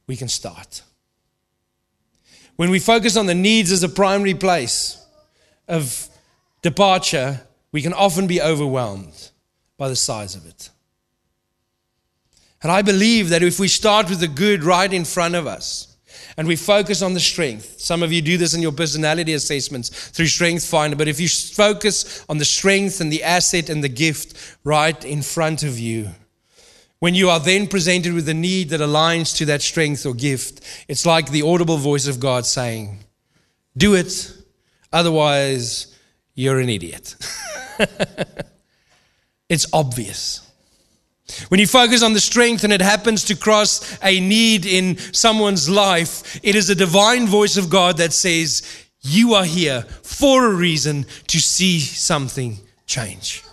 we 0.07 0.17
can 0.17 0.27
start. 0.27 0.81
When 2.57 2.69
we 2.69 2.79
focus 2.79 3.15
on 3.15 3.27
the 3.27 3.33
needs 3.33 3.71
as 3.71 3.81
a 3.81 3.87
primary 3.87 4.33
place 4.33 5.01
of 5.69 6.09
departure, 6.61 7.47
we 7.71 7.81
can 7.81 7.93
often 7.93 8.27
be 8.27 8.41
overwhelmed 8.41 9.29
by 9.77 9.87
the 9.87 9.95
size 9.95 10.35
of 10.35 10.45
it. 10.45 10.69
And 12.61 12.73
I 12.73 12.81
believe 12.81 13.29
that 13.29 13.41
if 13.41 13.57
we 13.57 13.69
start 13.69 14.09
with 14.09 14.19
the 14.19 14.27
good 14.27 14.65
right 14.65 14.91
in 14.91 15.05
front 15.05 15.35
of 15.35 15.47
us, 15.47 15.95
and 16.35 16.45
we 16.45 16.57
focus 16.57 17.01
on 17.01 17.13
the 17.13 17.21
strength. 17.21 17.79
Some 17.79 18.03
of 18.03 18.11
you 18.11 18.21
do 18.21 18.37
this 18.37 18.53
in 18.53 18.61
your 18.61 18.73
personality 18.73 19.33
assessments 19.33 20.09
through 20.09 20.27
Strength 20.27 20.65
Finder, 20.65 20.97
but 20.97 21.07
if 21.07 21.21
you 21.21 21.29
focus 21.29 22.25
on 22.27 22.37
the 22.37 22.43
strength 22.43 22.99
and 22.99 23.09
the 23.09 23.23
asset 23.23 23.69
and 23.69 23.81
the 23.81 23.87
gift 23.89 24.57
right 24.65 25.05
in 25.05 25.21
front 25.21 25.63
of 25.63 25.79
you, 25.79 26.09
when 26.99 27.13
you 27.13 27.29
are 27.29 27.39
then 27.39 27.67
presented 27.67 28.13
with 28.13 28.27
a 28.27 28.33
need 28.33 28.69
that 28.69 28.81
aligns 28.81 29.35
to 29.37 29.45
that 29.45 29.61
strength 29.61 30.05
or 30.05 30.13
gift, 30.13 30.61
it's 30.87 31.05
like 31.05 31.29
the 31.29 31.43
audible 31.43 31.77
voice 31.77 32.07
of 32.07 32.19
God 32.19 32.45
saying, 32.45 32.99
Do 33.75 33.93
it, 33.93 34.31
otherwise, 34.91 35.95
you're 36.33 36.59
an 36.59 36.69
idiot. 36.69 37.15
it's 39.49 39.67
obvious. 39.73 40.43
When 41.49 41.59
you 41.59 41.67
focus 41.67 42.03
on 42.03 42.13
the 42.13 42.19
strength 42.19 42.63
and 42.63 42.71
it 42.71 42.81
happens 42.81 43.25
to 43.25 43.35
cross 43.35 43.97
a 44.01 44.19
need 44.19 44.65
in 44.65 44.97
someone's 44.97 45.69
life, 45.69 46.39
it 46.41 46.55
is 46.55 46.69
a 46.69 46.75
divine 46.75 47.27
voice 47.27 47.57
of 47.57 47.69
God 47.69 47.97
that 47.97 48.13
says, 48.13 48.63
You 49.01 49.33
are 49.33 49.43
here 49.43 49.81
for 50.03 50.45
a 50.45 50.53
reason 50.53 51.05
to 51.27 51.39
see 51.39 51.79
something 51.79 52.59
change. 52.85 53.43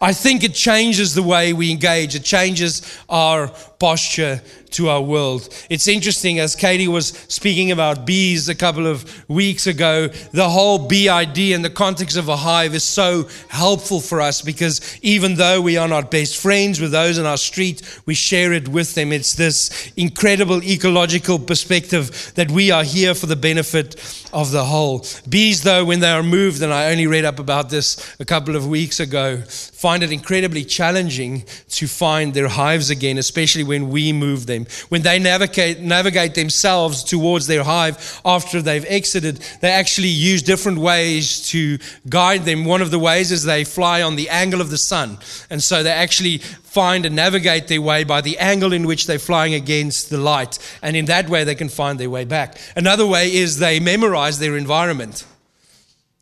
I 0.00 0.12
think 0.12 0.44
it 0.44 0.54
changes 0.54 1.14
the 1.14 1.22
way 1.22 1.52
we 1.52 1.70
engage. 1.70 2.14
It 2.14 2.22
changes 2.22 2.82
our 3.08 3.48
posture 3.78 4.42
to 4.70 4.88
our 4.88 5.00
world. 5.00 5.48
It's 5.70 5.88
interesting, 5.88 6.38
as 6.38 6.54
Katie 6.54 6.88
was 6.88 7.08
speaking 7.28 7.70
about 7.70 8.04
bees 8.04 8.48
a 8.48 8.54
couple 8.54 8.86
of 8.86 9.28
weeks 9.28 9.66
ago, 9.66 10.08
the 10.08 10.48
whole 10.48 10.88
bee 10.88 11.08
idea 11.08 11.54
in 11.54 11.62
the 11.62 11.70
context 11.70 12.16
of 12.16 12.28
a 12.28 12.36
hive 12.36 12.74
is 12.74 12.84
so 12.84 13.28
helpful 13.48 14.00
for 14.00 14.20
us 14.20 14.42
because 14.42 14.98
even 15.02 15.36
though 15.36 15.60
we 15.60 15.76
are 15.76 15.88
not 15.88 16.10
best 16.10 16.36
friends 16.36 16.80
with 16.80 16.92
those 16.92 17.18
in 17.18 17.26
our 17.26 17.36
street, 17.36 18.00
we 18.04 18.14
share 18.14 18.52
it 18.52 18.68
with 18.68 18.94
them. 18.94 19.12
It's 19.12 19.34
this 19.34 19.92
incredible 19.96 20.62
ecological 20.62 21.38
perspective 21.38 22.32
that 22.34 22.50
we 22.50 22.70
are 22.70 22.84
here 22.84 23.14
for 23.14 23.26
the 23.26 23.36
benefit 23.36 23.94
of 24.32 24.50
the 24.50 24.64
whole. 24.64 25.04
Bees, 25.28 25.62
though, 25.62 25.84
when 25.84 26.00
they 26.00 26.10
are 26.10 26.22
moved, 26.22 26.62
and 26.62 26.72
I 26.72 26.90
only 26.90 27.06
read 27.06 27.24
up 27.24 27.38
about 27.38 27.70
this 27.70 28.16
a 28.20 28.24
couple 28.24 28.56
of 28.56 28.66
weeks 28.66 29.00
ago, 29.00 29.38
find 29.38 30.02
it 30.02 30.12
incredibly 30.12 30.64
challenging 30.64 31.44
to 31.70 31.86
find 31.86 32.34
their 32.34 32.48
hives 32.48 32.90
again, 32.90 33.16
especially 33.18 33.64
when 33.68 33.90
we 33.90 34.12
move 34.12 34.46
them. 34.46 34.66
When 34.88 35.02
they 35.02 35.18
navigate, 35.18 35.78
navigate 35.78 36.34
themselves 36.34 37.04
towards 37.04 37.46
their 37.46 37.62
hive 37.62 38.20
after 38.24 38.60
they've 38.60 38.84
exited, 38.86 39.36
they 39.60 39.70
actually 39.70 40.08
use 40.08 40.42
different 40.42 40.78
ways 40.78 41.46
to 41.50 41.78
guide 42.08 42.44
them. 42.44 42.64
One 42.64 42.82
of 42.82 42.90
the 42.90 42.98
ways 42.98 43.30
is 43.30 43.44
they 43.44 43.64
fly 43.64 44.02
on 44.02 44.16
the 44.16 44.28
angle 44.30 44.60
of 44.60 44.70
the 44.70 44.78
sun. 44.78 45.18
And 45.50 45.62
so 45.62 45.82
they 45.82 45.92
actually 45.92 46.38
find 46.38 47.06
and 47.06 47.16
navigate 47.16 47.68
their 47.68 47.82
way 47.82 48.04
by 48.04 48.20
the 48.20 48.38
angle 48.38 48.72
in 48.72 48.86
which 48.86 49.06
they're 49.06 49.18
flying 49.18 49.54
against 49.54 50.10
the 50.10 50.18
light. 50.18 50.58
And 50.82 50.96
in 50.96 51.06
that 51.06 51.28
way, 51.28 51.44
they 51.44 51.54
can 51.54 51.68
find 51.68 51.98
their 51.98 52.10
way 52.10 52.24
back. 52.24 52.58
Another 52.76 53.06
way 53.06 53.34
is 53.34 53.58
they 53.58 53.80
memorize 53.80 54.38
their 54.38 54.56
environment. 54.56 55.24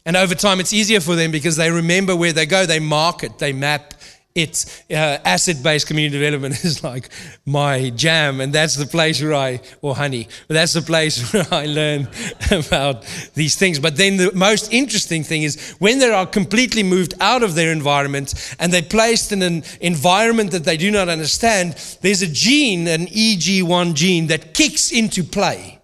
And 0.06 0.16
over 0.16 0.36
time, 0.36 0.60
it's 0.60 0.72
easier 0.72 1.00
for 1.00 1.16
them 1.16 1.32
because 1.32 1.56
they 1.56 1.70
remember 1.70 2.14
where 2.14 2.32
they 2.32 2.46
go, 2.46 2.64
they 2.64 2.78
mark 2.78 3.24
it, 3.24 3.38
they 3.38 3.52
map 3.52 3.92
it's 4.36 4.82
uh, 4.90 5.18
asset-based 5.24 5.86
community 5.86 6.18
development 6.18 6.54
is 6.64 6.84
like 6.84 7.08
my 7.44 7.90
jam 7.90 8.40
and 8.40 8.52
that's 8.52 8.76
the 8.76 8.86
place 8.86 9.20
where 9.22 9.34
i 9.34 9.60
or 9.82 9.96
honey 9.96 10.28
but 10.46 10.54
that's 10.54 10.74
the 10.74 10.82
place 10.82 11.32
where 11.32 11.46
i 11.50 11.66
learn 11.66 12.08
about 12.50 13.04
these 13.34 13.56
things. 13.56 13.78
But 13.78 13.96
then 13.96 14.16
the 14.16 14.32
most 14.32 14.72
interesting 14.72 15.22
thing 15.22 15.42
is 15.42 15.76
when 15.78 15.98
they 15.98 16.10
are 16.10 16.26
completely 16.26 16.82
moved 16.82 17.14
out 17.20 17.42
of 17.42 17.54
their 17.54 17.72
environment 17.72 18.34
and 18.58 18.72
they're 18.72 18.82
placed 18.82 19.32
in 19.32 19.42
an 19.42 19.64
environment 19.80 20.50
that 20.52 20.64
they 20.64 20.76
do 20.76 20.90
not 20.90 21.08
understand 21.08 21.74
there's 22.02 22.22
a 22.22 22.26
gene 22.26 22.86
an 22.88 23.06
eg1 23.06 23.94
gene 23.94 24.26
that 24.28 24.54
kicks 24.54 24.90
into 24.92 25.22
play 25.24 25.80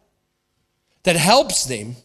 that 1.05 1.17
helps 1.17 1.65
them 1.65 1.97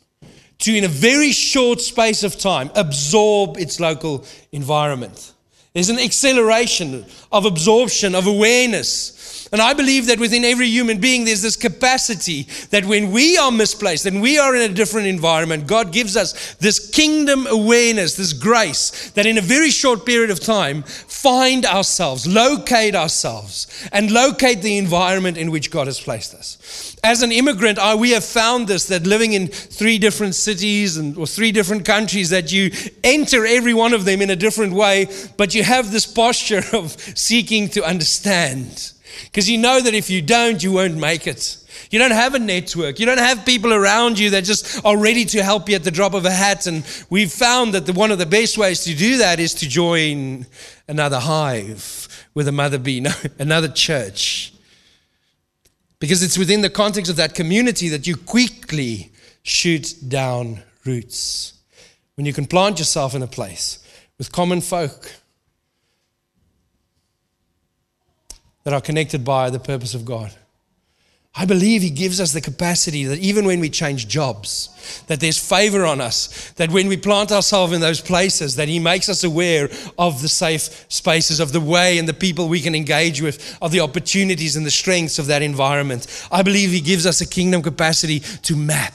to 0.59 0.75
in 0.75 0.83
a 0.83 0.87
very 0.87 1.31
short 1.31 1.81
space 1.81 2.23
of 2.23 2.37
time 2.37 2.69
absorb 2.75 3.57
its 3.57 3.79
local 3.79 4.25
environment 4.51 5.33
there's 5.77 5.89
an 5.89 5.99
acceleration 5.99 7.05
of 7.31 7.45
absorption, 7.45 8.15
of 8.15 8.25
awareness. 8.25 9.13
And 9.51 9.61
I 9.61 9.73
believe 9.73 10.07
that 10.07 10.19
within 10.19 10.43
every 10.43 10.67
human 10.67 10.99
being, 10.99 11.25
there's 11.25 11.41
this 11.41 11.55
capacity 11.55 12.47
that 12.71 12.85
when 12.85 13.11
we 13.11 13.37
are 13.37 13.51
misplaced 13.51 14.05
and 14.05 14.21
we 14.21 14.37
are 14.37 14.55
in 14.55 14.69
a 14.69 14.73
different 14.73 15.07
environment, 15.07 15.67
God 15.67 15.91
gives 15.91 16.17
us 16.17 16.55
this 16.55 16.89
kingdom 16.89 17.47
awareness, 17.47 18.15
this 18.15 18.33
grace 18.33 19.11
that 19.11 19.25
in 19.25 19.37
a 19.37 19.41
very 19.41 19.69
short 19.69 20.05
period 20.05 20.29
of 20.29 20.39
time, 20.39 20.83
find 20.83 21.65
ourselves, 21.65 22.27
locate 22.27 22.95
ourselves, 22.95 23.67
and 23.91 24.11
locate 24.11 24.61
the 24.61 24.77
environment 24.77 25.37
in 25.37 25.51
which 25.51 25.71
God 25.71 25.87
has 25.87 25.99
placed 25.99 26.33
us. 26.33 26.97
As 27.03 27.21
an 27.21 27.31
immigrant, 27.31 27.79
I, 27.79 27.95
we 27.95 28.11
have 28.11 28.25
found 28.25 28.67
this 28.67 28.87
that 28.87 29.07
living 29.07 29.33
in 29.33 29.47
three 29.47 29.97
different 29.97 30.35
cities 30.35 30.97
and, 30.97 31.17
or 31.17 31.27
three 31.27 31.51
different 31.51 31.85
countries, 31.85 32.29
that 32.29 32.51
you 32.51 32.71
enter 33.03 33.45
every 33.45 33.73
one 33.73 33.93
of 33.93 34.05
them 34.05 34.21
in 34.21 34.29
a 34.29 34.35
different 34.35 34.73
way, 34.73 35.07
but 35.37 35.55
you 35.55 35.63
have 35.63 35.91
this 35.91 36.05
posture 36.05 36.63
of 36.73 36.91
seeking 37.15 37.69
to 37.69 37.83
understand. 37.83 38.91
Because 39.25 39.49
you 39.49 39.57
know 39.57 39.81
that 39.81 39.93
if 39.93 40.09
you 40.09 40.21
don't, 40.21 40.61
you 40.61 40.71
won't 40.71 40.97
make 40.97 41.27
it. 41.27 41.57
You 41.91 41.99
don't 41.99 42.11
have 42.11 42.33
a 42.33 42.39
network. 42.39 42.99
You 42.99 43.05
don't 43.05 43.19
have 43.19 43.45
people 43.45 43.73
around 43.73 44.19
you 44.19 44.31
that 44.31 44.43
just 44.43 44.83
are 44.85 44.97
ready 44.97 45.25
to 45.25 45.43
help 45.43 45.69
you 45.69 45.75
at 45.75 45.83
the 45.83 45.91
drop 45.91 46.13
of 46.13 46.25
a 46.25 46.31
hat. 46.31 46.67
And 46.67 46.83
we've 47.09 47.31
found 47.31 47.73
that 47.73 47.85
the, 47.85 47.93
one 47.93 48.11
of 48.11 48.17
the 48.17 48.25
best 48.25 48.57
ways 48.57 48.83
to 48.85 48.95
do 48.95 49.17
that 49.17 49.39
is 49.39 49.53
to 49.55 49.69
join 49.69 50.45
another 50.87 51.19
hive 51.19 52.07
with 52.33 52.47
a 52.47 52.51
mother 52.51 52.77
bee, 52.77 52.99
no, 53.01 53.11
another 53.39 53.67
church. 53.67 54.53
Because 55.99 56.21
it's 56.21 56.37
within 56.37 56.61
the 56.61 56.69
context 56.69 57.09
of 57.09 57.17
that 57.17 57.33
community 57.33 57.89
that 57.89 58.05
you 58.05 58.15
quickly 58.15 59.11
shoot 59.43 59.95
down 60.07 60.61
roots. 60.85 61.53
When 62.15 62.25
you 62.25 62.33
can 62.33 62.45
plant 62.45 62.79
yourself 62.79 63.15
in 63.15 63.21
a 63.21 63.27
place 63.27 63.79
with 64.17 64.31
common 64.31 64.61
folk 64.61 65.11
that 68.67 68.73
are 68.73 68.81
connected 68.81 69.23
by 69.23 69.49
the 69.49 69.61
purpose 69.61 69.93
of 69.93 70.03
God. 70.03 70.29
I 71.33 71.45
believe 71.45 71.81
He 71.81 71.89
gives 71.89 72.19
us 72.19 72.33
the 72.33 72.41
capacity 72.41 73.05
that 73.05 73.17
even 73.19 73.45
when 73.45 73.61
we 73.61 73.69
change 73.69 74.09
jobs, 74.09 75.03
that 75.07 75.21
there's 75.21 75.37
favor 75.37 75.85
on 75.85 76.01
us, 76.01 76.51
that 76.57 76.71
when 76.71 76.89
we 76.89 76.97
plant 76.97 77.31
ourselves 77.31 77.71
in 77.71 77.79
those 77.79 78.01
places, 78.01 78.57
that 78.57 78.67
He 78.67 78.79
makes 78.79 79.07
us 79.07 79.23
aware 79.23 79.69
of 79.97 80.21
the 80.21 80.27
safe 80.27 80.85
spaces, 80.89 81.39
of 81.39 81.53
the 81.53 81.61
way 81.61 81.97
and 81.97 82.09
the 82.09 82.13
people 82.13 82.49
we 82.49 82.59
can 82.59 82.75
engage 82.75 83.21
with, 83.21 83.57
of 83.61 83.71
the 83.71 83.79
opportunities 83.79 84.57
and 84.57 84.65
the 84.65 84.69
strengths 84.69 85.17
of 85.17 85.27
that 85.27 85.41
environment. 85.41 86.05
I 86.29 86.43
believe 86.43 86.71
He 86.71 86.81
gives 86.81 87.05
us 87.05 87.21
a 87.21 87.25
kingdom 87.25 87.61
capacity 87.61 88.19
to 88.19 88.57
map 88.57 88.93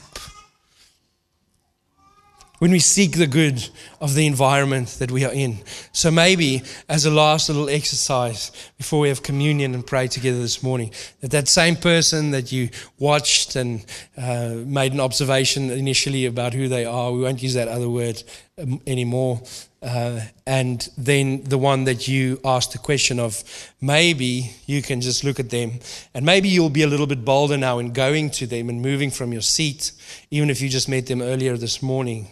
when 2.59 2.71
we 2.71 2.79
seek 2.79 3.17
the 3.17 3.27
good 3.27 3.67
of 4.03 4.15
the 4.15 4.27
environment 4.27 4.89
that 4.99 5.09
we 5.11 5.23
are 5.23 5.31
in. 5.31 5.57
So, 5.93 6.11
maybe 6.11 6.61
as 6.89 7.05
a 7.05 7.09
last 7.09 7.47
little 7.47 7.69
exercise 7.69 8.51
before 8.77 8.99
we 8.99 9.07
have 9.07 9.23
communion 9.23 9.73
and 9.73 9.87
pray 9.87 10.09
together 10.09 10.39
this 10.39 10.61
morning, 10.61 10.91
that 11.21 11.31
that 11.31 11.47
same 11.47 11.77
person 11.77 12.31
that 12.31 12.51
you 12.51 12.69
watched 12.99 13.55
and 13.55 13.85
uh, 14.17 14.55
made 14.65 14.91
an 14.91 14.99
observation 14.99 15.71
initially 15.71 16.25
about 16.25 16.53
who 16.53 16.67
they 16.67 16.83
are, 16.83 17.13
we 17.13 17.21
won't 17.21 17.41
use 17.41 17.53
that 17.53 17.69
other 17.69 17.89
word 17.89 18.21
um, 18.61 18.81
anymore. 18.85 19.41
Uh, 19.81 20.19
and 20.45 20.89
then 20.97 21.41
the 21.45 21.57
one 21.57 21.85
that 21.85 22.05
you 22.05 22.41
asked 22.43 22.73
the 22.73 22.79
question 22.79 23.21
of, 23.21 23.41
maybe 23.79 24.53
you 24.65 24.81
can 24.81 24.99
just 24.99 25.23
look 25.23 25.39
at 25.39 25.49
them 25.49 25.79
and 26.13 26.25
maybe 26.25 26.49
you'll 26.49 26.69
be 26.69 26.83
a 26.83 26.87
little 26.87 27.07
bit 27.07 27.23
bolder 27.23 27.57
now 27.57 27.79
in 27.79 27.93
going 27.93 28.29
to 28.29 28.45
them 28.45 28.67
and 28.67 28.81
moving 28.81 29.11
from 29.11 29.31
your 29.31 29.41
seat, 29.41 29.93
even 30.29 30.49
if 30.49 30.59
you 30.61 30.67
just 30.67 30.89
met 30.89 31.07
them 31.07 31.21
earlier 31.21 31.55
this 31.55 31.81
morning 31.81 32.27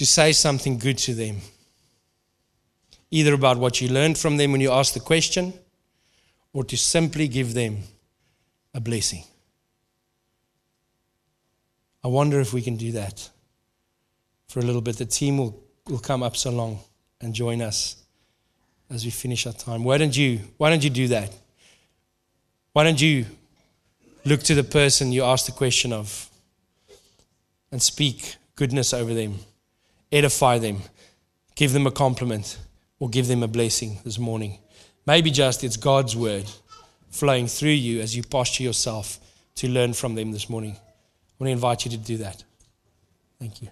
to 0.00 0.06
say 0.06 0.32
something 0.32 0.78
good 0.78 0.96
to 0.96 1.12
them. 1.12 1.36
Either 3.10 3.34
about 3.34 3.58
what 3.58 3.82
you 3.82 3.88
learned 3.90 4.16
from 4.16 4.38
them 4.38 4.50
when 4.50 4.62
you 4.62 4.72
asked 4.72 4.94
the 4.94 5.00
question, 5.00 5.52
or 6.54 6.64
to 6.64 6.74
simply 6.74 7.28
give 7.28 7.52
them 7.52 7.76
a 8.72 8.80
blessing. 8.80 9.22
I 12.02 12.08
wonder 12.08 12.40
if 12.40 12.54
we 12.54 12.62
can 12.62 12.78
do 12.78 12.92
that 12.92 13.28
for 14.48 14.60
a 14.60 14.62
little 14.62 14.80
bit. 14.80 14.96
The 14.96 15.04
team 15.04 15.36
will, 15.36 15.62
will 15.86 15.98
come 15.98 16.22
up 16.22 16.34
so 16.34 16.50
long 16.50 16.78
and 17.20 17.34
join 17.34 17.60
us 17.60 17.96
as 18.88 19.04
we 19.04 19.10
finish 19.10 19.46
our 19.46 19.52
time. 19.52 19.84
Why 19.84 19.98
don't 19.98 20.16
you 20.16 20.40
why 20.56 20.70
don't 20.70 20.82
you 20.82 20.88
do 20.88 21.08
that? 21.08 21.30
Why 22.72 22.84
don't 22.84 23.02
you 23.02 23.26
look 24.24 24.42
to 24.44 24.54
the 24.54 24.64
person 24.64 25.12
you 25.12 25.24
asked 25.24 25.44
the 25.44 25.52
question 25.52 25.92
of 25.92 26.30
and 27.70 27.82
speak 27.82 28.36
goodness 28.56 28.94
over 28.94 29.12
them, 29.12 29.40
edify 30.12 30.58
them, 30.58 30.82
give 31.54 31.72
them 31.72 31.86
a 31.86 31.90
compliment, 31.90 32.58
or 32.98 33.08
give 33.08 33.26
them 33.28 33.42
a 33.42 33.48
blessing 33.48 33.98
this 34.04 34.18
morning? 34.18 34.58
Maybe 35.06 35.30
just 35.30 35.64
it's 35.64 35.76
God's 35.76 36.16
word 36.16 36.50
flowing 37.10 37.46
through 37.46 37.70
you 37.70 38.00
as 38.00 38.16
you 38.16 38.22
posture 38.22 38.62
yourself 38.62 39.18
to 39.56 39.68
learn 39.68 39.92
from 39.92 40.14
them 40.14 40.32
this 40.32 40.48
morning. 40.48 40.72
I 40.72 41.34
want 41.38 41.48
to 41.48 41.52
invite 41.52 41.84
you 41.84 41.90
to 41.92 41.96
do 41.96 42.18
that. 42.18 42.44
Thank 43.38 43.62
you. 43.62 43.68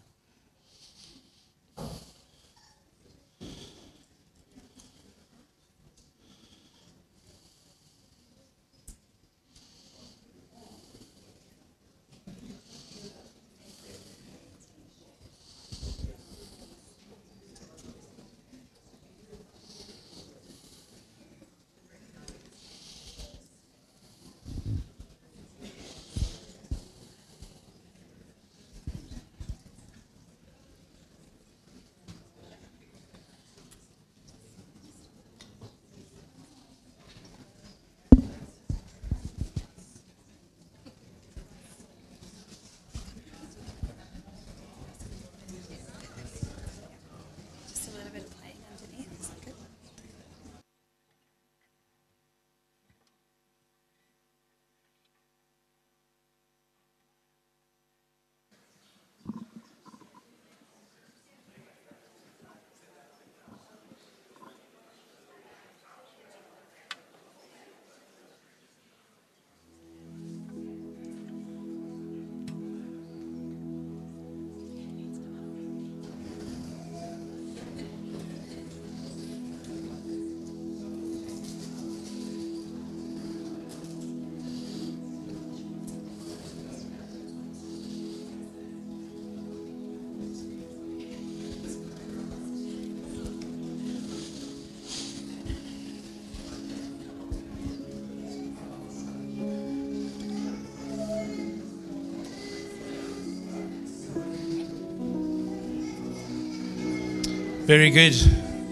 Very 107.69 107.91
good. 107.91 108.15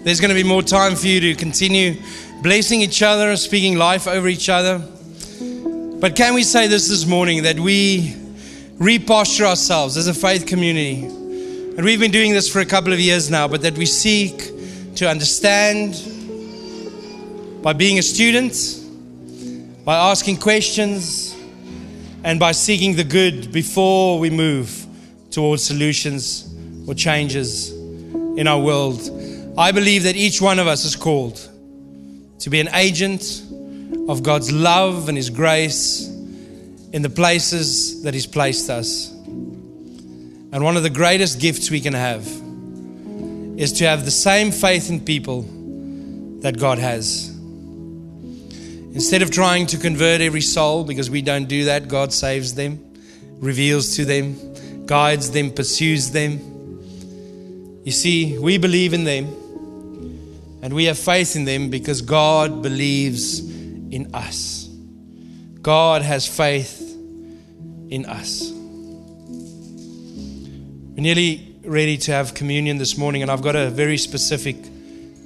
There's 0.03 0.19
going 0.19 0.29
to 0.29 0.33
be 0.35 0.41
more 0.41 0.63
time 0.63 0.95
for 0.95 1.05
you 1.05 1.19
to 1.19 1.35
continue 1.35 2.01
blessing 2.41 2.81
each 2.81 3.03
other, 3.03 3.37
speaking 3.37 3.77
life 3.77 4.07
over 4.07 4.27
each 4.27 4.49
other. 4.49 4.79
But 5.99 6.15
can 6.15 6.33
we 6.33 6.41
say 6.41 6.65
this 6.65 6.87
this 6.87 7.05
morning 7.05 7.43
that 7.43 7.59
we 7.59 8.15
reposture 8.79 9.45
ourselves 9.45 9.97
as 9.97 10.07
a 10.07 10.15
faith 10.15 10.47
community? 10.47 11.03
And 11.03 11.85
we've 11.85 11.99
been 11.99 12.09
doing 12.09 12.33
this 12.33 12.51
for 12.51 12.59
a 12.59 12.65
couple 12.65 12.91
of 12.91 12.99
years 12.99 13.29
now, 13.29 13.47
but 13.47 13.61
that 13.61 13.77
we 13.77 13.85
seek 13.85 14.49
to 14.95 15.07
understand 15.07 15.93
by 17.61 17.73
being 17.73 17.99
a 17.99 18.01
student, 18.01 18.55
by 19.85 19.95
asking 19.95 20.37
questions, 20.37 21.35
and 22.23 22.39
by 22.39 22.51
seeking 22.51 22.95
the 22.95 23.03
good 23.03 23.51
before 23.51 24.17
we 24.17 24.31
move 24.31 24.87
towards 25.29 25.61
solutions 25.61 26.51
or 26.87 26.95
changes 26.95 27.76
in 28.37 28.47
our 28.47 28.59
world. 28.59 29.01
I 29.57 29.71
believe 29.71 30.03
that 30.03 30.15
each 30.15 30.39
one 30.39 30.59
of 30.59 30.67
us 30.67 30.85
is 30.85 30.95
called 30.95 31.35
to 32.39 32.49
be 32.49 32.59
an 32.59 32.69
agent 32.73 33.43
of 34.07 34.21
God's 34.21 34.51
love 34.51 35.09
and 35.09 35.17
His 35.17 35.29
grace 35.29 36.07
in 36.07 37.01
the 37.01 37.09
places 37.09 38.03
that 38.03 38.13
He's 38.13 38.27
placed 38.27 38.69
us. 38.69 39.09
And 39.09 40.63
one 40.63 40.77
of 40.77 40.83
the 40.83 40.89
greatest 40.89 41.41
gifts 41.41 41.71
we 41.71 41.81
can 41.81 41.93
have 41.93 42.25
is 43.59 43.73
to 43.73 43.85
have 43.85 44.05
the 44.05 44.11
same 44.11 44.51
faith 44.51 44.89
in 44.89 45.01
people 45.03 45.41
that 46.41 46.57
God 46.59 46.77
has. 46.77 47.29
Instead 48.93 49.23
of 49.23 49.31
trying 49.31 49.65
to 49.67 49.77
convert 49.77 50.21
every 50.21 50.41
soul, 50.41 50.83
because 50.83 51.09
we 51.09 51.23
don't 51.23 51.45
do 51.45 51.65
that, 51.65 51.87
God 51.87 52.13
saves 52.13 52.53
them, 52.53 52.79
reveals 53.39 53.95
to 53.95 54.05
them, 54.05 54.85
guides 54.85 55.31
them, 55.31 55.51
pursues 55.51 56.11
them. 56.11 56.56
You 57.87 57.93
see, 57.93 58.37
we 58.37 58.57
believe 58.57 58.91
in 58.93 59.05
them 59.05 59.27
and 60.61 60.73
we 60.73 60.83
have 60.87 60.99
faith 60.99 61.37
in 61.37 61.45
them 61.45 61.69
because 61.69 62.01
God 62.01 62.61
believes 62.61 63.39
in 63.39 64.13
us. 64.13 64.67
God 65.61 66.01
has 66.01 66.27
faith 66.27 66.81
in 67.89 68.05
us. 68.05 68.51
We're 70.91 71.01
nearly 71.01 71.55
ready 71.63 71.95
to 71.99 72.11
have 72.11 72.33
communion 72.33 72.77
this 72.77 72.97
morning, 72.97 73.21
and 73.21 73.31
I've 73.31 73.41
got 73.41 73.55
a 73.55 73.69
very 73.69 73.97
specific 73.97 74.57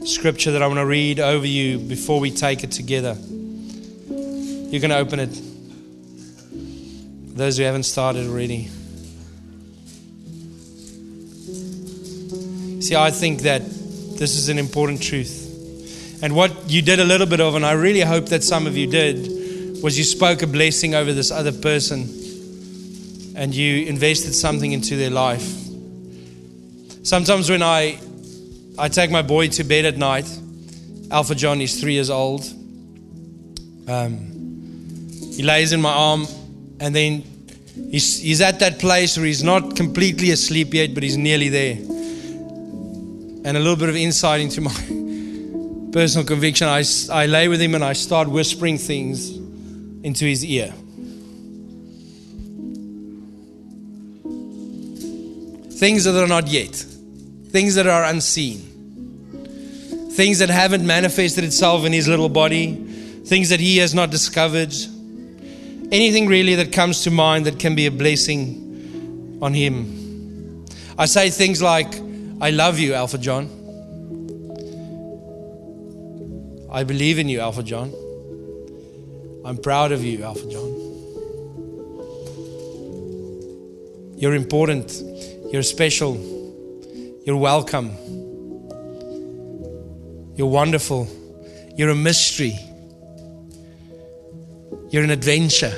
scripture 0.06 0.52
that 0.52 0.62
I 0.62 0.68
want 0.68 0.78
to 0.78 0.86
read 0.86 1.20
over 1.20 1.48
you 1.48 1.80
before 1.80 2.20
we 2.20 2.30
take 2.30 2.64
it 2.64 2.70
together. 2.70 3.18
You're 4.08 4.82
going 4.82 4.92
to 4.92 5.00
open 5.00 5.20
it. 5.20 5.42
Those 7.36 7.58
who 7.58 7.64
haven't 7.64 7.86
started 7.86 8.28
already. 8.28 8.70
See, 12.92 12.98
I 12.98 13.10
think 13.10 13.44
that 13.44 13.62
this 14.20 14.36
is 14.36 14.50
an 14.50 14.60
important 14.60 15.02
truth. 15.02 16.20
And 16.22 16.36
what 16.36 16.70
you 16.70 16.82
did 16.82 17.00
a 17.00 17.06
little 17.06 17.26
bit 17.26 17.40
of, 17.40 17.56
and 17.56 17.66
I 17.66 17.72
really 17.72 18.02
hope 18.02 18.26
that 18.26 18.44
some 18.44 18.68
of 18.68 18.76
you 18.76 18.86
did, 18.86 19.82
was 19.82 19.98
you 19.98 20.04
spoke 20.04 20.42
a 20.42 20.48
blessing 20.48 20.94
over 20.94 21.14
this 21.14 21.32
other 21.32 21.54
person 21.54 22.02
and 23.38 23.56
you 23.56 23.86
invested 23.86 24.34
something 24.34 24.74
into 24.74 24.98
their 24.98 25.10
life. 25.10 25.42
Sometimes 27.04 27.50
when 27.50 27.64
I 27.64 27.98
I 28.78 28.90
take 28.90 29.10
my 29.10 29.22
boy 29.22 29.48
to 29.48 29.64
bed 29.64 29.86
at 29.86 29.96
night, 29.96 30.28
Alpha 31.12 31.34
John 31.34 31.62
is 31.62 31.80
three 31.80 31.94
years 31.94 32.10
old. 32.10 32.44
Um, 33.88 35.08
he 35.34 35.44
lays 35.44 35.72
in 35.72 35.80
my 35.80 35.94
arm, 35.94 36.28
and 36.82 36.94
then 36.94 37.24
he's, 37.90 38.20
he's 38.20 38.42
at 38.42 38.60
that 38.60 38.80
place 38.80 39.16
where 39.16 39.28
he's 39.28 39.44
not 39.46 39.78
completely 39.78 40.32
asleep 40.32 40.74
yet, 40.74 40.94
but 40.94 41.04
he's 41.04 41.16
nearly 41.16 41.48
there 41.48 41.91
and 43.44 43.58
a 43.58 43.60
little 43.60 43.76
bit 43.76 43.90
of 43.90 43.96
insight 43.96 44.40
into 44.42 44.62
my 44.62 44.72
personal 45.92 46.26
conviction, 46.26 46.68
I, 46.68 46.84
I 47.12 47.26
lay 47.26 47.48
with 47.48 47.62
him 47.62 47.76
and 47.76 47.84
I 47.84 47.94
start 47.94 48.28
whispering 48.30 48.78
things 48.78 49.36
into 50.04 50.26
his 50.26 50.46
ear. 50.46 50.74
Things 55.80 56.04
that 56.04 56.16
are 56.22 56.28
not 56.28 56.48
yet, 56.48 56.76
things 57.50 57.76
that 57.76 57.88
are 57.88 58.04
unseen, 58.04 58.60
things 60.12 60.40
that 60.40 60.50
haven't 60.50 60.86
manifested 60.86 61.44
itself 61.44 61.86
in 61.86 61.94
his 61.94 62.08
little 62.08 62.30
body, 62.30 62.76
things 63.26 63.50
that 63.50 63.60
he 63.60 63.78
has 63.78 63.94
not 63.96 64.12
discovered. 64.12 64.74
Anything 65.92 66.28
really 66.28 66.56
that 66.56 66.72
comes 66.72 67.04
to 67.04 67.12
mind 67.12 67.46
that 67.48 67.60
can 67.60 67.76
be 67.76 67.88
a 67.88 67.92
blessing 67.92 69.40
on 69.42 69.54
him. 69.54 70.66
I 70.98 71.06
say 71.06 71.32
things 71.32 71.62
like, 71.62 72.11
I 72.42 72.50
love 72.50 72.80
you, 72.80 72.96
Alpha 72.96 73.20
John. 73.20 73.46
I 76.72 76.84
believe 76.84 77.20
in 77.20 77.30
you, 77.30 77.40
Alpha 77.40 77.62
John. 77.62 77.94
I'm 79.46 79.58
proud 79.58 79.92
of 79.92 80.04
you, 80.04 80.24
Alpha 80.24 80.50
John. 80.50 80.72
You're 84.18 84.34
important. 84.34 85.04
You're 85.54 85.62
special. 85.62 86.16
You're 87.26 87.38
welcome. 87.38 87.92
You're 90.36 90.48
wonderful. 90.50 91.08
You're 91.76 91.92
a 91.92 91.96
mystery. 91.96 92.58
You're 94.90 95.04
an 95.04 95.12
adventure. 95.12 95.78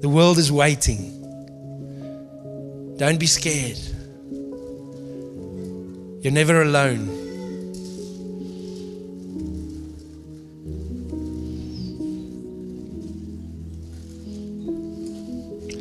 The 0.00 0.08
world 0.08 0.38
is 0.38 0.50
waiting. 0.50 1.20
Don't 2.96 3.20
be 3.20 3.26
scared. 3.26 3.78
You're 6.22 6.32
never 6.32 6.62
alone. 6.62 7.08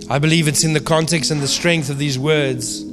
I 0.10 0.18
believe 0.18 0.48
it's 0.48 0.64
in 0.64 0.74
the 0.74 0.80
context 0.80 1.30
and 1.30 1.42
the 1.42 1.48
strength 1.48 1.92
of 1.92 2.00
these 2.00 2.18
words 2.18 2.84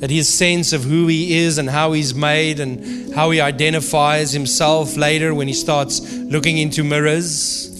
that 0.00 0.10
his 0.10 0.28
sense 0.28 0.74
of 0.74 0.84
who 0.84 1.06
he 1.06 1.38
is 1.38 1.56
and 1.56 1.70
how 1.70 1.92
he's 1.92 2.14
made 2.14 2.60
and 2.60 3.14
how 3.14 3.30
he 3.30 3.40
identifies 3.40 4.32
himself 4.32 4.98
later 4.98 5.34
when 5.34 5.48
he 5.48 5.54
starts 5.54 6.12
looking 6.12 6.58
into 6.58 6.84
mirrors. 6.84 7.70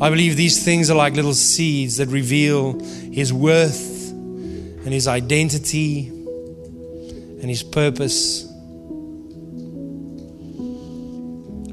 I 0.00 0.08
believe 0.08 0.36
these 0.36 0.64
things 0.64 0.88
are 0.88 0.96
like 0.96 1.14
little 1.14 1.34
seeds 1.34 1.96
that 1.96 2.10
reveal 2.10 2.78
his 2.78 3.32
worth 3.32 4.12
and 4.12 4.92
his 4.92 5.08
identity 5.08 6.12
and 7.40 7.48
his 7.48 7.62
purpose. 7.62 8.44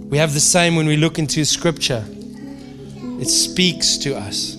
We 0.10 0.18
have 0.20 0.34
the 0.34 0.40
same 0.40 0.76
when 0.76 0.88
we 0.88 0.98
look 0.98 1.20
into 1.20 1.44
scripture, 1.46 2.06
it 3.20 3.28
speaks 3.28 3.98
to 4.00 4.16
us. 4.16 4.56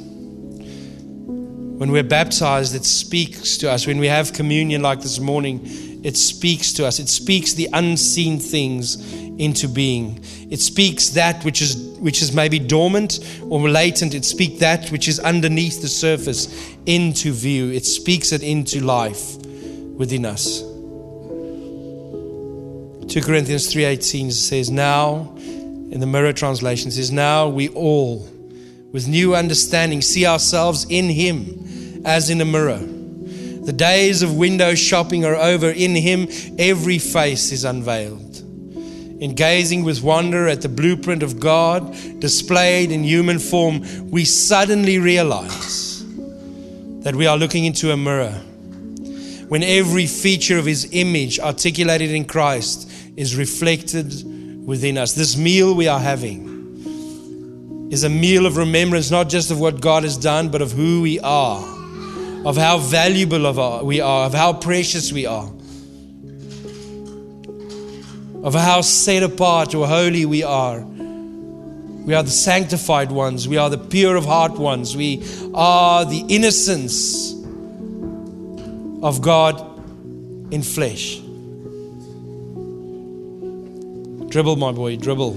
When 1.76 1.92
we're 1.92 2.02
baptized, 2.02 2.74
it 2.74 2.84
speaks 2.84 3.58
to 3.58 3.70
us. 3.70 3.86
When 3.86 3.98
we 3.98 4.06
have 4.06 4.32
communion 4.32 4.80
like 4.80 5.02
this 5.02 5.20
morning, 5.20 5.60
it 6.02 6.16
speaks 6.16 6.72
to 6.74 6.86
us. 6.86 6.98
It 6.98 7.08
speaks 7.08 7.52
the 7.52 7.68
unseen 7.72 8.38
things 8.38 8.96
into 9.38 9.68
being. 9.68 10.24
It 10.50 10.60
speaks 10.60 11.10
that 11.10 11.44
which 11.44 11.60
is 11.60 11.76
which 11.98 12.22
is 12.22 12.32
maybe 12.32 12.58
dormant 12.58 13.20
or 13.42 13.68
latent. 13.68 14.14
It 14.14 14.24
speaks 14.24 14.60
that 14.60 14.90
which 14.90 15.06
is 15.06 15.20
underneath 15.20 15.82
the 15.82 15.88
surface 15.88 16.48
into 16.86 17.32
view. 17.32 17.70
It 17.70 17.84
speaks 17.84 18.32
it 18.32 18.42
into 18.42 18.80
life 18.80 19.36
within 19.96 20.24
us. 20.24 20.62
2 23.08 23.22
Corinthians 23.22 23.72
3:18 23.72 24.32
says, 24.32 24.70
Now, 24.70 25.32
in 25.36 26.00
the 26.00 26.06
mirror 26.06 26.32
translation, 26.32 26.90
says, 26.90 27.12
Now 27.12 27.48
we 27.48 27.68
all, 27.68 28.28
with 28.92 29.06
new 29.08 29.34
understanding, 29.34 30.02
see 30.02 30.26
ourselves 30.26 30.86
in 30.88 31.08
him 31.08 32.02
as 32.04 32.30
in 32.30 32.40
a 32.40 32.44
mirror. 32.44 32.78
The 33.66 33.72
days 33.72 34.22
of 34.22 34.36
window 34.36 34.76
shopping 34.76 35.24
are 35.24 35.34
over. 35.34 35.70
In 35.70 35.96
Him, 35.96 36.28
every 36.56 37.00
face 37.00 37.50
is 37.50 37.64
unveiled. 37.64 38.36
In 39.20 39.34
gazing 39.34 39.82
with 39.82 40.02
wonder 40.02 40.46
at 40.46 40.62
the 40.62 40.68
blueprint 40.68 41.24
of 41.24 41.40
God 41.40 41.92
displayed 42.20 42.92
in 42.92 43.02
human 43.02 43.40
form, 43.40 44.08
we 44.08 44.24
suddenly 44.24 45.00
realize 45.00 46.04
that 47.02 47.16
we 47.16 47.26
are 47.26 47.36
looking 47.36 47.64
into 47.64 47.90
a 47.90 47.96
mirror. 47.96 48.40
When 49.48 49.64
every 49.64 50.06
feature 50.06 50.58
of 50.58 50.66
His 50.66 50.88
image, 50.92 51.40
articulated 51.40 52.12
in 52.12 52.24
Christ, 52.24 52.88
is 53.16 53.36
reflected 53.36 54.12
within 54.66 54.98
us. 54.98 55.14
This 55.14 55.36
meal 55.36 55.74
we 55.74 55.88
are 55.88 56.00
having 56.00 57.88
is 57.90 58.04
a 58.04 58.08
meal 58.08 58.46
of 58.46 58.56
remembrance, 58.56 59.10
not 59.10 59.28
just 59.28 59.50
of 59.50 59.60
what 59.60 59.80
God 59.80 60.02
has 60.02 60.16
done, 60.16 60.50
but 60.50 60.62
of 60.62 60.72
who 60.72 61.02
we 61.02 61.20
are 61.20 61.76
of 62.46 62.56
how 62.56 62.78
valuable 62.78 63.44
of 63.44 63.58
our, 63.58 63.82
we 63.82 64.00
are, 64.00 64.26
of 64.26 64.32
how 64.32 64.52
precious 64.52 65.12
we 65.12 65.26
are, 65.26 65.50
of 68.44 68.54
how 68.54 68.80
set 68.82 69.24
apart 69.24 69.74
or 69.74 69.84
holy 69.84 70.24
we 70.26 70.44
are. 70.44 70.80
We 70.80 72.14
are 72.14 72.22
the 72.22 72.30
sanctified 72.30 73.10
ones. 73.10 73.48
We 73.48 73.56
are 73.56 73.68
the 73.68 73.78
pure 73.78 74.14
of 74.14 74.24
heart 74.26 74.52
ones. 74.52 74.96
We 74.96 75.24
are 75.54 76.04
the 76.04 76.24
innocence 76.28 77.32
of 79.02 79.20
God 79.22 79.60
in 80.52 80.62
flesh. 80.62 81.20
Dribble, 84.36 84.56
my 84.56 84.70
boy, 84.70 84.96
dribble. 84.96 85.32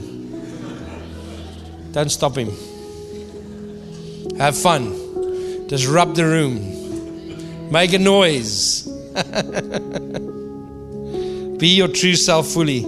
Don't 1.94 2.10
stop 2.10 2.36
him. 2.36 2.50
Have 4.38 4.58
fun. 4.58 5.68
Disrupt 5.68 6.16
the 6.16 6.26
room. 6.26 7.72
Make 7.72 7.94
a 7.94 7.98
noise. 7.98 8.84
Be 11.60 11.68
your 11.68 11.88
true 11.88 12.18
self 12.18 12.48
fully. 12.48 12.82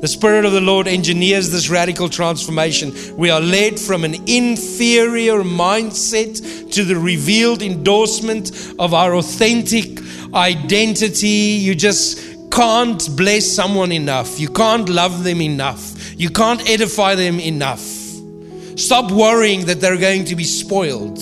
The 0.00 0.08
Spirit 0.08 0.46
of 0.46 0.52
the 0.52 0.62
Lord 0.62 0.88
engineers 0.88 1.50
this 1.50 1.68
radical 1.68 2.08
transformation. 2.08 2.94
We 3.18 3.28
are 3.28 3.42
led 3.42 3.78
from 3.78 4.04
an 4.04 4.14
inferior 4.26 5.42
mindset 5.42 6.72
to 6.72 6.84
the 6.84 6.96
revealed 6.96 7.60
endorsement 7.60 8.50
of 8.78 8.94
our 8.94 9.14
authentic 9.14 10.00
identity. 10.32 11.28
You 11.28 11.74
just 11.74 12.29
can't 12.50 13.16
bless 13.16 13.50
someone 13.50 13.92
enough. 13.92 14.38
You 14.40 14.48
can't 14.48 14.88
love 14.88 15.24
them 15.24 15.40
enough. 15.40 16.14
You 16.16 16.30
can't 16.30 16.68
edify 16.68 17.14
them 17.14 17.40
enough. 17.40 17.80
Stop 18.76 19.10
worrying 19.10 19.66
that 19.66 19.80
they're 19.80 19.96
going 19.96 20.24
to 20.26 20.36
be 20.36 20.44
spoiled. 20.44 21.18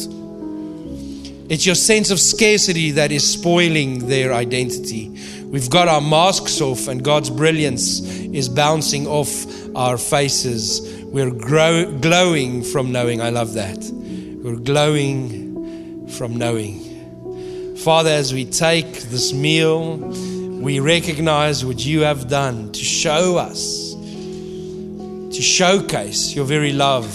It's 1.50 1.64
your 1.64 1.74
sense 1.74 2.10
of 2.10 2.20
scarcity 2.20 2.90
that 2.92 3.10
is 3.10 3.28
spoiling 3.28 4.06
their 4.08 4.32
identity. 4.32 5.08
We've 5.44 5.70
got 5.70 5.88
our 5.88 6.00
masks 6.00 6.60
off, 6.60 6.88
and 6.88 7.02
God's 7.02 7.30
brilliance 7.30 8.00
is 8.00 8.48
bouncing 8.48 9.06
off 9.06 9.46
our 9.74 9.96
faces. 9.96 11.02
We're 11.04 11.30
grow- 11.30 11.90
glowing 12.00 12.62
from 12.62 12.92
knowing. 12.92 13.22
I 13.22 13.30
love 13.30 13.54
that. 13.54 13.78
We're 13.78 14.56
glowing 14.56 16.06
from 16.08 16.36
knowing. 16.36 17.76
Father, 17.78 18.10
as 18.10 18.34
we 18.34 18.44
take 18.44 18.92
this 19.04 19.32
meal, 19.32 19.96
we 20.58 20.80
recognize 20.80 21.64
what 21.64 21.84
you 21.84 22.00
have 22.00 22.28
done 22.28 22.72
to 22.72 22.80
show 22.80 23.36
us, 23.36 23.94
to 23.94 25.40
showcase 25.40 26.34
your 26.34 26.44
very 26.44 26.72
love 26.72 27.06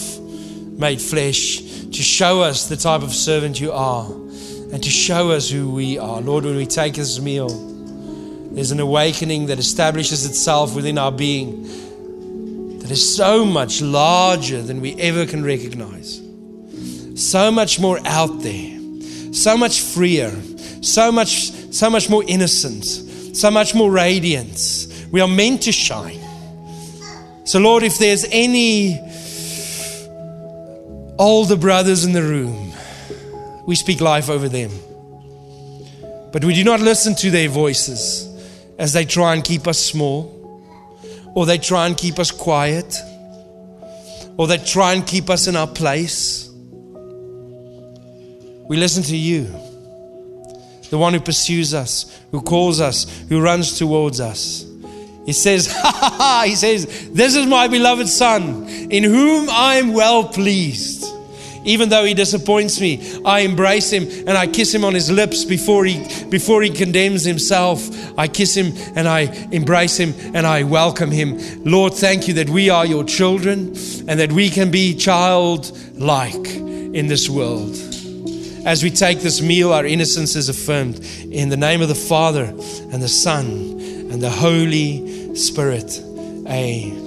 made 0.79 1.01
flesh, 1.01 1.57
to 1.57 2.01
show 2.01 2.41
us 2.41 2.67
the 2.67 2.77
type 2.77 3.03
of 3.03 3.13
servant 3.13 3.59
you 3.59 3.71
are 3.71 4.09
and 4.11 4.81
to 4.81 4.89
show 4.89 5.31
us 5.31 5.49
who 5.49 5.71
we 5.71 5.99
are. 5.99 6.21
Lord, 6.21 6.45
when 6.45 6.55
we 6.55 6.65
take 6.65 6.95
this 6.95 7.19
meal, 7.19 7.49
there's 8.53 8.71
an 8.71 8.79
awakening 8.79 9.47
that 9.47 9.59
establishes 9.59 10.25
itself 10.25 10.75
within 10.75 10.97
our 10.97 11.11
being 11.11 11.63
that 12.79 12.89
is 12.89 13.15
so 13.15 13.45
much 13.45 13.81
larger 13.81 14.61
than 14.61 14.81
we 14.81 14.95
ever 14.95 15.25
can 15.25 15.43
recognize. 15.43 16.21
So 17.15 17.51
much 17.51 17.79
more 17.79 17.99
out 18.05 18.41
there, 18.41 18.79
so 19.33 19.57
much 19.57 19.81
freer, 19.81 20.31
so 20.81 21.11
much, 21.11 21.51
so 21.51 21.89
much 21.89 22.09
more 22.09 22.23
innocent, 22.27 22.85
so 23.33 23.51
much 23.51 23.75
more 23.75 23.91
radiance. 23.91 25.05
We 25.11 25.19
are 25.21 25.27
meant 25.27 25.63
to 25.63 25.71
shine. 25.71 26.19
So, 27.45 27.59
Lord, 27.59 27.83
if 27.83 27.97
there's 27.97 28.25
any 28.31 28.99
older 31.19 31.57
brothers 31.57 32.05
in 32.05 32.13
the 32.13 32.21
room, 32.21 32.73
we 33.67 33.75
speak 33.75 34.01
life 34.01 34.29
over 34.29 34.47
them. 34.47 34.71
But 36.31 36.45
we 36.45 36.53
do 36.53 36.63
not 36.63 36.79
listen 36.79 37.15
to 37.15 37.29
their 37.31 37.49
voices 37.49 38.27
as 38.79 38.93
they 38.93 39.05
try 39.05 39.33
and 39.33 39.43
keep 39.43 39.67
us 39.67 39.77
small, 39.77 40.31
or 41.35 41.45
they 41.45 41.57
try 41.57 41.85
and 41.85 41.97
keep 41.97 42.19
us 42.19 42.31
quiet, 42.31 42.97
or 44.37 44.47
they 44.47 44.57
try 44.57 44.93
and 44.93 45.05
keep 45.05 45.29
us 45.29 45.47
in 45.47 45.55
our 45.55 45.67
place. 45.67 46.49
We 48.67 48.77
listen 48.77 49.03
to 49.03 49.15
you, 49.17 49.53
the 50.93 50.99
one 50.99 51.11
who 51.11 51.19
pursues 51.19 51.73
us, 51.73 52.21
who 52.29 52.39
calls 52.39 52.79
us, 52.79 53.23
who 53.27 53.41
runs 53.41 53.79
towards 53.79 54.19
us. 54.19 54.63
He 55.25 55.33
says, 55.33 55.65
ha 55.71 55.91
ha 55.91 56.15
ha, 56.15 56.43
He 56.45 56.53
says, 56.53 57.09
This 57.09 57.35
is 57.35 57.47
my 57.47 57.67
beloved 57.67 58.07
Son, 58.07 58.69
in 58.69 59.03
whom 59.03 59.49
I 59.49 59.77
am 59.77 59.93
well 59.93 60.23
pleased. 60.23 61.03
Even 61.65 61.89
though 61.89 62.05
he 62.05 62.13
disappoints 62.13 62.79
me, 62.79 63.19
I 63.25 63.39
embrace 63.39 63.89
him 63.91 64.03
and 64.27 64.37
I 64.37 64.45
kiss 64.45 64.71
him 64.71 64.85
on 64.85 64.93
his 64.93 65.09
lips 65.09 65.43
before 65.45 65.83
he 65.83 65.97
before 66.29 66.61
he 66.61 66.69
condemns 66.69 67.23
himself. 67.23 67.81
I 68.15 68.27
kiss 68.27 68.55
him 68.55 68.73
and 68.95 69.07
I 69.07 69.21
embrace 69.51 69.97
him 69.97 70.13
and 70.35 70.45
I 70.45 70.61
welcome 70.61 71.09
him. 71.09 71.39
Lord, 71.63 71.95
thank 71.95 72.27
you 72.27 72.35
that 72.35 72.49
we 72.49 72.69
are 72.69 72.85
your 72.85 73.03
children 73.03 73.69
and 74.07 74.19
that 74.19 74.31
we 74.31 74.51
can 74.51 74.69
be 74.69 74.93
childlike 74.93 76.53
in 76.53 77.07
this 77.07 77.27
world 77.31 77.92
as 78.65 78.83
we 78.83 78.89
take 78.89 79.19
this 79.19 79.41
meal, 79.41 79.73
our 79.73 79.85
innocence 79.85 80.35
is 80.35 80.49
affirmed. 80.49 80.99
In 81.31 81.49
the 81.49 81.57
name 81.57 81.81
of 81.81 81.87
the 81.89 81.95
Father, 81.95 82.45
and 82.45 83.01
the 83.01 83.07
Son, 83.07 83.45
and 84.11 84.21
the 84.21 84.29
Holy 84.29 85.35
Spirit. 85.35 85.99
Amen. 86.47 87.03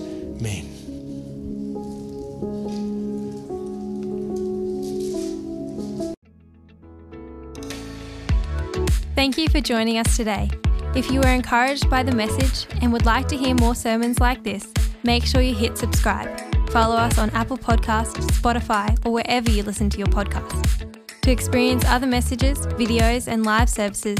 Thank 9.14 9.38
you 9.38 9.48
for 9.48 9.60
joining 9.60 9.98
us 9.98 10.16
today. 10.16 10.50
If 10.94 11.10
you 11.10 11.20
were 11.20 11.28
encouraged 11.28 11.90
by 11.90 12.02
the 12.02 12.12
message 12.12 12.66
and 12.80 12.92
would 12.92 13.06
like 13.06 13.28
to 13.28 13.36
hear 13.36 13.54
more 13.54 13.74
sermons 13.74 14.20
like 14.20 14.44
this, 14.44 14.72
make 15.04 15.24
sure 15.24 15.40
you 15.40 15.54
hit 15.54 15.76
subscribe. 15.76 16.40
Follow 16.70 16.96
us 16.96 17.18
on 17.18 17.30
Apple 17.30 17.56
Podcasts, 17.56 18.26
Spotify, 18.30 18.98
or 19.06 19.12
wherever 19.12 19.50
you 19.50 19.62
listen 19.62 19.88
to 19.90 19.98
your 19.98 20.08
podcast. 20.08 21.05
To 21.26 21.32
experience 21.32 21.84
other 21.86 22.06
messages, 22.06 22.56
videos, 22.78 23.26
and 23.26 23.44
live 23.44 23.68
services, 23.68 24.16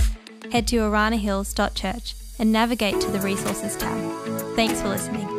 head 0.50 0.66
to 0.66 0.78
aranahills.church 0.78 2.16
and 2.40 2.50
navigate 2.50 3.00
to 3.00 3.10
the 3.12 3.20
resources 3.20 3.76
tab. 3.76 3.96
Thanks 4.56 4.82
for 4.82 4.88
listening. 4.88 5.35